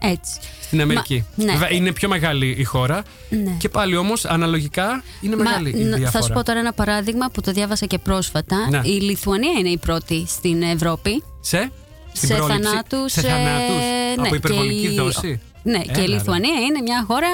Έτσι. 0.00 0.32
στην 0.62 0.80
Αμερική. 0.80 1.24
Μα- 1.36 1.44
ναι. 1.44 1.52
Βέβαια, 1.52 1.72
είναι 1.72 1.92
πιο 1.92 2.08
μεγάλη 2.08 2.54
η 2.58 2.64
χώρα. 2.64 3.02
Ναι. 3.28 3.50
Και 3.58 3.68
πάλι 3.68 3.96
όμως, 3.96 4.24
αναλογικά, 4.24 5.02
είναι 5.20 5.36
Μα, 5.36 5.42
μεγάλη 5.42 5.68
η 5.70 5.72
ν- 5.72 5.94
διαφορά. 5.94 6.10
θα 6.10 6.22
σου 6.22 6.32
πω 6.32 6.44
τώρα 6.44 6.58
ένα 6.58 6.72
παράδειγμα 6.72 7.30
που 7.30 7.40
το 7.40 7.52
διάβασα 7.52 7.86
και 7.86 7.98
πρόσφατα. 7.98 8.68
Ναι. 8.70 8.80
Η 8.84 9.00
Λιθουανία 9.00 9.52
είναι 9.58 9.68
η 9.68 9.78
πρώτη 9.78 10.24
στην 10.28 10.62
Ευρώπη. 10.62 11.22
Σε, 11.40 11.70
στην 12.12 12.28
σε 12.28 12.34
πρόληψη, 12.34 12.62
θανάτους, 12.62 13.12
σε 13.12 13.20
θανάτους 13.20 13.76
ε, 13.76 14.12
από 14.12 14.22
ναι, 14.30 14.36
υπερβολική 14.36 14.80
και 14.80 14.88
η- 14.92 14.96
δόση. 14.96 15.40
Ναι, 15.62 15.78
και 15.78 15.84
η 15.88 15.92
Έλα, 15.92 16.06
ρε. 16.06 16.12
Λιθουανία 16.12 16.60
είναι 16.68 16.80
μια 16.82 17.04
χώρα 17.08 17.28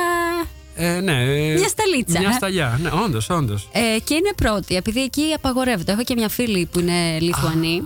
Ε, 0.77 1.01
ναι, 1.01 1.23
ε, 1.23 1.55
Μια 1.55 1.69
σταλίτσα. 1.69 2.19
Μια 2.19 2.33
σταλιά, 2.33 2.79
ναι, 2.83 2.91
όντως, 3.05 3.31
όντως. 3.31 3.69
ε, 3.73 3.99
και 4.05 4.15
είναι 4.15 4.33
πρώτη, 4.37 4.77
επειδή 4.77 5.03
εκεί 5.03 5.33
απαγορεύεται. 5.35 5.93
Έχω 5.93 6.03
και 6.03 6.15
μια 6.17 6.29
φίλη 6.29 6.69
που 6.73 6.81
είναι 6.81 7.19
Λιθουανή. 7.21 7.83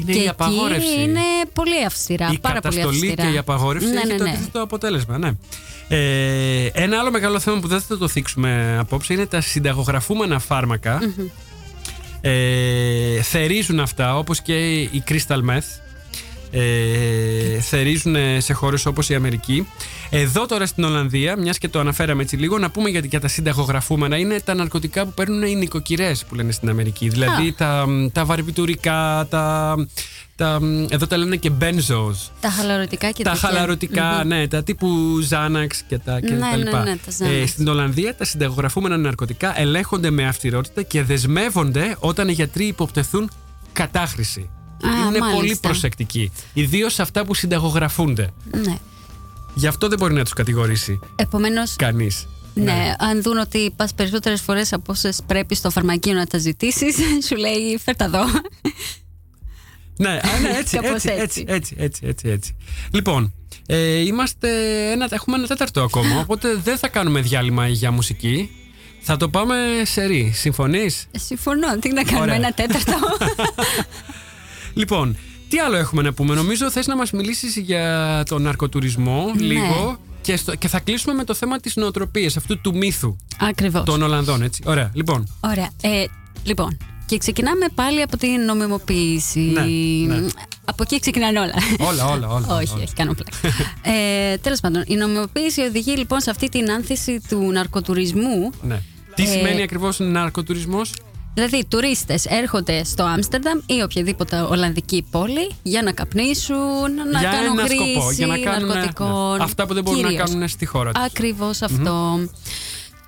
Είναι 0.00 0.12
και 0.12 0.18
η 0.18 0.28
απαγόρευση. 0.28 0.88
εκεί 0.88 1.02
είναι 1.02 1.20
πολύ 1.52 1.84
αυστηρά. 1.86 2.30
η 2.32 2.38
πάρα 2.38 2.60
πολύ 2.60 2.74
καταστολή 2.74 3.08
αυστηρά. 3.10 3.28
και 3.28 3.34
η 3.34 3.38
απαγόρευση 3.38 3.88
ναι, 3.88 3.96
έχει 3.96 4.06
ναι, 4.06 4.16
το 4.16 4.24
ναι. 4.24 4.30
αντίθετο 4.30 4.62
αποτέλεσμα. 4.62 5.18
Ναι. 5.18 5.30
Ε, 5.88 6.66
ένα 6.72 6.98
άλλο 6.98 7.10
μεγάλο 7.10 7.40
θέμα 7.40 7.60
που 7.60 7.66
δεν 7.68 7.80
θα 7.80 7.98
το 7.98 8.08
θίξουμε 8.08 8.76
απόψε 8.78 9.12
είναι 9.12 9.26
τα 9.26 9.40
συνταγογραφούμενα 9.40 10.38
φάρμακα. 10.38 11.00
Ε, 12.20 13.22
θερίζουν 13.22 13.80
αυτά 13.80 14.16
όπως 14.18 14.40
και 14.40 14.80
η 14.80 15.02
crystal 15.08 15.50
meth. 15.50 15.81
Ε, 16.54 17.60
θερίζουν 17.60 18.16
σε 18.38 18.52
χώρες 18.52 18.86
όπως 18.86 19.08
η 19.08 19.14
Αμερική. 19.14 19.66
Εδώ 20.10 20.46
τώρα 20.46 20.66
στην 20.66 20.84
Ολλανδία, 20.84 21.36
μιας 21.36 21.58
και 21.58 21.68
το 21.68 21.78
αναφέραμε 21.80 22.22
έτσι 22.22 22.36
λίγο, 22.36 22.58
να 22.58 22.70
πούμε 22.70 22.88
για, 22.88 23.00
για 23.04 23.20
τα 23.20 23.28
συνταγογραφούμενα 23.28 24.16
είναι 24.16 24.40
τα 24.40 24.54
ναρκωτικά 24.54 25.04
που 25.04 25.12
παίρνουν 25.12 25.42
οι 25.42 25.54
νοικοκυρές 25.54 26.24
που 26.24 26.34
λένε 26.34 26.52
στην 26.52 26.68
Αμερική. 26.68 27.08
Δηλαδή 27.08 27.52
τα, 27.52 27.86
τα 28.12 28.24
βαρβιτουρικά, 28.24 29.26
τα, 29.30 29.74
τα, 30.36 30.58
εδώ 30.88 31.06
τα 31.06 31.16
λένε 31.16 31.36
και 31.36 31.50
benzos. 31.60 32.30
Τα 32.40 32.50
χαλαρωτικά 32.50 33.10
και 33.10 33.22
Τα 33.22 33.30
τέτοια. 33.30 33.48
χαλαρωτικά, 33.48 34.24
ναι, 34.24 34.48
τα 34.48 34.62
τύπου 34.62 34.88
Xanax 35.30 35.70
και 35.88 35.98
τα, 35.98 36.20
και 36.20 36.32
Ναι, 36.34 36.40
τα 36.40 36.50
ναι, 36.50 36.56
λοιπά. 36.56 36.82
ναι, 36.82 36.96
τα 36.96 37.12
Xanax. 37.26 37.42
Ε, 37.42 37.46
στην 37.46 37.68
Ολλανδία 37.68 38.14
τα 38.14 38.24
συνταγογραφούμενα 38.24 38.96
ναρκωτικά 38.96 39.60
ελέγχονται 39.60 40.10
με 40.10 40.26
αυστηρότητα 40.26 40.82
και 40.82 41.02
δεσμεύονται 41.02 41.96
όταν 41.98 42.28
οι 42.28 42.32
γιατροί 42.32 42.64
υποπτεθούν 42.66 43.30
κατάχρηση. 43.72 44.50
Α, 44.82 44.88
Είναι 44.90 45.18
μάλιστα. 45.18 45.34
πολύ 45.36 45.58
προσεκτικοί. 45.60 46.32
Ιδίως 46.52 46.98
αυτά 47.00 47.24
που 47.24 47.34
συνταγογραφούνται. 47.34 48.30
Ναι. 48.64 48.76
Γι' 49.54 49.66
αυτό 49.66 49.88
δεν 49.88 49.98
μπορεί 49.98 50.14
να 50.14 50.22
τους 50.22 50.32
κατηγορήσει 50.32 50.98
Επομένως, 51.16 51.76
κανείς. 51.76 52.26
ναι. 52.54 52.94
αν 52.98 53.22
δουν 53.22 53.38
ότι 53.38 53.72
πας 53.76 53.94
περισσότερες 53.94 54.40
φορές 54.40 54.72
από 54.72 54.92
όσες 54.92 55.20
πρέπει 55.26 55.54
στο 55.54 55.70
φαρμακείο 55.70 56.12
να 56.12 56.26
τα 56.26 56.38
ζητήσεις, 56.38 56.96
σου 57.26 57.36
λέει 57.36 57.78
φέρτα 57.84 58.04
εδώ. 58.04 58.24
Ναι, 59.96 60.10
α, 60.10 60.38
ναι 60.42 60.48
έτσι, 60.60 60.76
Κάπως 60.76 60.92
έτσι, 61.04 61.08
έτσι, 61.08 61.20
έτσι. 61.20 61.44
έτσι, 61.48 61.74
έτσι, 61.78 62.06
έτσι, 62.06 62.28
έτσι. 62.28 62.56
Λοιπόν, 62.90 63.32
ε, 63.66 63.98
είμαστε 63.98 64.48
ένα, 64.90 65.08
έχουμε 65.10 65.36
ένα 65.36 65.46
τέταρτο 65.46 65.82
ακόμα, 65.82 66.20
οπότε 66.24 66.54
δεν 66.64 66.78
θα 66.78 66.88
κάνουμε 66.88 67.20
διάλειμμα 67.20 67.68
για 67.68 67.90
μουσική. 67.90 68.50
Θα 69.04 69.16
το 69.16 69.28
πάμε 69.28 69.56
σε 69.84 70.04
ρί. 70.04 70.32
Συμφωνείς; 70.34 71.06
Συμφωνώ. 71.16 71.78
Τι 71.78 71.92
να 71.92 72.02
κάνουμε, 72.02 72.22
Ωραία. 72.22 72.34
ένα 72.34 72.52
τέταρτο; 72.52 72.92
Λοιπόν, 74.74 75.16
τι 75.48 75.58
άλλο 75.58 75.76
έχουμε 75.76 76.02
να 76.02 76.12
πούμε; 76.12 76.34
Νομίζω 76.34 76.70
θες 76.70 76.86
να 76.86 76.96
μας 76.96 77.10
μιλήσεις 77.10 77.56
για 77.56 78.22
τον 78.28 78.42
ναρκοτουρισμό 78.42 79.32
Ναι. 79.36 79.42
λίγο 79.44 79.98
και, 80.20 80.36
στο, 80.36 80.54
και 80.56 80.68
θα 80.68 80.80
κλείσουμε 80.80 81.14
με 81.14 81.24
το 81.24 81.34
θέμα 81.34 81.58
της 81.60 81.76
νοοτροπίας, 81.76 82.36
αυτού 82.36 82.60
του 82.60 82.76
μύθου 82.76 83.16
Ακριβώς. 83.40 83.84
των 83.84 84.02
Ολλανδών, 84.02 84.42
έτσι. 84.42 84.62
Ωραία, 84.66 84.90
λοιπόν. 84.94 85.28
Ωραία. 85.40 85.70
Ε, 85.82 86.04
λοιπόν, 86.44 86.76
και 87.06 87.18
ξεκινάμε 87.18 87.66
πάλι 87.74 88.02
από 88.02 88.16
την 88.16 88.40
νομιμοποίηση. 88.40 89.40
Ναι, 89.40 89.62
ναι. 90.14 90.26
Από 90.64 90.82
εκεί 90.82 91.00
ξεκινάνε 91.00 91.38
όλα. 91.40 91.52
Όλα, 91.78 92.04
όλα, 92.06 92.28
όλα. 92.28 92.46
όχι, 92.56 92.72
όλα. 92.74 92.82
όχι, 92.82 92.92
κάνω 92.94 93.14
πλάκα. 93.14 93.36
ε, 93.82 94.36
Τέλος 94.36 94.60
πάντων, 94.60 94.82
η 94.86 94.94
νομιμοποίηση 94.94 95.60
οδηγεί 95.60 95.96
λοιπόν 95.96 96.20
σε 96.20 96.30
αυτή 96.30 96.48
την 96.48 96.70
άνθηση 96.70 97.20
του 97.28 97.50
ναρκοτουρισμού. 97.52 98.50
Ναι. 98.62 98.82
Τι 99.14 99.22
Ε, 99.22 99.26
σημαίνει 99.26 99.62
ακριβώς 99.62 99.98
ναρκοτουρισμός; 99.98 100.92
Δηλαδή, 101.34 101.64
τουρίστες 101.68 102.24
έρχονται 102.24 102.84
στο 102.84 103.02
Άμστερνταμ 103.04 103.58
ή 103.66 103.82
οποιαδήποτε 103.82 104.40
Ολλανδική 104.40 105.06
πόλη 105.10 105.50
για 105.62 105.82
να 105.82 105.92
καπνίσουν, 105.92 106.94
να 107.12 107.18
για 107.20 107.30
κάνουν 107.30 107.58
ένα 107.58 107.62
χρήση 107.68 107.90
σκοπό, 107.92 108.10
για 108.12 108.26
να 108.26 108.38
κάνουν 108.38 108.68
ναρκωτικών. 108.68 109.40
αυτά 109.40 109.66
που 109.66 109.74
δεν 109.74 109.82
μπορούν 109.82 110.00
να 110.02 110.08
κυρίως. 110.08 110.30
κάνουν 110.30 110.48
στη 110.48 110.66
χώρα 110.66 110.92
τους. 110.92 111.04
Ακριβώς 111.04 111.62
αυτό. 111.62 112.20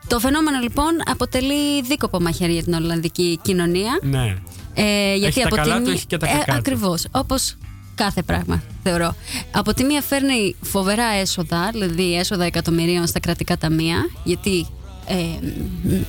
Το 0.06 0.18
φαινόμενο 0.18 0.58
λοιπόν 0.62 0.90
αποτελεί 1.10 1.82
δίκοπο 1.82 2.20
μαχαίρι 2.20 2.52
για 2.52 2.62
την 2.62 2.74
Ολλανδική 2.74 3.38
κοινωνία. 3.42 3.98
Ναι. 4.02 4.36
Ε, 4.74 5.14
γιατί 5.14 5.26
Έχει 5.26 5.40
τα 5.40 5.46
από 5.46 5.56
καλά 5.56 5.74
τη 5.74 5.78
του, 5.78 5.84
μία- 5.84 5.92
έχει 5.94 6.06
και 6.06 6.16
τα 6.16 6.26
κακά 6.26 6.44
του. 6.44 6.52
Ακριβώς, 6.52 7.06
όπως 7.10 7.56
κάθε 7.94 8.22
πράγμα 8.22 8.62
θεωρώ. 8.82 9.14
Από 9.50 9.74
τη 9.74 9.84
μία 9.84 10.00
φέρνει 10.02 10.56
φοβερά 10.60 11.04
έσοδα, 11.04 11.68
δηλαδή 11.72 12.16
έσοδα 12.16 12.44
εκατομμυρίων 12.44 13.06
στα 13.06 13.20
κρατικά 13.20 13.56
ταμεία, 13.58 14.10
γιατί 14.24 14.66
ε, 15.06 15.14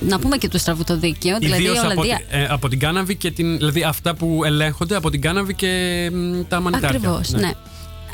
να 0.00 0.18
πούμε 0.18 0.36
και 0.36 0.48
του 0.48 0.58
στραβού 0.58 0.84
το 0.84 0.96
δίκαιο, 0.96 1.38
δηλαδή 1.38 1.62
η 1.62 1.64
Ιδίως 1.64 1.78
από, 1.78 1.86
Ολλανδία... 1.90 2.16
τη- 2.16 2.36
ε, 2.36 2.46
από 2.50 2.68
την 2.68 2.78
κάναβη 2.78 3.16
και 3.16 3.30
την. 3.30 3.56
Δηλαδή 3.58 3.82
αυτά 3.82 4.14
που 4.14 4.42
ελέγχονται 4.44 4.96
από 4.96 5.10
την 5.10 5.20
κάναβη 5.20 5.54
και 5.54 6.10
μ, 6.12 6.40
τα 6.48 6.60
μανιτάρια. 6.60 6.88
Ακριβώς, 6.98 7.30
ναι. 7.30 7.50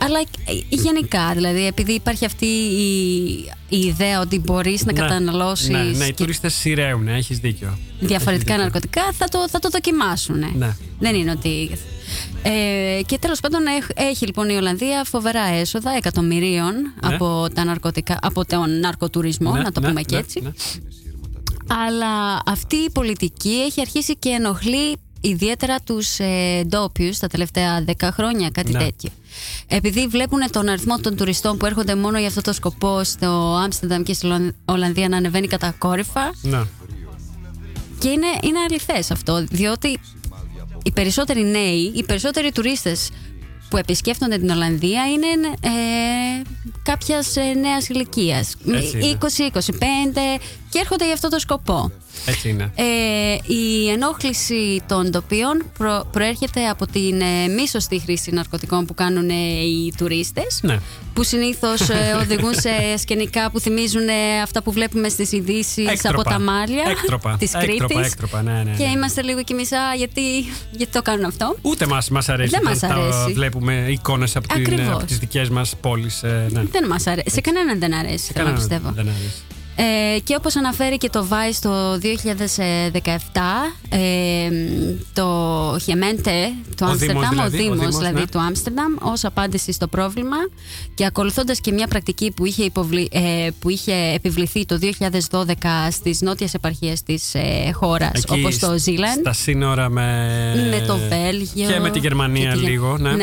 Αλλά 0.05 0.19
ε, 0.21 0.53
γενικά, 0.69 1.33
δηλαδή, 1.35 1.67
επειδή 1.67 1.93
υπάρχει 1.93 2.25
αυτή 2.25 2.47
η, 2.47 3.33
η 3.69 3.79
ιδέα 3.79 4.21
ότι 4.21 4.39
μπορείς 4.39 4.85
να 4.85 4.93
Ναι. 4.93 4.99
καταναλώσεις 5.01 5.69
Ναι, 5.69 5.83
ναι, 5.83 6.05
οι 6.05 6.13
τουρίστες 6.15 6.55
σειραίουν, 6.55 7.09
έχεις 7.09 7.39
δίκιο. 7.39 7.79
διαφορετικά 8.01 8.31
Έχεις 8.33 8.39
δίκιο. 8.45 8.57
ναρκωτικά, 8.57 9.03
θα 9.13 9.29
το, 9.29 9.49
θα 9.49 9.59
το 9.59 9.69
δοκιμάσουν. 9.69 10.39
Ναι. 10.57 10.77
Δεν 10.99 11.15
είναι 11.15 11.31
ότι. 11.31 11.71
Ε, 12.43 13.01
και 13.07 13.19
τέλος 13.19 13.41
πάντων 13.41 13.67
έχ- 13.67 13.91
έχει 13.95 14.27
λοιπόν 14.27 14.49
η 14.49 14.55
Ολλανδία 14.55 15.05
φοβερά 15.05 15.43
έσοδα 15.45 15.91
εκατομμυρίων 15.97 16.75
Ναι. 16.75 17.15
από, 17.15 17.47
τα 17.55 17.65
ναρκωτικά, 17.65 18.19
από 18.23 18.45
τον 18.47 18.79
ναρκοτουρισμό, 18.81 19.53
Ναι, 19.53 19.61
να 19.63 19.73
το 19.73 19.81
ναι, 19.81 19.89
πούμε 19.89 20.03
και 20.03 20.15
ναι, 20.15 20.21
έτσι. 20.21 20.41
ναι. 20.41 20.51
Αλλά 21.87 22.43
αυτή 22.47 22.77
η 22.77 22.91
πολιτική 22.91 23.51
έχει 23.67 23.81
αρχίσει 23.81 24.17
και 24.17 24.29
ενοχλεί 24.29 24.97
ιδιαίτερα 25.21 25.81
τους 25.81 26.19
ε, 26.19 26.63
ντόπιους 26.67 27.19
τα 27.19 27.27
τελευταία 27.27 27.85
10 27.87 28.09
χρόνια, 28.13 28.51
κάτι 28.51 28.73
Ναι. 28.73 28.79
τέτοιο. 28.79 29.11
Επειδή 29.67 30.07
βλέπουν 30.07 30.51
τον 30.51 30.69
αριθμό 30.69 30.99
των 30.99 31.17
τουριστών 31.17 31.57
που 31.57 31.67
έρχονται 31.67 31.95
μόνο 31.95 32.19
για 32.19 32.29
αυτό 32.29 32.41
το 32.41 32.53
σκοπό 32.53 33.05
στο 33.05 33.59
Άμστερνταμ 33.65 34.03
και 34.03 34.13
στη 34.13 34.27
Ολλαν- 34.27 34.55
Ολλανδία 34.65 35.09
να 35.09 35.17
ανεβαίνει 35.17 35.47
κατακόρυφα, 35.47 36.31
Ναι. 36.43 36.63
και 37.99 38.09
είναι, 38.09 38.27
είναι 38.43 38.59
αληθές 38.69 39.11
αυτό, 39.11 39.45
διότι 39.51 39.99
οι 40.83 40.91
περισσότεροι 40.93 41.45
νέοι, 41.45 41.93
οι 41.95 42.03
περισσότεροι 42.05 42.53
τουρίστες 42.53 43.09
που 43.69 43.77
επισκέφτονται 43.77 44.39
την 44.39 44.51
Ολλανδία 44.51 45.03
είναι 45.07 45.27
ε, 45.61 45.71
κάποιας 46.83 47.37
ε, 47.37 47.43
νέας 47.61 47.89
ηλικίας. 47.89 48.55
Έτσι 48.69 48.99
είναι. 48.99 49.19
20-25 49.55 50.39
και 50.69 50.79
έρχονται 50.79 51.05
για 51.05 51.15
αυτό 51.15 51.29
το 51.29 51.39
σκοπό. 51.39 51.91
Έτσι 52.27 52.49
είναι. 52.49 52.73
Ε, 52.75 53.53
η 53.55 53.89
ενόχληση 53.91 54.83
των 54.89 55.11
τοπίων 55.11 55.63
προ- 55.79 56.07
προέρχεται 56.13 56.69
από 56.69 56.87
την 56.87 57.21
ε, 57.21 57.49
μη 57.49 57.69
σωστή 57.69 57.99
χρήση 57.99 58.31
ναρκωτικών 58.31 58.87
που 58.87 58.95
κάνουν 58.95 59.29
ε, 59.31 59.35
οι 59.65 59.95
τουρίστες 59.97 60.59
Ναι. 60.63 60.79
που 61.15 61.23
συνήθως 61.23 61.89
ε, 61.89 61.95
οδηγούν 62.23 62.55
σε 62.55 62.71
σκηνικά 62.99 63.51
που 63.51 63.61
θυμίζουν 63.61 64.09
ε, 64.09 64.41
αυτά 64.43 64.63
που 64.63 64.73
βλέπουμε 64.73 65.09
στις 65.09 65.33
ειδήσεις 65.33 65.89
από 65.89 65.91
Έκτροπα. 65.91 66.31
τα 66.31 66.41
μάλια 66.41 66.83
Έκτροπα. 66.91 67.37
της 67.41 67.55
Έκτροπα, 67.55 67.87
Κρήτης 67.95 68.07
έκτροπα, 68.13 68.43
ναι, 68.43 68.53
ναι, 68.53 68.63
ναι. 68.63 68.77
και 68.77 68.85
είμαστε 68.85 69.23
λίγο 69.23 69.43
κι 69.43 69.55
μισά 69.55 69.95
γιατί, 69.97 70.21
γιατί 70.71 70.93
το 70.93 71.03
κάνουν 71.03 71.25
αυτό. 71.25 71.57
Ούτε 71.63 71.87
μας, 71.87 72.09
μας 72.11 72.29
αρέσει 72.29 72.51
Δεν 72.51 72.61
όταν 72.61 72.71
μας 72.73 72.79
τα 72.81 73.19
αρέσει. 73.19 73.33
βλέπουμε 73.33 73.87
εικόνες 73.89 74.37
από, 74.37 74.49
την, 74.49 74.61
Ακριβώς. 74.61 74.95
από 74.95 75.05
τις 75.05 75.19
δικές 75.19 75.49
μας 75.49 75.75
πόλεις. 75.81 76.23
ε, 76.23 76.47
ναι. 76.51 76.63
Δεν 76.71 76.87
μας 76.87 77.07
αρέσει. 77.07 77.31
Σε 77.31 77.41
κανέναν 77.41 77.79
δεν 77.79 77.95
αρέσει, 77.95 78.33
θέλω 78.33 78.45
να 78.49 78.53
Κανέναν 78.53 78.69
πιστεύω. 78.69 78.91
δεν 78.95 79.09
αρέσει. 79.09 79.43
Ε, 79.77 80.19
και 80.21 80.35
όπως 80.39 80.57
αναφέρει 80.57 80.97
και 80.99 81.09
το 81.11 81.27
Vice 81.31 81.59
το 81.61 81.99
2017, 81.99 82.01
ε, 83.89 83.99
το 85.13 85.77
Χεμέντε 85.83 86.49
του 86.77 86.83
Ο 86.83 86.85
Άμστερνταμ, 86.87 87.21
Δήμος 87.21 87.27
ο 87.27 87.31
δηλαδή, 87.31 87.57
ο 87.57 87.61
Δήμος 87.61 87.79
Δήμος, 87.79 87.97
δηλαδή 87.97 88.19
ναι. 88.21 88.27
του 88.27 88.39
Άμστερνταμ, 88.41 88.95
ως 89.01 89.25
απάντηση 89.25 89.73
στο 89.73 89.87
πρόβλημα 89.89 90.37
και 90.95 91.05
ακολουθώντας 91.05 91.61
και 91.61 91.73
μια 91.73 91.87
πρακτική 91.87 92.31
που 92.37 92.45
είχε, 92.47 92.65
υποβλη, 92.65 93.09
ε, 93.13 93.49
που 93.59 93.71
είχε 93.71 93.93
επιβληθεί 94.15 94.65
το 94.67 94.79
2012 95.31 95.91
στις 95.91 96.21
νότιες 96.21 96.55
επαρχίες 96.55 97.03
της 97.03 97.35
ε, 97.35 97.71
χώρας, 97.73 98.11
Εκεί 98.15 98.39
όπως 98.41 98.59
το 98.59 98.67
σ- 98.73 98.79
Ζήλαντ. 98.79 99.19
Στα 99.21 99.33
σύνορα 99.33 99.89
με, 99.89 100.29
με 100.71 100.85
το 100.87 100.97
Βέλγιο. 101.09 101.71
Και 101.73 101.79
με 101.81 101.91
τη 101.91 101.99
Γερμανία 101.99 102.49
και 102.51 102.55
τη 102.55 102.61
Γε- 102.61 102.69
λίγο. 102.71 102.99
Ναι. 102.99 103.15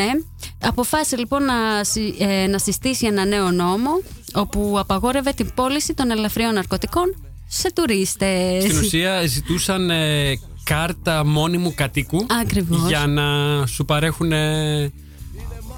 Αποφάσισε 0.62 1.16
λοιπόν 1.16 1.44
να, 1.44 1.54
συ- 1.84 2.20
ε, 2.20 2.46
να 2.46 2.58
συστήσει 2.58 3.06
ένα 3.06 3.24
νέο 3.24 3.50
νόμο 3.50 3.90
όπου 4.34 4.74
απαγόρευε 4.78 5.32
την 5.32 5.50
πώληση 5.54 5.94
των 5.94 6.10
ελαφριών 6.10 6.54
ναρκωτικών 6.54 7.16
σε 7.48 7.72
τουρίστες. 7.72 8.62
Στην 8.64 8.78
ουσία 8.78 9.26
ζητούσαν 9.26 9.90
ε, 9.90 10.38
κάρτα 10.64 11.24
μόνιμου 11.24 11.72
κατοίκου 11.74 12.26
Ακριβώς. 12.40 12.88
για 12.88 13.06
να 13.06 13.22
σου 13.66 13.84
παρέχουν 13.84 14.32
ε, 14.32 14.82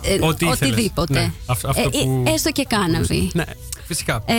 Ε, 0.04 0.18
ό,τι 0.20 0.46
ήθελες. 0.46 0.72
οτιδήποτε. 0.72 1.12
Ναι, 1.12 1.32
αυ- 1.46 1.66
αυτό 1.66 1.80
Ε, 1.80 1.88
που- 2.04 2.22
ε, 2.26 2.30
έστω 2.32 2.50
και 2.50 2.64
κάναβη. 2.68 3.30
Ναι. 3.34 3.44
Φυσικά. 3.86 4.22
Ε, 4.26 4.34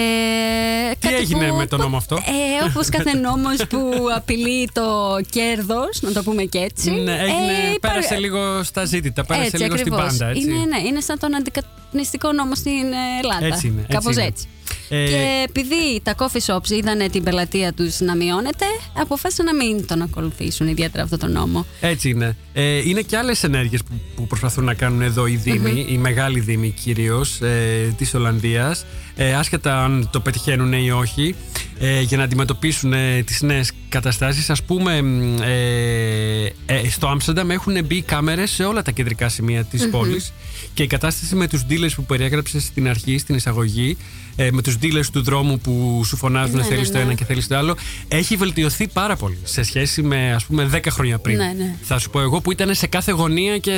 κάτι 0.99 1.15
έγινε 1.15 1.47
που- 1.47 1.55
με 1.55 1.65
τον 1.67 1.79
νόμο 1.79 1.97
αυτό; 1.97 2.15
Ε, 2.15 2.65
όπως 2.69 2.89
κάθε 2.89 3.13
νόμος 3.27 3.57
που 3.69 3.79
απειλεί 4.15 4.69
το 4.73 5.19
κέρδος, 5.29 6.01
να 6.01 6.11
το 6.11 6.23
πούμε 6.23 6.43
και 6.43 6.57
έτσι. 6.59 6.89
Ναι, 6.91 7.11
έγινε, 7.11 7.51
ε, 7.69 7.73
υπά- 7.73 7.89
πέρασε 7.91 8.15
λίγο 8.15 8.63
στα 8.63 8.85
ζήτητα, 8.85 9.23
πέρασε 9.25 9.45
έτσι, 9.45 9.57
λίγο 9.61 9.73
ακριβώς. 9.73 9.99
στην 10.09 10.17
πάντα. 10.19 10.31
Έτσι. 10.31 10.41
Είναι, 10.49 10.65
ναι, 10.65 10.87
είναι 10.87 10.99
σαν 11.01 11.19
τον 11.19 11.35
αντικατονιστικό 11.35 12.31
νόμο 12.31 12.55
στην 12.55 12.71
ε, 12.71 13.19
Ελλάδα. 13.21 13.45
Έτσι 13.45 13.67
είναι, 13.67 13.79
έτσι 13.81 13.93
Κάπως 13.93 14.15
είναι. 14.15 14.25
έτσι. 14.25 14.47
Ε, 14.89 15.05
Και 15.05 15.45
επειδή 15.47 16.01
τα 16.03 16.15
coffee 16.17 16.53
shops 16.53 16.69
είδαν 16.69 17.11
την 17.11 17.23
πελατεία 17.23 17.73
τους 17.73 17.99
να 17.99 18.15
μειώνεται, 18.15 18.65
αποφάσισαν 18.93 19.45
να 19.45 19.55
μην 19.55 19.87
τον 19.87 20.01
ακολουθήσουν 20.01 20.67
ιδιαίτερα 20.67 21.03
αυτό 21.03 21.17
τον 21.17 21.31
νόμο. 21.31 21.65
Έτσι 21.81 22.09
είναι. 22.09 22.37
Ε, 22.53 22.89
είναι 22.89 23.01
και 23.01 23.17
άλλες 23.17 23.43
ενέργειες 23.43 23.83
που, 23.83 24.01
που 24.15 24.27
προσπαθούν 24.27 24.63
να 24.63 24.73
κάνουν 24.73 25.01
εδώ 25.01 25.27
οι 25.27 25.35
δήμοι, 25.35 25.85
οι 25.89 25.97
μεγάλοι 25.97 26.39
δήμοι 26.39 26.69
κυρίως 26.69 27.41
ε, 27.41 27.93
της 27.97 28.13
Ολλανδίας, 28.13 28.85
ε, 29.15 29.33
άσχετα 29.33 29.83
αν 29.83 30.09
το 30.11 30.19
πετυχαίνουν 30.19 30.73
ή 30.73 30.91
όχι, 30.91 31.35
ε, 31.79 32.01
για 32.01 32.17
να 32.17 32.23
αντιμετωπίσουν 32.23 32.93
ε, 32.93 33.23
τις 33.23 33.41
νέες 33.41 33.71
καταστάσεις. 33.89 34.49
Α 34.49 34.55
πούμε, 34.67 35.01
μ, 35.01 35.41
ε, 35.41 36.53
ε, 36.65 36.89
στο 36.89 37.07
Άμστερνταμ 37.07 37.51
έχουν 37.51 37.85
μπει 37.85 38.01
κάμερες 38.01 38.51
σε 38.51 38.63
όλα 38.63 38.81
τα 38.81 38.91
κεντρικά 38.91 39.29
σημεία 39.29 39.63
της 39.63 39.89
πόλης 39.89 40.33
και 40.73 40.83
η 40.83 40.87
κατάσταση 40.87 41.35
με 41.35 41.47
τους 41.47 41.65
dealers 41.69 41.91
που 41.95 42.03
περιέγραψες 42.03 42.63
στην 42.63 42.89
αρχή, 42.89 43.17
στην 43.17 43.35
εισαγωγή, 43.35 43.97
ε, 44.35 44.51
με 44.51 44.61
τους 44.61 44.77
dealers 44.81 45.05
του 45.11 45.21
δρόμου 45.23 45.59
που 45.59 46.01
σου 46.05 46.17
φωνάζουν 46.17 46.55
Ναι, 46.57 46.63
θέλεις 46.63 46.87
ναι, 46.87 46.93
το 46.93 46.97
ναι. 46.97 47.03
ένα 47.03 47.13
και 47.13 47.25
θέλεις 47.25 47.47
το 47.47 47.57
άλλο, 47.57 47.75
έχει 48.07 48.35
βελτιωθεί 48.35 48.87
πάρα 48.87 49.15
πολύ 49.15 49.37
σε 49.43 49.63
σχέση 49.63 50.01
με 50.01 50.33
ας 50.33 50.45
πούμε 50.45 50.69
10 50.73 50.79
χρόνια 50.89 51.17
πριν. 51.19 51.37
Ναι, 51.37 51.53
ναι. 51.57 51.75
Θα 51.81 51.99
σου 51.99 52.09
πω 52.09 52.19
εγώ 52.21 52.41
που 52.41 52.51
ήταν 52.51 52.75
σε 52.75 52.87
κάθε 52.87 53.11
γωνία 53.11 53.57
και 53.57 53.73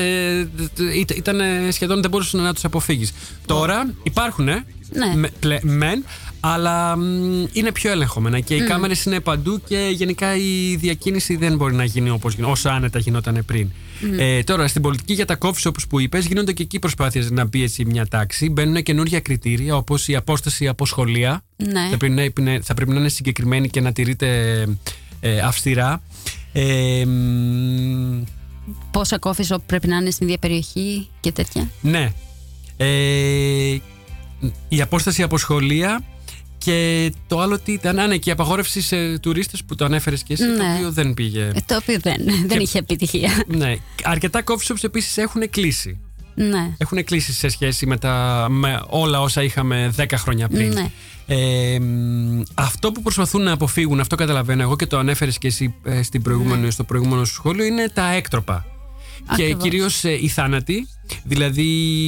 ήταν 1.16 1.40
σχεδόν 1.72 2.02
δεν 2.02 2.10
μπορούσες 2.10 2.34
να 2.34 2.54
τους 2.54 2.64
αποφύγεις. 2.66 3.14
Τώρα 3.46 3.94
υπάρχουν, 4.04 4.46
Ναι. 4.46 4.64
με, 5.16 5.30
πλε- 5.40 5.64
μεν, 5.64 6.06
αλλά 6.40 6.98
μ, 6.98 7.02
είναι 7.52 7.72
πιο 7.72 7.92
ελεγχόμενα 7.92 8.40
και 8.40 8.56
οι 8.56 8.62
κάμερες 8.64 9.04
είναι 9.06 9.20
παντού 9.20 9.62
και 9.68 9.90
γενικά 9.94 10.36
η 10.36 10.76
διακίνηση 10.76 11.36
δεν 11.36 11.56
μπορεί 11.56 11.74
να 11.76 11.84
γίνει 11.84 12.10
όπως, 12.10 12.34
γινό- 12.34 12.50
όσο 12.52 12.70
άνετα 12.70 13.00
γινόταν 13.00 13.44
πριν. 13.46 13.70
Ε, 14.18 14.44
τώρα, 14.44 14.68
στην 14.68 14.82
πολιτική 14.82 15.14
για 15.14 15.26
τα 15.26 15.38
coffee 15.42 15.62
shops 15.68 15.88
που 15.90 16.00
είπες, 16.00 16.26
γίνονται 16.26 16.54
και 16.54 16.64
εκεί 16.64 16.80
προσπάθειες 16.80 17.32
να 17.32 17.46
μπει 17.46 17.64
έτσι 17.64 17.86
μια 17.86 18.08
τάξη. 18.08 18.50
Μπαίνουν 18.50 18.84
καινούργια 18.84 19.20
κριτήρια 19.20 19.76
όπως 19.76 20.08
η 20.08 20.16
απόσταση 20.16 20.68
από 20.68 20.86
σχολεία. 20.86 21.44
Ναι. 21.56 21.88
Θα, 21.92 21.98
πρέπει 21.98 22.14
να, 22.14 22.24
είναι- 22.24 22.60
θα 22.64 22.74
πρέπει 22.74 22.92
να 22.92 23.00
είναι 23.00 23.10
συγκεκριμένη 23.10 23.70
και 23.70 23.82
να 23.82 23.92
τηρείται 23.92 24.62
ε, 25.20 25.40
αυστηρά. 25.40 26.02
Ε, 26.54 27.06
μ, 27.06 28.24
Πόσα 28.92 29.20
coffee 29.22 29.46
shop 29.48 29.58
πρέπει 29.66 29.88
να 29.88 29.96
είναι 29.98 30.10
στην 30.10 30.26
ίδια 30.28 30.38
περιοχή 30.40 31.08
και 31.20 31.32
τέτοια; 31.32 31.70
Ναι. 31.82 32.12
Ε, 32.78 33.78
η 34.70 34.82
απόσταση 34.82 35.24
από 35.24 35.38
σχολεία 35.38 36.04
και 36.66 37.12
το 37.28 37.40
άλλο 37.40 37.60
τι 37.60 37.72
ήταν. 37.72 38.00
Α, 38.00 38.08
ναι, 38.08 38.18
και 38.18 38.30
η 38.30 38.32
απαγόρευση 38.32 38.82
σε 38.82 39.20
τουρίστες 39.20 39.64
που 39.64 39.76
το 39.76 39.86
ανέφερες 39.86 40.24
και 40.24 40.34
εσύ, 40.34 40.44
το 40.44 40.64
Ναι. 40.64 40.74
οποίο 40.76 40.92
δεν 40.92 41.14
πήγε. 41.14 41.42
Ε, 41.44 41.60
το 41.66 41.76
οποίο 41.76 41.98
δεν, 42.02 42.18
δεν 42.48 42.60
είχε 42.60 42.78
επιτυχία. 42.78 43.44
ναι. 43.48 43.76
Αρκετά 44.04 44.44
coffee 44.46 44.72
shops 44.72 44.84
επίσης 44.84 45.18
έχουν 45.18 45.50
κλείσει. 45.50 46.00
ναι. 46.36 46.70
Έχουν 46.78 47.04
κλείσει 47.04 47.34
σε 47.34 47.50
σχέση 47.50 47.86
με, 47.86 47.98
τα, 47.98 48.48
με 48.50 48.82
όλα 48.88 49.22
όσα 49.22 49.44
είχαμε 49.44 49.94
10 49.98 50.06
χρόνια 50.16 50.48
πριν. 50.48 50.74
Ναι. 50.74 50.92
Ε, 51.28 51.80
μ, 51.80 52.42
αυτό 52.54 52.92
που 52.92 53.02
προσπαθούν 53.02 53.42
να 53.44 53.52
αποφύγουν, 53.52 54.00
αυτό 54.00 54.16
καταλαβαίνω 54.16 54.62
εγώ 54.62 54.76
και 54.76 54.86
το 54.86 54.98
ανέφερες 54.98 55.38
και 55.38 55.48
εσύ 55.48 55.76
ε, 55.84 56.04
στην 56.04 56.22
προηγούμενη, 56.22 56.72
στο 56.72 56.84
προηγούμενο 56.84 57.26
σου 57.26 57.34
σχόλιο, 57.34 57.66
είναι 57.66 57.90
τα 57.94 58.12
έκτροπα. 58.14 58.66
Και 59.36 59.42
Ακριβώς. 59.44 59.64
κυρίως 59.64 60.04
ε, 60.04 60.12
οι 60.22 60.28
θάνατοι, 60.28 60.88
δηλαδή 61.24 61.64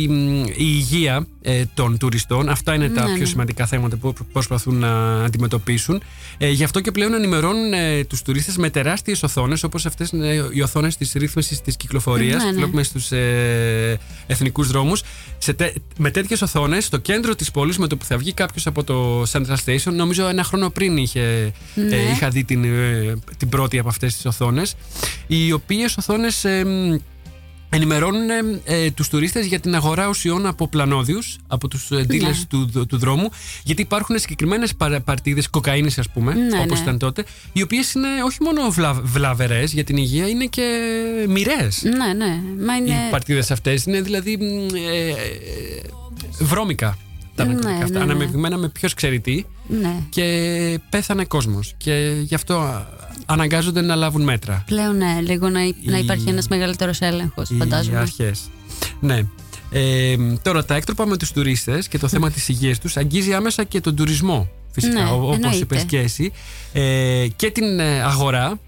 μ, 0.09 0.43
η 0.45 0.53
υγεία 0.57 1.27
ε, 1.41 1.63
των 1.73 1.97
τουριστών. 1.97 2.49
Αυτά 2.49 2.73
είναι 2.73 2.89
τα 2.89 3.01
Ναι, 3.01 3.07
πιο 3.09 3.17
ναι. 3.17 3.25
σημαντικά 3.25 3.65
θέματα 3.65 3.95
που 3.97 4.13
προ- 4.13 4.27
προσπαθούν 4.31 4.75
να 4.79 5.23
αντιμετωπίσουν. 5.23 6.01
Ε, 6.37 6.49
γι' 6.49 6.63
αυτό 6.63 6.79
και 6.79 6.91
πλέον 6.91 7.13
ενημερώνουν 7.13 7.73
ε, 7.73 8.03
τους 8.03 8.21
τουρίστες 8.21 8.57
με 8.57 8.69
τεράστιες 8.69 9.23
οθόνες, 9.23 9.63
όπως 9.63 9.85
αυτές 9.85 10.09
είναι 10.09 10.49
οι 10.53 10.61
οθόνες 10.61 10.97
της 10.97 11.11
ρύθμισης 11.15 11.61
της 11.61 11.77
κυκλοφορίας 11.77 12.35
Ναι, 12.43 12.49
που 12.49 12.53
ναι. 12.53 12.57
βλέπουμε 12.59 12.83
στους 12.83 13.11
ε, 13.11 13.99
εθνικούς 14.27 14.67
δρόμους. 14.67 15.03
Σε 15.37 15.53
τε- 15.53 15.75
με 15.97 16.11
τέτοιες 16.11 16.41
οθόνες, 16.41 16.85
στο 16.85 16.97
κέντρο 16.97 17.35
της 17.35 17.51
πόλης, 17.51 17.77
με 17.77 17.87
το 17.87 17.97
που 17.97 18.05
θα 18.05 18.17
βγει 18.17 18.33
κάποιος 18.33 18.67
από 18.67 18.83
το 18.83 19.21
Central 19.31 19.55
Station, 19.65 19.93
νομίζω 19.93 20.27
ένα 20.27 20.43
χρόνο 20.43 20.69
πριν 20.69 20.97
είχε, 20.97 21.51
Ναι. 21.75 21.95
ε, 21.95 22.11
είχα 22.11 22.29
δει 22.29 22.43
την, 22.43 22.63
ε, 22.63 23.13
την 23.37 23.49
πρώτη 23.49 23.79
από 23.79 23.89
αυτές 23.89 24.15
τις 24.15 24.25
οθόνες, 24.25 24.75
οι 25.27 25.51
οποίες 25.51 25.97
οθόνες... 25.97 26.45
ε, 27.69 27.75
μ, 27.75 27.81
ενημερώνουν 27.81 28.29
ε, 28.29 28.83
ε, 28.85 28.91
τους 28.91 29.09
τουρίστες 29.09 29.45
για 29.45 29.59
την 29.59 29.75
αγορά 29.75 30.07
ουσιών 30.07 30.45
από 30.45 30.67
πλανόδιους, 30.67 31.37
από 31.47 31.67
τους 31.67 31.91
ε, 31.91 32.05
dealers 32.09 32.21
Ναι. 32.21 32.33
του, 32.49 32.85
του 32.87 32.97
δρόμου, 32.97 33.29
γιατί 33.63 33.81
υπάρχουν 33.81 34.19
συγκεκριμένες 34.19 34.75
παρα- 34.75 35.01
παρτίδες 35.01 35.49
κοκαίνης 35.49 35.97
ας 35.97 36.09
πούμε, 36.09 36.33
Ναι, 36.33 36.59
όπως 36.59 36.77
ναι. 36.77 36.83
ήταν 36.83 36.97
τότε, 36.97 37.25
οι 37.53 37.61
οποίες 37.61 37.93
είναι 37.93 38.07
όχι 38.25 38.37
μόνο 38.43 38.69
βλα, 38.69 38.93
βλαβερές 38.93 39.73
για 39.73 39.83
την 39.83 39.97
υγεία, 39.97 40.27
είναι 40.27 40.45
και 40.45 40.63
μοιραίες. 41.29 41.81
Ναι, 41.83 42.13
ναι. 42.25 42.39
Μα 42.65 42.75
είναι. 42.75 42.89
Οι 42.89 43.09
παρτίδες 43.11 43.51
αυτές 43.51 43.83
είναι 43.85 44.01
δηλαδή 44.01 44.37
μ, 44.37 44.75
ε, 44.75 45.07
ε, 45.09 45.15
βρώμικα 46.39 46.97
τα 47.37 47.45
Ναι, 47.45 47.53
ναρκωτικά 47.53 47.83
αυτά, 47.83 47.99
ναι, 47.99 48.05
ναι. 48.05 48.11
αναμειγμένα 48.11 48.57
με 48.57 48.69
ποιος 48.69 48.93
ξέρει 48.93 49.19
τι 49.19 49.43
Ναι. 49.67 49.95
και 50.09 50.79
πέθανε 50.89 51.25
κόσμος 51.25 51.73
και 51.77 52.13
γι' 52.23 52.35
αυτό 52.35 52.53
α, 52.59 52.85
αναγκάζονται 53.25 53.81
να 53.81 53.95
λάβουν 53.95 54.21
μέτρα. 54.23 54.63
Πλέον 54.65 54.97
ναι, 54.97 55.19
λίγο 55.21 55.49
να, 55.49 55.61
υ- 55.63 55.75
να 55.89 55.97
Οι- 55.97 56.01
υπάρχει 56.03 56.29
ένας 56.29 56.47
μεγαλύτερος 56.47 56.99
έλεγχος, 56.99 57.49
οι 57.49 57.55
φαντάζομαι. 57.55 57.97
αρχές. 57.97 58.41
Ναι. 58.99 59.21
Ε, 59.71 60.15
τώρα, 60.41 60.65
τα 60.65 60.75
έκτροπα 60.75 61.05
με 61.05 61.17
τους 61.17 61.31
τουρίστες 61.31 61.87
και 61.87 61.97
το 61.97 62.07
θέμα 62.07 62.31
της 62.31 62.47
υγείας 62.49 62.79
τους 62.79 62.97
αγγίζει 62.97 63.33
άμεσα 63.33 63.63
και 63.63 63.81
τον 63.81 63.95
τουρισμό. 63.95 64.49
Φυσικά, 64.71 65.03
Ναι, 65.03 65.09
ο- 65.09 65.15
όπως 65.23 65.35
εννοείται. 65.35 65.57
είπες 65.57 65.83
και 65.83 65.99
εσύ. 65.99 66.31
Ε, 66.73 67.27
και 67.35 67.51
την 67.51 67.79
ε, 67.79 68.01
αγορά, 68.01 68.59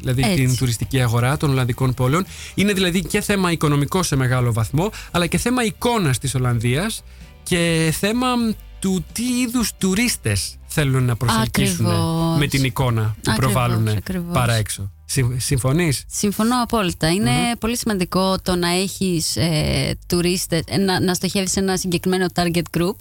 δηλαδή 0.00 0.22
Έτσι. 0.22 0.34
την 0.44 0.56
τουριστική 0.56 1.00
αγορά 1.00 1.36
των 1.36 1.50
Ολλανδικών 1.50 1.94
πόλεων. 1.94 2.26
Είναι 2.54 2.72
δηλαδή 2.72 3.02
και 3.04 3.20
θέμα 3.20 3.52
οικονομικό 3.52 4.02
σε 4.02 4.16
μεγάλο 4.16 4.52
βαθμό, 4.52 4.90
αλλά 5.10 5.26
και 5.26 5.38
θέμα 5.38 5.64
εικόνας 5.64 6.18
της 6.18 6.34
Ολλανδίας 6.34 7.02
και 7.50 7.92
θέμα 7.98 8.34
μ, 8.36 8.50
του 8.78 9.04
τι 9.12 9.22
είδους 9.40 9.70
τουρίστες 9.78 10.56
θέλουν 10.66 11.04
να 11.04 11.16
προσελκύσουν 11.16 11.86
Ακριβώς. 11.86 12.38
με 12.38 12.46
την 12.46 12.64
εικόνα 12.64 13.02
που 13.02 13.30
Ακριβώς, 13.30 13.52
προβάλλουν 13.52 13.88
ακριβώς. 13.88 14.32
παρά 14.34 14.54
έξω. 14.54 14.90
Συμ- 15.04 15.40
Συμφωνείς; 15.40 16.04
Συμφωνώ 16.06 16.62
απόλυτα. 16.62 17.08
Είναι 17.10 17.30
πολύ 17.58 17.76
σημαντικό 17.76 18.38
το 18.42 18.56
να 18.56 18.68
έχεις 18.68 19.36
ε, 19.36 19.98
τουρίστες, 20.06 20.62
ε, 20.66 20.76
να, 20.76 21.00
να 21.00 21.14
στοχεύεις 21.14 21.50
σε 21.50 21.60
ένα 21.60 21.76
συγκεκριμένο 21.76 22.26
target 22.34 22.78
group 22.78 22.94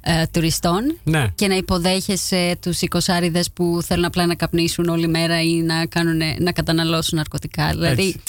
ε, 0.00 0.26
τουριστών 0.26 0.96
Ναι. 1.04 1.28
και 1.34 1.46
να 1.48 1.54
υποδέχεσαι 1.56 2.56
τους 2.62 2.80
οικοσάριδες 2.80 3.50
που 3.50 3.80
θέλουν 3.84 4.04
απλά 4.04 4.26
να 4.26 4.34
καπνίσουν 4.34 4.88
όλη 4.88 5.08
μέρα 5.08 5.42
ή 5.42 5.52
να, 5.62 5.86
κάνουν, 5.86 6.20
να 6.38 6.52
καταναλώσουν 6.52 7.18
ναρκωτικά. 7.18 7.68
Δηλαδή, 7.70 8.06
Έτσι. 8.06 8.20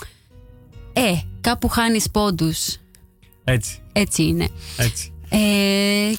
ε, 0.93 1.21
κάπου 1.41 1.67
χάνεις 1.67 2.09
πόντους. 2.11 2.75
Έτσι. 3.43 3.79
Έτσι 3.93 4.23
είναι. 4.23 4.47
Έτσι. 4.77 5.13
Ε, 5.31 6.11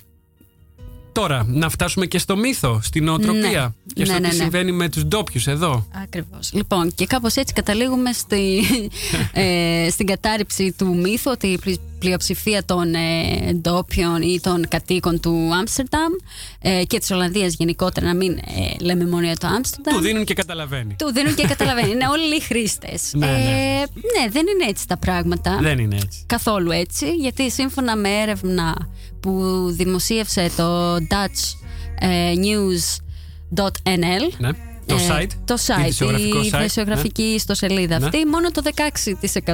Τώρα, 1.12 1.46
να 1.48 1.68
φτάσουμε 1.68 2.06
και 2.06 2.18
στο 2.18 2.36
μύθο, 2.36 2.80
στην 2.82 3.04
νοοτροπία. 3.04 3.74
Ναι. 3.84 3.92
Και 3.94 4.04
στο 4.04 4.12
Ναι, 4.14 4.20
τι 4.20 4.26
ναι, 4.26 4.28
ναι. 4.36 4.42
συμβαίνει 4.42 4.72
με 4.72 4.88
τους 4.88 5.04
ντόπιους 5.04 5.46
εδώ. 5.46 5.86
Ακριβώς. 6.02 6.50
Λοιπόν, 6.52 6.94
και 6.94 7.06
κάπως 7.06 7.34
έτσι 7.36 7.52
καταλήγουμε 7.54 8.12
στη, 8.12 8.62
ε, 9.32 9.86
στην 9.90 10.06
κατάρριψη 10.06 10.74
του 10.78 10.96
μύθου 10.96 11.30
ότι 11.34 11.46
η 11.46 11.58
πλη- 11.58 11.80
πλειοψηφία 11.98 12.64
των 12.64 12.94
ε, 12.94 13.52
ντόπιων 13.52 14.22
ή 14.22 14.40
των 14.40 14.68
κατοίκων 14.68 15.20
του 15.20 15.50
Άμστερνταμ 15.58 16.12
ε, 16.60 16.82
και 16.84 16.98
της 16.98 17.10
Ολλανδίας 17.10 17.54
γενικότερα, 17.58 18.06
να 18.06 18.14
μην 18.14 18.32
ε, 18.32 18.84
λέμε 18.84 19.06
μόνο 19.06 19.24
για 19.24 19.36
το 19.36 19.46
Άμστερνταμ. 19.46 19.94
Του 19.94 20.00
δίνουν 20.00 20.24
και 20.24 20.34
καταλαβαίνει. 20.34 20.94
Του 20.98 21.12
δίνουν 21.12 21.34
και 21.34 21.46
καταλαβαίνει. 21.46 21.90
Είναι 21.90 22.06
όλοι 22.08 22.36
οι 22.36 22.40
χρήστες. 22.40 23.10
Ναι, 23.14 23.26
ναι. 23.26 23.32
Ε, 23.32 23.78
ναι, 23.80 24.28
δεν 24.30 24.46
είναι 24.46 24.68
έτσι 24.68 24.86
τα 24.88 24.96
πράγματα. 24.96 25.58
Δεν 25.62 25.78
είναι 25.78 25.96
έτσι. 25.96 26.24
Καθόλου 26.26 26.70
έτσι, 26.70 27.10
γιατί 27.14 27.50
σύμφωνα 27.50 27.96
με 27.96 28.08
έρευνα 28.08 28.88
που 29.22 29.64
δημοσίευσε 29.70 30.50
το 30.56 30.94
Dutch 30.94 31.56
ε, 31.98 32.32
News.nl 32.44 34.34
Ναι. 34.38 34.50
Το 34.86 34.94
ε, 34.94 34.98
site. 35.08 35.30
Το 35.44 35.54
site, 35.66 35.80
ειδησιογραφικό 35.80 36.42
η 36.42 36.50
site, 36.52 36.58
ειδησιογραφική 36.58 37.22
ιστοσελίδα 37.22 37.98
Ναι. 37.98 38.04
αυτή. 38.04 38.26
Μόνο 38.26 38.50
το 38.50 38.62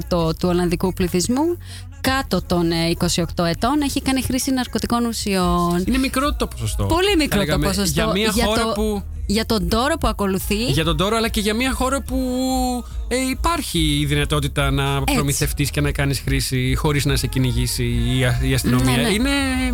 16% 0.08 0.38
του 0.38 0.48
Ολλανδικού 0.48 0.92
πληθυσμού 0.92 1.44
κάτω 2.00 2.42
των 2.42 2.70
ε, 2.70 2.96
28 2.98 3.44
ετών 3.44 3.80
έχει 3.80 4.02
κάνει 4.02 4.22
χρήση 4.22 4.50
ναρκωτικών 4.50 5.04
ουσιών. 5.04 5.84
Είναι 5.86 5.98
μικρό 5.98 6.34
το 6.34 6.46
ποσοστό. 6.46 6.84
Πολύ 6.84 7.16
μικρό 7.16 7.28
Θα 7.28 7.36
το 7.36 7.44
λέγαμε, 7.44 7.66
ποσοστό. 7.66 8.12
Για 8.14 8.32
μια 8.34 8.44
χώρα 8.44 8.62
το, 8.62 8.72
που. 8.72 9.02
Για 9.30 9.46
τον 9.46 9.68
τόρο 9.68 9.94
που 10.00 10.06
ακολουθεί. 10.08 10.64
Για 10.64 10.84
τον 10.84 10.96
τόρο, 10.96 11.16
αλλά 11.16 11.28
και 11.28 11.40
για 11.40 11.54
μια 11.54 11.72
χώρα 11.72 12.02
που 12.02 12.16
ε, 13.08 13.16
υπάρχει 13.30 13.98
η 14.00 14.04
δυνατότητα 14.06 14.70
να 14.70 15.02
προμηθευτείς 15.04 15.70
και 15.70 15.80
να 15.80 15.90
κάνεις 15.92 16.20
χρήση 16.20 16.74
χωρίς 16.78 17.04
να 17.04 17.16
σε 17.16 17.26
κυνηγήσει 17.26 17.84
η, 18.18 18.24
α- 18.24 18.40
η 18.42 18.54
αστυνομία. 18.54 18.96
Ναι, 18.96 19.02
ναι. 19.02 19.08
Είναι 19.08 19.30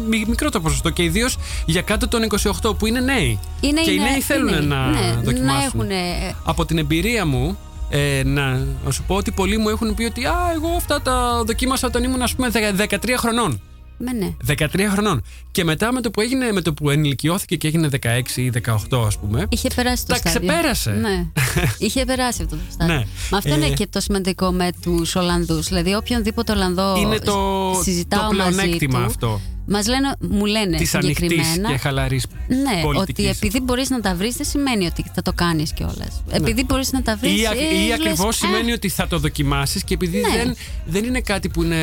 μι- 0.08 0.28
μικρό 0.28 0.50
το 0.50 0.60
ποσοστό 0.60 0.90
και 0.90 1.02
ιδίως 1.02 1.36
για 1.66 1.82
κάτω 1.82 2.08
των 2.08 2.20
28 2.62 2.76
που 2.78 2.86
είναι 2.86 3.00
νέοι. 3.00 3.38
Είναι, 3.60 3.80
και 3.80 3.90
οι 3.90 3.94
είναι- 3.98 4.10
νέοι 4.10 4.20
θέλουν 4.20 4.48
είναι- 4.48 4.60
να 4.60 4.86
ναι, 4.90 5.14
δοκιμάσουν. 5.22 5.50
Να 5.50 5.64
έχουν, 5.64 5.90
ε, 5.90 6.34
Από 6.44 6.64
την 6.64 6.78
εμπειρία 6.78 7.26
μου, 7.26 7.58
ε, 7.90 8.22
να, 8.24 8.66
να 8.84 8.90
σου 8.90 9.02
πω 9.06 9.14
ότι 9.14 9.30
πολλοί 9.30 9.56
μου 9.58 9.68
έχουν 9.68 9.94
πει 9.94 10.04
ότι 10.04 10.24
Α, 10.24 10.34
εγώ 10.54 10.68
αυτά 10.76 11.00
τα 11.02 11.42
δοκίμασα 11.46 11.86
όταν 11.86 12.04
ήμουν 12.04 12.22
ας 12.22 12.34
πούμε 12.34 12.50
13 12.50 13.16
χρονών. 13.16 13.60
Με 13.98 14.12
ναι. 14.12 14.56
13 14.58 14.80
χρονών. 14.92 15.22
Και 15.50 15.64
μετά 15.64 15.92
με 15.92 16.00
το 16.00 16.10
που 16.10 16.20
έγινε, 16.20 16.52
με 16.52 16.60
το 16.60 16.74
που 16.74 16.90
ενηλικιώθηκε 16.90 17.56
και 17.56 17.66
έγινε 17.66 17.88
16 18.02 18.06
ή 18.34 18.52
18, 18.90 19.06
ας 19.06 19.18
πούμε. 19.18 19.46
Είχε 19.48 19.68
περάσει 19.74 20.06
το 20.06 20.12
Τα 20.12 20.18
στάδιο. 20.18 20.40
ξεπέρασε. 20.48 20.90
Ναι. 20.90 21.26
Είχε 21.86 22.04
περάσει 22.04 22.42
αυτό 22.42 22.56
το 22.56 22.62
στάδιο. 22.70 22.94
Ναι. 22.94 23.04
Μα 23.30 23.38
αυτό 23.38 23.54
είναι 23.54 23.66
Ε, 23.66 23.70
και 23.70 23.86
το 23.90 24.00
σημαντικό 24.00 24.52
με 24.52 24.70
τους 24.82 25.14
Ολλανδούς. 25.16 25.68
Δηλαδή, 25.68 25.94
οποιονδήποτε 25.94 26.52
Ολλανδό 26.52 26.96
Είναι 26.96 27.18
το, 27.18 27.70
συζητάω 27.82 28.28
το 28.28 28.36
μαζί 28.36 28.54
πλεονέκτημα 28.56 28.98
του, 28.98 29.04
αυτό. 29.04 29.40
Μας 29.66 29.86
λένε, 29.86 30.14
μου 30.20 30.44
λένε 30.44 30.76
Της 30.76 30.94
ανοιχτής 30.94 31.16
συγκεκριμένα. 31.30 31.70
και 31.70 31.76
χαλαρής 31.78 32.26
Ναι, 32.48 32.82
πολιτικής. 32.82 33.26
ότι 33.28 33.36
επειδή 33.36 33.60
μπορείς 33.60 33.90
να 33.90 34.00
τα 34.00 34.14
βρεις, 34.14 34.36
δεν 34.36 34.46
σημαίνει 34.46 34.86
ότι 34.86 35.04
θα 35.14 35.22
το 35.22 35.32
κάνεις 35.32 35.72
κιόλας. 35.72 36.22
Επειδή 36.30 36.64
μπορείς 36.64 36.92
να 36.92 37.02
τα 37.02 37.16
βρεις. 37.16 37.32
Ναι. 37.32 37.38
Ή, 37.38 37.42
ε, 37.44 37.82
ή 37.84 37.86
λες, 37.86 37.94
ακριβώς 37.98 38.28
«Α, 38.42 38.46
σημαίνει 38.46 38.72
ότι 38.72 38.88
θα 38.88 39.06
το 39.06 39.18
δοκιμάσεις 39.18 39.84
και 39.84 39.94
επειδή 39.94 40.20
Ναι. 40.20 40.36
δεν, 40.44 40.56
δεν 40.86 41.04
είναι 41.04 41.20
κάτι 41.20 41.48
που 41.48 41.62
είναι 41.62 41.76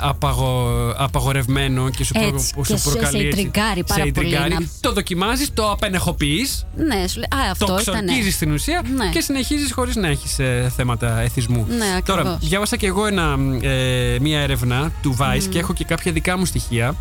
απαγο, 0.00 0.70
απαγορευμένο 0.96 1.90
και 1.90 2.04
σου, 2.04 2.12
προ, 2.12 2.22
Έτσι, 2.26 2.52
που 2.54 2.60
και 2.62 2.66
σου 2.66 2.78
σε- 2.78 2.88
σε 2.88 2.90
προκαλεί. 2.90 3.16
έτσι, 3.26 3.26
ιντριγκάρει 3.40 3.84
πάρα 3.84 4.04
σε 4.04 4.10
πολύ 4.10 4.26
ιντριγκάρει. 4.26 4.52
να- 4.54 4.60
Το 4.80 4.92
δοκιμάζεις, 4.92 5.50
το 5.54 5.70
απενεχοποιείς, 5.70 6.66
Ναι, 6.76 7.06
σου 7.08 7.18
λέει, 7.18 7.42
Α, 7.46 7.50
αυτό 7.50 7.66
το 7.66 7.78
ήταν. 7.80 7.94
ξορκίζεις 8.06 8.34
στην 8.34 8.52
ουσία 8.52 8.82
Ναι. 8.96 9.08
και 9.08 9.20
συνεχίζεις 9.20 9.72
χωρίς 9.72 9.96
να 9.96 10.08
έχεις 10.08 10.36
θέματα 10.76 11.20
εθισμού. 11.20 11.66
Ναι, 11.68 11.84
ακριβώς. 11.96 12.24
Τώρα, 12.24 12.38
διάβασα 12.40 12.76
και 12.76 12.86
εγώ 12.86 13.06
ένα, 13.06 13.36
ε, 13.62 14.16
μία 14.20 14.40
έρευνα 14.40 14.92
του 15.02 15.16
Vice 15.20 15.44
και 15.50 15.58
έχω 15.58 15.72
και 15.72 15.84
κάποια 15.84 16.12
δικά 16.12 16.38
μου 16.38 16.44
στοιχεία. 16.44 16.94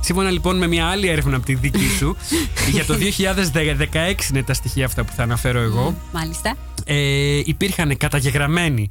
Σύμφωνα 0.00 0.30
λοιπόν 0.30 0.56
με 0.58 0.66
μια 0.66 0.86
άλλη 0.86 1.08
έρευνα 1.08 1.36
από 1.36 1.46
τη 1.46 1.54
δική 1.54 1.88
σου, 1.98 2.16
για 2.74 2.84
το 2.84 2.94
2016 2.94 4.30
είναι 4.30 4.42
τα 4.42 4.54
στοιχεία 4.54 4.84
αυτά 4.84 5.04
που 5.04 5.12
θα 5.16 5.22
αναφέρω 5.22 5.58
εγώ. 5.60 5.96
Μάλιστα. 6.12 6.56
Ε, 6.84 7.40
υπήρχαν 7.44 7.96
καταγεγραμμένοι 7.96 8.88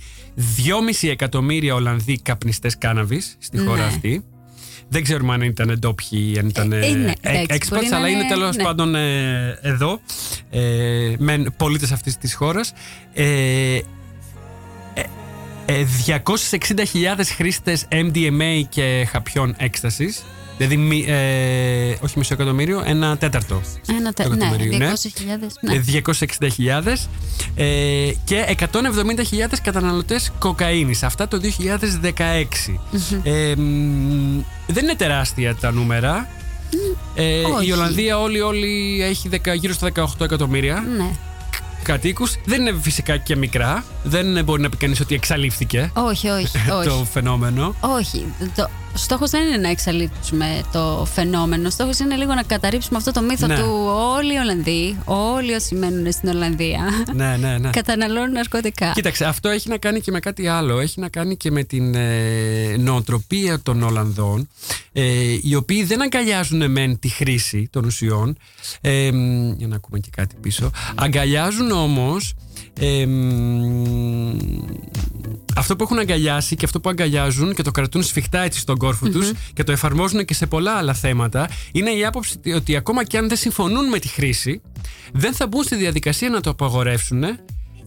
2,5 1.01 1.09
εκατομμύρια 1.09 1.75
Ολλανδοί 1.75 2.19
καπνιστές 2.19 2.77
κάναβης 2.77 3.35
στη 3.39 3.57
χώρα 3.57 3.81
Ναι. 3.81 3.87
αυτή. 3.87 4.23
Δεν 4.89 5.03
ξέρουμε 5.03 5.33
αν 5.33 5.41
ήταν 5.41 5.79
ντόπιοι, 5.79 6.35
αν 6.39 6.47
ήταν 6.47 6.71
Ε, 6.71 6.79
ε, 6.79 6.87
είναι, 6.87 7.13
ε, 7.21 7.29
εντάξει, 7.29 7.57
expats, 7.61 7.67
μπορεί 7.69 7.87
να 7.89 7.97
αλλά 7.97 8.07
είναι 8.07 8.19
είναι, 8.19 8.27
τέλος 8.27 8.55
ναι. 8.55 8.63
πάντων 8.63 8.95
ε, 8.95 9.59
εδώ, 9.61 9.99
ε, 10.49 11.13
με 11.17 11.43
πολίτες 11.57 11.91
αυτής 11.91 12.17
της 12.17 12.33
χώρας. 12.33 12.73
Ε, 13.13 13.23
ε, 13.75 13.81
ε, 15.65 15.85
260.000 16.05 17.31
χρήστες 17.35 17.87
MDMA 17.91 18.61
και 18.69 19.07
χαπιών 19.11 19.55
έκστασης. 19.57 20.23
Δηλαδή, 20.59 20.77
μη- 20.77 21.05
ε, 21.07 21.95
όχι 22.01 22.17
μισό 22.17 22.33
εκατομμύριο, 22.33 22.83
ένα 22.85 23.17
τέταρτο. 23.17 23.61
Ένα 23.97 24.13
τε... 24.13 24.23
Το 24.23 24.29
Ναι, 24.35 24.35
200.000. 24.35 24.43
εκατομμύριο, 24.43 24.77
Ναι. 25.61 25.73
Ε, 25.73 25.83
260.000 26.85 27.07
ε, 27.55 28.11
και 28.23 28.55
170.000 28.59 28.65
καταναλωτές 29.63 30.31
κοκαίνης. 30.39 31.03
Αυτά 31.03 31.27
το 31.27 31.39
2016. 31.41 32.43
Ε, 33.23 33.55
μ, 33.55 34.41
δεν 34.67 34.83
είναι 34.83 34.95
τεράστια 34.97 35.55
τα 35.55 35.71
νούμερα. 35.71 36.27
Ε, 37.15 37.41
Όχι. 37.41 37.67
η 37.67 37.71
Ολλανδία 37.71 38.19
όλη, 38.19 38.41
όλη 38.41 39.01
έχει 39.03 39.29
δεκα- 39.29 39.53
γύρω 39.53 39.73
στα 39.73 39.91
18 39.95 40.05
εκατομμύρια 40.21 40.83
ναι. 40.97 41.09
κατοίκους. 41.83 42.35
Δεν 42.45 42.61
είναι 42.61 42.75
φυσικά 42.81 43.17
και 43.17 43.35
μικρά. 43.35 43.83
Δεν 44.03 44.43
μπορεί 44.43 44.61
να 44.61 44.69
πει 44.69 44.77
κανείς 44.77 44.99
ότι 44.99 45.15
εξαλείφθηκε 45.15 45.91
Όχι, 45.93 46.27
όχι, 46.29 46.57
όχι. 46.79 46.87
το 46.87 47.07
φαινόμενο. 47.11 47.75
Όχι. 47.79 48.25
Το 48.55 48.69
στόχος 48.93 49.29
δεν 49.29 49.47
είναι 49.47 49.57
να 49.57 49.69
εξαλείψουμε 49.69 50.61
το 50.71 51.07
φαινόμενο. 51.13 51.69
Στόχος 51.69 51.99
είναι 51.99 52.15
λίγο 52.15 52.33
να 52.33 52.43
καταρρύψουμε 52.43 52.97
αυτό 52.97 53.11
το 53.11 53.21
μύθο 53.21 53.47
Ναι. 53.47 53.55
του 53.55 53.89
όλοι 54.15 54.33
οι 54.33 54.37
Ολλανδοί, 54.37 54.97
όλοι 55.05 55.53
όσοι 55.53 55.75
μένουν 55.75 56.11
στην 56.11 56.29
Ολλανδία, 56.29 56.89
ναι, 57.13 57.37
ναι, 57.37 57.57
ναι. 57.57 57.69
καταναλώνουν 57.69 58.31
ναρκωτικά. 58.31 58.91
Κοίταξε, 58.91 59.25
αυτό 59.25 59.49
έχει 59.49 59.69
να 59.69 59.77
κάνει 59.77 60.01
και 60.01 60.11
με 60.11 60.19
κάτι 60.19 60.47
άλλο. 60.47 60.79
Έχει 60.79 60.99
να 60.99 61.09
κάνει 61.09 61.37
και 61.37 61.51
με 61.51 61.63
την 61.63 61.95
ε, 61.95 62.75
νοοτροπία 62.77 63.59
των 63.61 63.83
Ολλανδών, 63.83 64.47
ε, 64.91 65.03
οι 65.41 65.55
οποίοι 65.55 65.83
δεν 65.83 66.01
αγκαλιάζουν 66.01 66.71
μεν 66.71 66.99
τη 66.99 67.07
χρήση 67.09 67.69
των 67.71 67.85
ουσιών. 67.85 68.37
Ε, 68.81 69.11
μ, 69.11 69.51
για 69.57 69.67
να 69.67 69.75
ακούμε 69.75 69.99
και 69.99 70.09
κάτι 70.15 70.35
πίσω. 70.41 70.71
Αγκαλιάζουν 70.95 71.71
όμως 71.71 72.33
ε, 72.79 73.05
μ, 73.05 74.37
αυτό 75.55 75.75
που 75.75 75.83
έχουν 75.83 75.99
αγκαλιάσει 75.99 76.55
και 76.55 76.65
αυτό 76.65 76.79
που 76.79 76.89
αγκαλιάζουν 76.89 77.53
και 77.53 77.61
το 77.61 77.71
κρατούν 77.71 78.03
σφιχτά 78.03 78.39
έτσι 78.39 78.59
στον 78.59 78.77
κόρφο 78.77 79.09
τους 79.09 79.31
και 79.53 79.63
το 79.63 79.71
εφαρμόζουν 79.71 80.25
και 80.25 80.33
σε 80.33 80.45
πολλά 80.47 80.71
άλλα 80.73 80.93
θέματα 80.93 81.49
είναι 81.71 81.89
η 81.91 82.05
άποψη 82.05 82.39
ότι 82.55 82.75
ακόμα 82.75 83.03
και 83.03 83.17
αν 83.17 83.27
δεν 83.27 83.37
συμφωνούν 83.37 83.89
με 83.89 83.99
τη 83.99 84.07
χρήση 84.07 84.61
δεν 85.13 85.33
θα 85.33 85.47
μπουν 85.47 85.63
στη 85.63 85.75
διαδικασία 85.75 86.29
να 86.29 86.41
το 86.41 86.49
απαγορεύσουν 86.49 87.23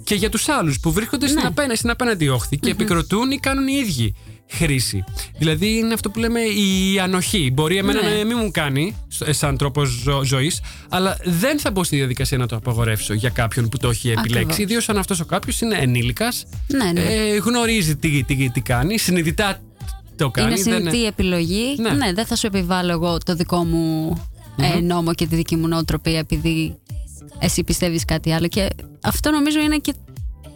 και 0.04 0.14
για 0.14 0.30
τους 0.30 0.48
άλλους 0.48 0.80
που 0.80 0.92
βρίσκονται 0.92 1.26
στην, 1.26 1.40
Ναι. 1.40 1.46
απέναντι, 1.46 1.76
στην 1.76 1.90
απέναντι 1.90 2.28
όχθη 2.28 2.58
και 2.58 2.70
επικροτούν 2.70 3.30
ή 3.30 3.38
κάνουν 3.38 3.68
οι 3.68 3.82
ίδιοι 3.86 4.14
χρήση. 4.48 5.04
Δηλαδή 5.38 5.76
είναι 5.76 5.94
αυτό 5.94 6.10
που 6.10 6.18
λέμε 6.18 6.40
η 6.40 6.98
ανοχή. 7.00 7.50
Μπορεί 7.54 7.76
εμένα 7.76 8.02
Ναι. 8.02 8.16
να 8.18 8.24
μην 8.24 8.36
μου 8.40 8.50
κάνει 8.50 8.96
σ- 9.08 9.32
σαν 9.32 9.56
τρόπος 9.56 9.88
ζω, 9.88 10.24
ζωής, 10.24 10.60
αλλά 10.88 11.16
δεν 11.24 11.58
θα 11.58 11.70
μπω 11.70 11.84
στη 11.84 11.96
διαδικασία 11.96 12.38
να 12.38 12.46
το 12.46 12.56
απαγορεύσω 12.56 13.14
για 13.14 13.28
κάποιον 13.30 13.68
που 13.68 13.76
το 13.78 13.88
έχει 13.88 14.08
επιλέξει. 14.08 14.32
Ακριβώς. 14.38 14.58
Ιδίως 14.58 14.88
αν 14.88 14.98
αυτός 14.98 15.20
ο 15.20 15.24
κάποιος 15.24 15.60
είναι 15.60 15.76
ενήλικας, 15.80 16.44
Ναι, 16.66 16.92
ναι. 16.92 17.00
ε, 17.00 17.36
γνωρίζει 17.36 17.96
τι, 17.96 18.24
τι, 18.24 18.50
τι 18.50 18.60
κάνει, 18.60 18.98
συνειδητά 18.98 19.60
το 20.16 20.30
κάνει. 20.30 20.46
είναι 20.52 20.62
δεν 20.62 20.74
συνειδητή 20.74 21.04
επιλογή. 21.06 21.74
Ναι. 21.80 21.90
Ναι. 21.90 22.12
δεν 22.12 22.26
θα 22.26 22.36
σου 22.36 22.46
επιβάλλω 22.46 22.92
εγώ 22.92 23.18
το 23.18 23.34
δικό 23.34 23.64
μου 23.64 24.16
ε, 24.76 24.80
νόμο 24.80 25.14
και 25.14 25.26
τη 25.26 25.34
δική 25.36 25.56
μου 25.56 25.68
νοοτροπία 25.68 26.18
επειδή 26.18 26.76
εσύ 27.38 27.64
πιστεύεις 27.64 28.04
κάτι 28.04 28.32
άλλο. 28.32 28.48
Και 28.48 28.68
αυτό 29.02 29.30
νομίζω 29.30 29.60
είναι 29.60 29.76
και 29.76 29.94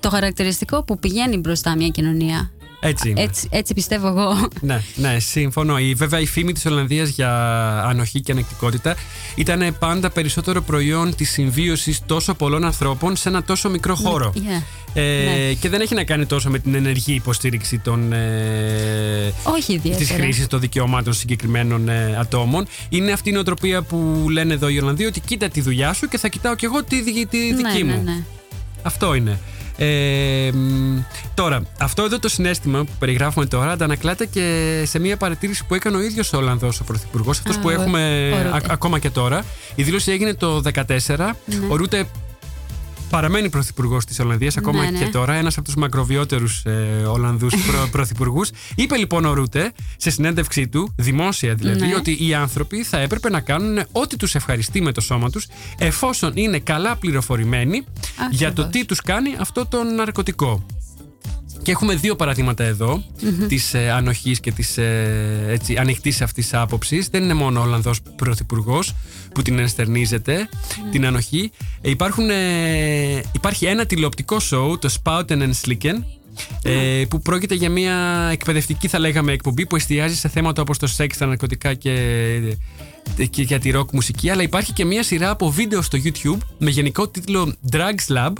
το 0.00 0.10
χαρακτηριστικό 0.10 0.84
που 0.84 0.98
πηγαίνει 0.98 1.36
μπροστά 1.36 1.76
μια 1.76 1.88
κοινωνία. 1.88 2.50
Έτσι 2.80 3.10
είναι. 3.10 3.22
Έτσι, 3.22 3.48
έτσι 3.50 3.74
πιστεύω 3.74 4.08
εγώ. 4.08 4.48
Ναι, 4.60 4.82
ναι, 4.94 5.18
συμφωνώ. 5.18 5.78
Η, 5.78 5.94
βέβαια, 5.94 6.20
η 6.20 6.26
φήμη 6.26 6.52
της 6.52 6.66
Ολλανδίας 6.66 7.08
για 7.08 7.30
ανοχή 7.82 8.20
και 8.20 8.32
ανεκτικότητα 8.32 8.94
ήταν 9.34 9.76
πάντα 9.78 10.10
περισσότερο 10.10 10.62
προϊόν 10.62 11.14
της 11.14 11.30
συμβίωσης 11.30 12.00
τόσο 12.06 12.34
πολλών 12.34 12.64
ανθρώπων 12.64 13.16
σε 13.16 13.28
ένα 13.28 13.42
τόσο 13.42 13.70
μικρό 13.70 13.94
χώρο. 13.94 14.32
Yeah. 14.36 14.62
Ε, 14.94 15.02
Ναι. 15.02 15.52
Και 15.52 15.68
δεν 15.68 15.80
έχει 15.80 15.94
να 15.94 16.04
κάνει 16.04 16.26
τόσο 16.26 16.50
με 16.50 16.58
την 16.58 16.74
ενεργή 16.74 17.12
υποστήριξη 17.14 17.78
των, 17.78 18.12
ε, 18.12 19.32
Όχι 19.42 19.78
της 19.78 19.90
ιδιαίτερα. 19.92 20.18
χρήσης 20.22 20.46
των 20.46 20.60
δικαιωμάτων 20.60 21.12
συγκεκριμένων 21.12 21.88
ε, 21.88 22.16
ατόμων. 22.20 22.66
Είναι 22.88 23.12
αυτή 23.12 23.30
η 23.30 23.32
νοοτροπία 23.32 23.82
που 23.82 24.26
λένε 24.30 24.54
εδώ 24.54 24.68
οι 24.68 24.78
Ολλανδοί 24.80 25.04
ότι 25.04 25.20
κοίτα 25.20 25.48
τη 25.48 25.60
δουλειά 25.60 25.92
σου 25.92 26.08
και 26.08 26.18
θα 26.18 26.28
κοιτάω 26.28 26.54
κι 26.54 26.64
εγώ 26.64 26.84
τη, 26.84 27.02
δι- 27.02 27.28
τη 27.28 27.54
δική 27.54 27.82
ναι, 27.82 27.92
μου. 27.94 28.02
Ναι, 28.04 28.10
ναι. 28.12 28.22
Αυτό 28.82 29.14
είναι. 29.14 29.38
Ε, 29.78 30.50
μ, 30.54 30.98
τώρα, 31.34 31.62
αυτό 31.80 32.02
εδώ 32.02 32.18
το 32.18 32.28
συνέστημα 32.28 32.84
που 32.84 32.90
περιγράφουμε 32.98 33.46
τώρα 33.46 33.70
αντανακλάται 33.72 34.26
και 34.26 34.82
σε 34.86 34.98
μια 34.98 35.16
παρατήρηση 35.16 35.64
που 35.64 35.74
έκανε 35.74 35.96
ο 35.96 36.00
ίδιος 36.02 36.32
ο 36.32 36.36
Ολλανδός 36.36 36.80
ο 36.80 36.84
Πρωθυπουργός, 36.84 37.38
αυτός 37.38 37.56
Α, 37.56 37.60
που 37.60 37.68
ο- 37.68 37.70
έχουμε 37.70 38.30
ο 38.32 38.36
Ρούτε. 38.42 38.56
α- 38.56 38.62
ακόμα 38.72 38.98
και 38.98 39.10
τώρα. 39.10 39.44
Η 39.74 39.82
δήλωση 39.82 40.12
έγινε 40.12 40.34
το 40.34 40.60
2014. 40.60 41.36
Ναι. 41.44 41.56
Ο 41.68 41.76
Ρούτε 41.76 42.04
παραμένει 43.16 43.50
πρωθυπουργός 43.50 44.04
της 44.04 44.20
Ολλανδίας 44.20 44.56
ακόμα 44.56 44.84
Ναι, 44.84 44.90
ναι. 44.90 44.98
και 44.98 45.10
τώρα, 45.10 45.34
ένας 45.34 45.56
από 45.56 45.66
τους 45.66 45.74
μακροβιότερους 45.74 46.62
ε, 46.64 46.70
Ολλανδούς 47.06 47.54
προ, 47.66 47.88
πρωθυπουργούς. 47.92 48.50
Είπε 48.74 48.96
λοιπόν 48.96 49.24
ο 49.24 49.32
Ρούτε 49.32 49.72
σε 49.96 50.10
συνέντευξή 50.10 50.68
του, 50.68 50.94
δημόσια 50.96 51.54
δηλαδή, 51.54 51.86
Ναι. 51.86 51.94
ότι 51.94 52.16
οι 52.26 52.34
άνθρωποι 52.34 52.82
θα 52.82 52.98
έπρεπε 52.98 53.30
να 53.30 53.40
κάνουν 53.40 53.78
ό,τι 53.92 54.16
τους 54.16 54.34
ευχαριστεί 54.34 54.80
με 54.80 54.92
το 54.92 55.00
σώμα 55.00 55.30
τους, 55.30 55.46
εφόσον 55.78 56.32
είναι 56.34 56.58
καλά 56.58 56.96
πληροφορημένοι 56.96 57.84
για 58.30 58.52
το 58.52 58.62
Ακριβώς. 58.62 58.70
τι 58.82 58.84
τους 58.88 59.00
κάνει 59.00 59.34
αυτό 59.38 59.66
το 59.66 59.82
ναρκωτικό. 59.82 60.66
Και 61.62 61.70
έχουμε 61.72 61.94
δύο 61.94 62.16
παραδείγματα 62.16 62.64
εδώ 62.64 63.02
της 63.48 63.74
ε, 63.74 63.90
ανοχής 63.90 64.40
και 64.40 64.52
της 64.52 64.78
ε, 64.78 65.44
έτσι, 65.48 65.76
ανοιχτής 65.76 66.22
αυτής 66.22 66.54
άποψης. 66.54 67.08
Δεν 67.08 67.22
είναι 67.22 67.34
μόνο 67.34 67.60
ο 67.60 67.62
Ολλανδός 67.62 68.00
Πρωθυπουργός 68.16 68.94
που 69.36 69.42
την 69.42 69.58
ενστερνίζεται, 69.58 70.48
την 70.90 71.06
ανοχή. 71.06 71.50
Ε, 71.80 71.90
υπάρχουν, 71.90 72.30
ε, 72.30 73.22
υπάρχει 73.32 73.66
ένα 73.66 73.86
τηλεοπτικό 73.86 74.40
σοου, 74.40 74.78
το 74.78 74.94
Spouten 75.02 75.38
and 75.42 75.52
Slicken, 75.64 76.02
ε, 76.62 77.04
που 77.08 77.20
πρόκειται 77.20 77.54
για 77.54 77.70
μια 77.70 78.28
εκπαιδευτική 78.32 78.88
θα 78.88 78.98
λέγαμε 78.98 79.32
εκπομπή 79.32 79.66
που 79.66 79.76
εστιάζει 79.76 80.16
σε 80.16 80.28
θέματα 80.28 80.62
όπως 80.62 80.78
το 80.78 80.86
σεξ, 80.86 81.16
τα 81.16 81.26
ναρκωτικά 81.26 81.74
και, 81.74 81.92
και 83.30 83.42
για 83.42 83.58
τη 83.58 83.70
rock 83.74 83.90
μουσική. 83.92 84.30
Αλλά 84.30 84.42
υπάρχει 84.42 84.72
και 84.72 84.84
μια 84.84 85.02
σειρά 85.02 85.30
από 85.30 85.50
βίντεο 85.50 85.82
στο 85.82 85.98
YouTube 86.04 86.38
με 86.58 86.70
γενικό 86.70 87.08
τίτλο 87.08 87.54
Drugs 87.72 88.16
Lab 88.16 88.32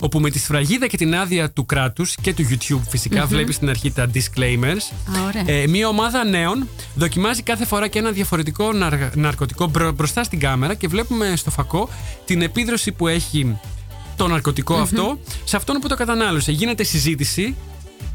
όπου 0.00 0.20
με 0.20 0.30
τη 0.30 0.38
σφραγίδα 0.38 0.86
και 0.86 0.96
την 0.96 1.14
άδεια 1.16 1.50
του 1.50 1.66
κράτους 1.66 2.14
και 2.20 2.34
του 2.34 2.48
YouTube 2.50 2.80
φυσικά 2.88 3.26
βλέπεις 3.26 3.54
στην 3.54 3.68
αρχή 3.68 3.90
τα 3.92 4.10
disclaimers 4.14 5.16
Α, 5.16 5.22
ωραία. 5.26 5.42
ε, 5.46 5.66
μια 5.66 5.88
ομάδα 5.88 6.24
νέων 6.24 6.68
δοκιμάζει 6.94 7.42
κάθε 7.42 7.64
φορά 7.66 7.88
και 7.88 7.98
ένα 7.98 8.10
διαφορετικό 8.10 8.72
ναρ- 8.72 9.16
ναρκωτικό 9.16 9.66
μπρο- 9.66 9.92
μπροστά 9.92 10.24
στην 10.24 10.38
κάμερα 10.40 10.74
και 10.74 10.88
βλέπουμε 10.88 11.32
στο 11.36 11.50
φακό 11.50 11.88
την 12.24 12.42
επίδραση 12.42 12.92
που 12.92 13.08
έχει 13.08 13.56
το 14.16 14.26
ναρκωτικό 14.28 14.74
αυτό 14.74 15.18
σε 15.44 15.56
αυτόν 15.56 15.76
που 15.80 15.88
το 15.88 15.96
κατανάλωσε. 15.96 16.52
Γίνεται 16.52 16.82
συζήτηση 16.84 17.54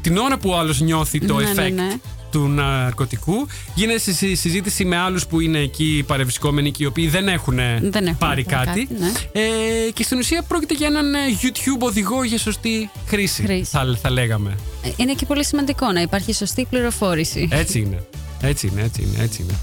την 0.00 0.16
ώρα 0.16 0.38
που 0.38 0.50
ο 0.50 0.56
άλλος 0.58 0.80
νιώθει 0.80 1.20
το 1.26 1.36
Ναι, 1.36 1.44
ναι, 1.44 1.66
effect 1.66 1.72
ναι. 1.72 1.92
Του 2.36 2.48
ναρκωτικού. 2.48 3.46
Γίνεται 3.74 3.98
συ- 3.98 4.36
συζήτηση 4.36 4.84
με 4.84 4.96
άλλους 4.96 5.26
που 5.26 5.40
είναι 5.40 5.58
εκεί 5.58 6.04
παρευρισκόμενοι 6.06 6.70
και 6.70 6.82
οι 6.82 6.86
οποίοι 6.86 7.08
δεν 7.08 7.28
έχουν, 7.28 7.56
Δεν 7.56 7.66
έχουν 7.80 7.92
πάρει 7.92 8.14
πάρει 8.18 8.44
κάτι. 8.44 8.66
κάτι, 8.66 8.88
ναι. 9.00 9.12
ε, 9.32 9.90
και 9.94 10.02
στην 10.02 10.18
ουσία 10.18 10.42
πρόκειται 10.42 10.74
για 10.74 10.86
έναν 10.86 11.14
ε, 11.14 11.18
YouTube 11.42 11.78
οδηγό 11.86 12.24
για 12.24 12.38
σωστή 12.38 12.90
χρήση, 13.06 13.42
Χρήση. 13.42 13.64
Θα, 13.70 13.98
θα 14.02 14.10
λέγαμε. 14.10 14.56
Ε, 14.82 14.88
Είναι 14.96 15.12
και 15.12 15.26
πολύ 15.26 15.44
σημαντικό 15.44 15.92
να 15.92 16.00
υπάρχει 16.00 16.32
σωστή 16.32 16.66
πληροφόρηση. 16.70 17.48
Έτσι 17.50 17.78
είναι. 17.78 18.02
Έτσι 18.40 18.66
είναι, 18.66 18.82
έτσι 18.82 19.02
είναι, 19.02 19.22
έτσι 19.22 19.42
είναι. 19.42 19.54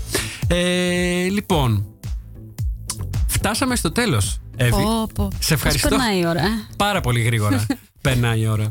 Ε, 0.47 1.30
λοιπόν, 1.30 1.86
φτάσαμε 3.28 3.76
στο 3.76 3.91
τέλος, 3.91 4.39
Εύη. 4.55 4.71
Πω, 4.71 5.07
πω. 5.13 5.28
Σε 5.39 5.53
ευχαριστώ. 5.53 5.88
Πώς 5.89 5.97
περνάει 5.97 6.19
η 6.19 6.26
ώρα. 6.28 6.41
ε; 6.41 6.47
Πάρα 6.78 7.01
πολύ 7.01 7.21
γρήγορα. 7.21 7.65
Περνάει 8.01 8.39
η 8.39 8.47
ώρα. 8.47 8.69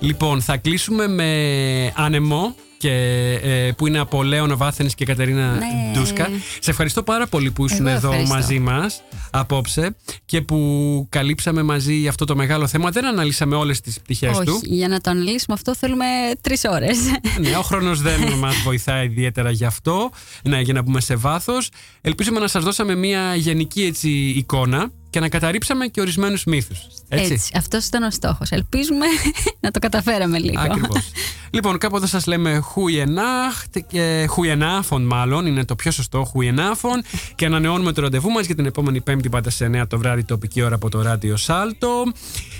Λοιπόν, 0.00 0.40
θα 0.42 0.56
κλείσουμε 0.56 1.08
με 1.08 1.92
άνεμο 1.96 2.54
και, 2.84 3.38
ε, 3.42 3.72
που 3.76 3.86
είναι 3.86 3.98
από 3.98 4.22
Λέωνα 4.22 4.56
Βάθενης 4.56 4.94
και 4.94 5.04
Κατερίνα 5.04 5.50
Ναι. 5.54 5.64
Ντούσκα. 5.92 6.28
Σε 6.60 6.70
ευχαριστώ 6.70 7.02
πάρα 7.02 7.26
πολύ 7.26 7.50
που 7.50 7.64
ήσουν 7.64 7.86
Εγώ 7.86 7.96
εδώ 7.96 8.08
ευχαριστώ. 8.08 8.34
μαζί 8.34 8.58
μας 8.58 9.02
απόψε 9.30 9.96
και 10.24 10.40
που 10.40 11.06
καλύψαμε 11.08 11.62
μαζί 11.62 12.08
αυτό 12.08 12.24
το 12.24 12.36
μεγάλο 12.36 12.66
θέμα. 12.66 12.90
Δεν 12.90 13.06
αναλύσαμε 13.06 13.56
όλες 13.56 13.80
τις 13.80 14.00
πτυχές 14.00 14.38
του. 14.38 14.52
Όχι, 14.62 14.74
για 14.74 14.88
να 14.88 15.00
το 15.00 15.10
αναλύσουμε 15.10 15.54
αυτό 15.54 15.74
θέλουμε 15.74 16.04
τρεις 16.40 16.64
ώρες. 16.64 16.96
Ναι, 17.40 17.56
ο 17.56 17.62
χρόνος 17.62 18.00
δεν 18.00 18.20
μας 18.42 18.56
βοηθάει 18.64 19.04
ιδιαίτερα 19.04 19.50
γι' 19.50 19.64
αυτό. 19.64 20.10
Ναι, 20.42 20.60
για 20.60 20.72
να 20.72 20.82
μπούμε 20.82 21.00
σε 21.00 21.14
βάθος. 21.16 21.70
Ελπίζουμε 22.00 22.40
να 22.40 22.48
σας 22.48 22.64
δώσαμε 22.64 22.94
μια 22.94 23.34
γενική 23.34 23.82
έτσι, 23.82 24.08
εικόνα 24.10 24.90
και 25.14 25.20
να 25.20 25.28
καταρρύψαμε 25.28 25.86
και 25.86 26.00
ορισμένους 26.00 26.44
μύθους. 26.44 26.78
Έτσι. 27.08 27.32
Έτσι. 27.32 27.52
Αυτός 27.56 27.86
ήταν 27.86 28.02
ο 28.02 28.10
στόχος. 28.10 28.50
Ελπίζουμε 28.50 29.06
να 29.60 29.70
το 29.70 29.78
καταφέραμε 29.78 30.38
λίγο. 30.38 30.60
Ακριβώς. 30.60 31.10
λοιπόν, 31.56 31.78
κάπου 31.78 31.96
εδώ 31.96 32.06
σας 32.06 32.26
λέμε 32.26 32.58
Χουιενάχτ 32.58 33.78
και 33.86 34.26
Χουιενάφων, 34.28 35.02
μάλλον 35.02 35.46
είναι 35.46 35.64
το 35.64 35.74
πιο 35.74 35.90
σωστό, 35.90 36.24
Χουιενάφων. 36.24 37.02
και 37.34 37.46
ανανεώνουμε 37.46 37.92
το 37.92 38.00
ραντεβού 38.00 38.30
μας 38.30 38.46
για 38.46 38.54
την 38.54 38.66
επόμενη 38.66 39.00
Πέμπτη, 39.00 39.28
πάντα 39.28 39.50
σε 39.50 39.70
9 39.74 39.86
το 39.88 39.98
βράδυ, 39.98 40.24
τοπική 40.24 40.62
ώρα 40.62 40.74
από 40.74 40.88
το 40.88 41.02
ράδιο 41.02 41.36
Σάλτο. 41.36 42.04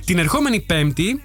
Την 0.05 0.18
ερχόμενη 0.18 0.61
Πέμπτη 0.61 1.22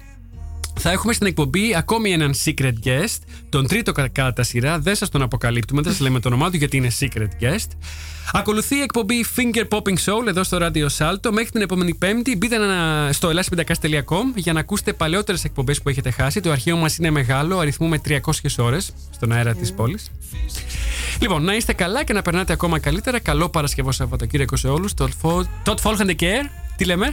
θα 0.82 0.90
έχουμε 0.90 1.12
στην 1.12 1.26
εκπομπή 1.26 1.74
ακόμη 1.76 2.12
έναν 2.12 2.34
secret 2.44 2.72
guest, 2.84 3.18
τον 3.48 3.66
τρίτο 3.66 3.92
κα- 3.92 4.08
κατά 4.08 4.42
σειρά. 4.42 4.78
Δεν 4.78 4.94
σας 4.94 5.08
τον 5.08 5.22
αποκαλύπτουμε, 5.22 5.82
δεν 5.82 5.92
σας 5.92 6.00
λέμε 6.00 6.20
το 6.20 6.28
όνομά 6.28 6.50
του 6.50 6.56
γιατί 6.56 6.76
είναι 6.76 6.90
secret 7.00 7.28
guest. 7.42 7.66
Ακολουθεί 8.32 8.76
η 8.76 8.80
εκπομπή 8.80 9.24
Finger 9.36 9.64
Popping 9.68 9.96
Soul 10.04 10.26
εδώ 10.28 10.42
στο 10.44 10.56
ράδιο 10.58 10.88
Σάλτο. 10.88 11.32
Μέχρι 11.32 11.50
την 11.50 11.60
επόμενη 11.60 11.94
Πέμπτη 11.94 12.36
μπείτε 12.36 12.56
να- 12.58 13.12
στο 13.12 13.28
ελλάσπιντακάς.com 13.28 14.24
για 14.34 14.52
να 14.52 14.60
ακούσετε 14.60 14.92
παλαιότερες 14.92 15.44
εκπομπές 15.44 15.82
που 15.82 15.88
έχετε 15.88 16.10
χάσει. 16.10 16.40
Το 16.40 16.50
αρχείο 16.50 16.76
μας 16.76 16.96
είναι 16.96 17.10
μεγάλο, 17.10 17.58
αριθμούμε 17.58 17.98
300 17.98 18.58
ώρες 18.58 18.92
στον 19.10 19.32
αέρα 19.32 19.54
της 19.54 19.72
πόλης. 19.72 20.10
Λοιπόν, 21.20 21.44
να 21.44 21.54
είστε 21.54 21.72
καλά 21.72 22.04
και 22.04 22.12
να 22.12 22.22
περνάτε 22.22 22.52
ακόμα 22.52 22.78
καλύτερα. 22.78 23.18
Καλό 23.20 23.48
Παρασκευό 23.48 23.92
Σαββατοκύριακο 23.92 24.56
σε 24.56 24.68
όλους. 24.68 24.92
Tot 25.64 25.74
volgende 25.82 26.14
keer. 26.20 26.44
Τι 26.76 26.84
λέμε; 26.84 27.12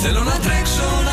Θέλω 0.00 0.22
να 0.22 0.38
τρέξω 0.38 1.07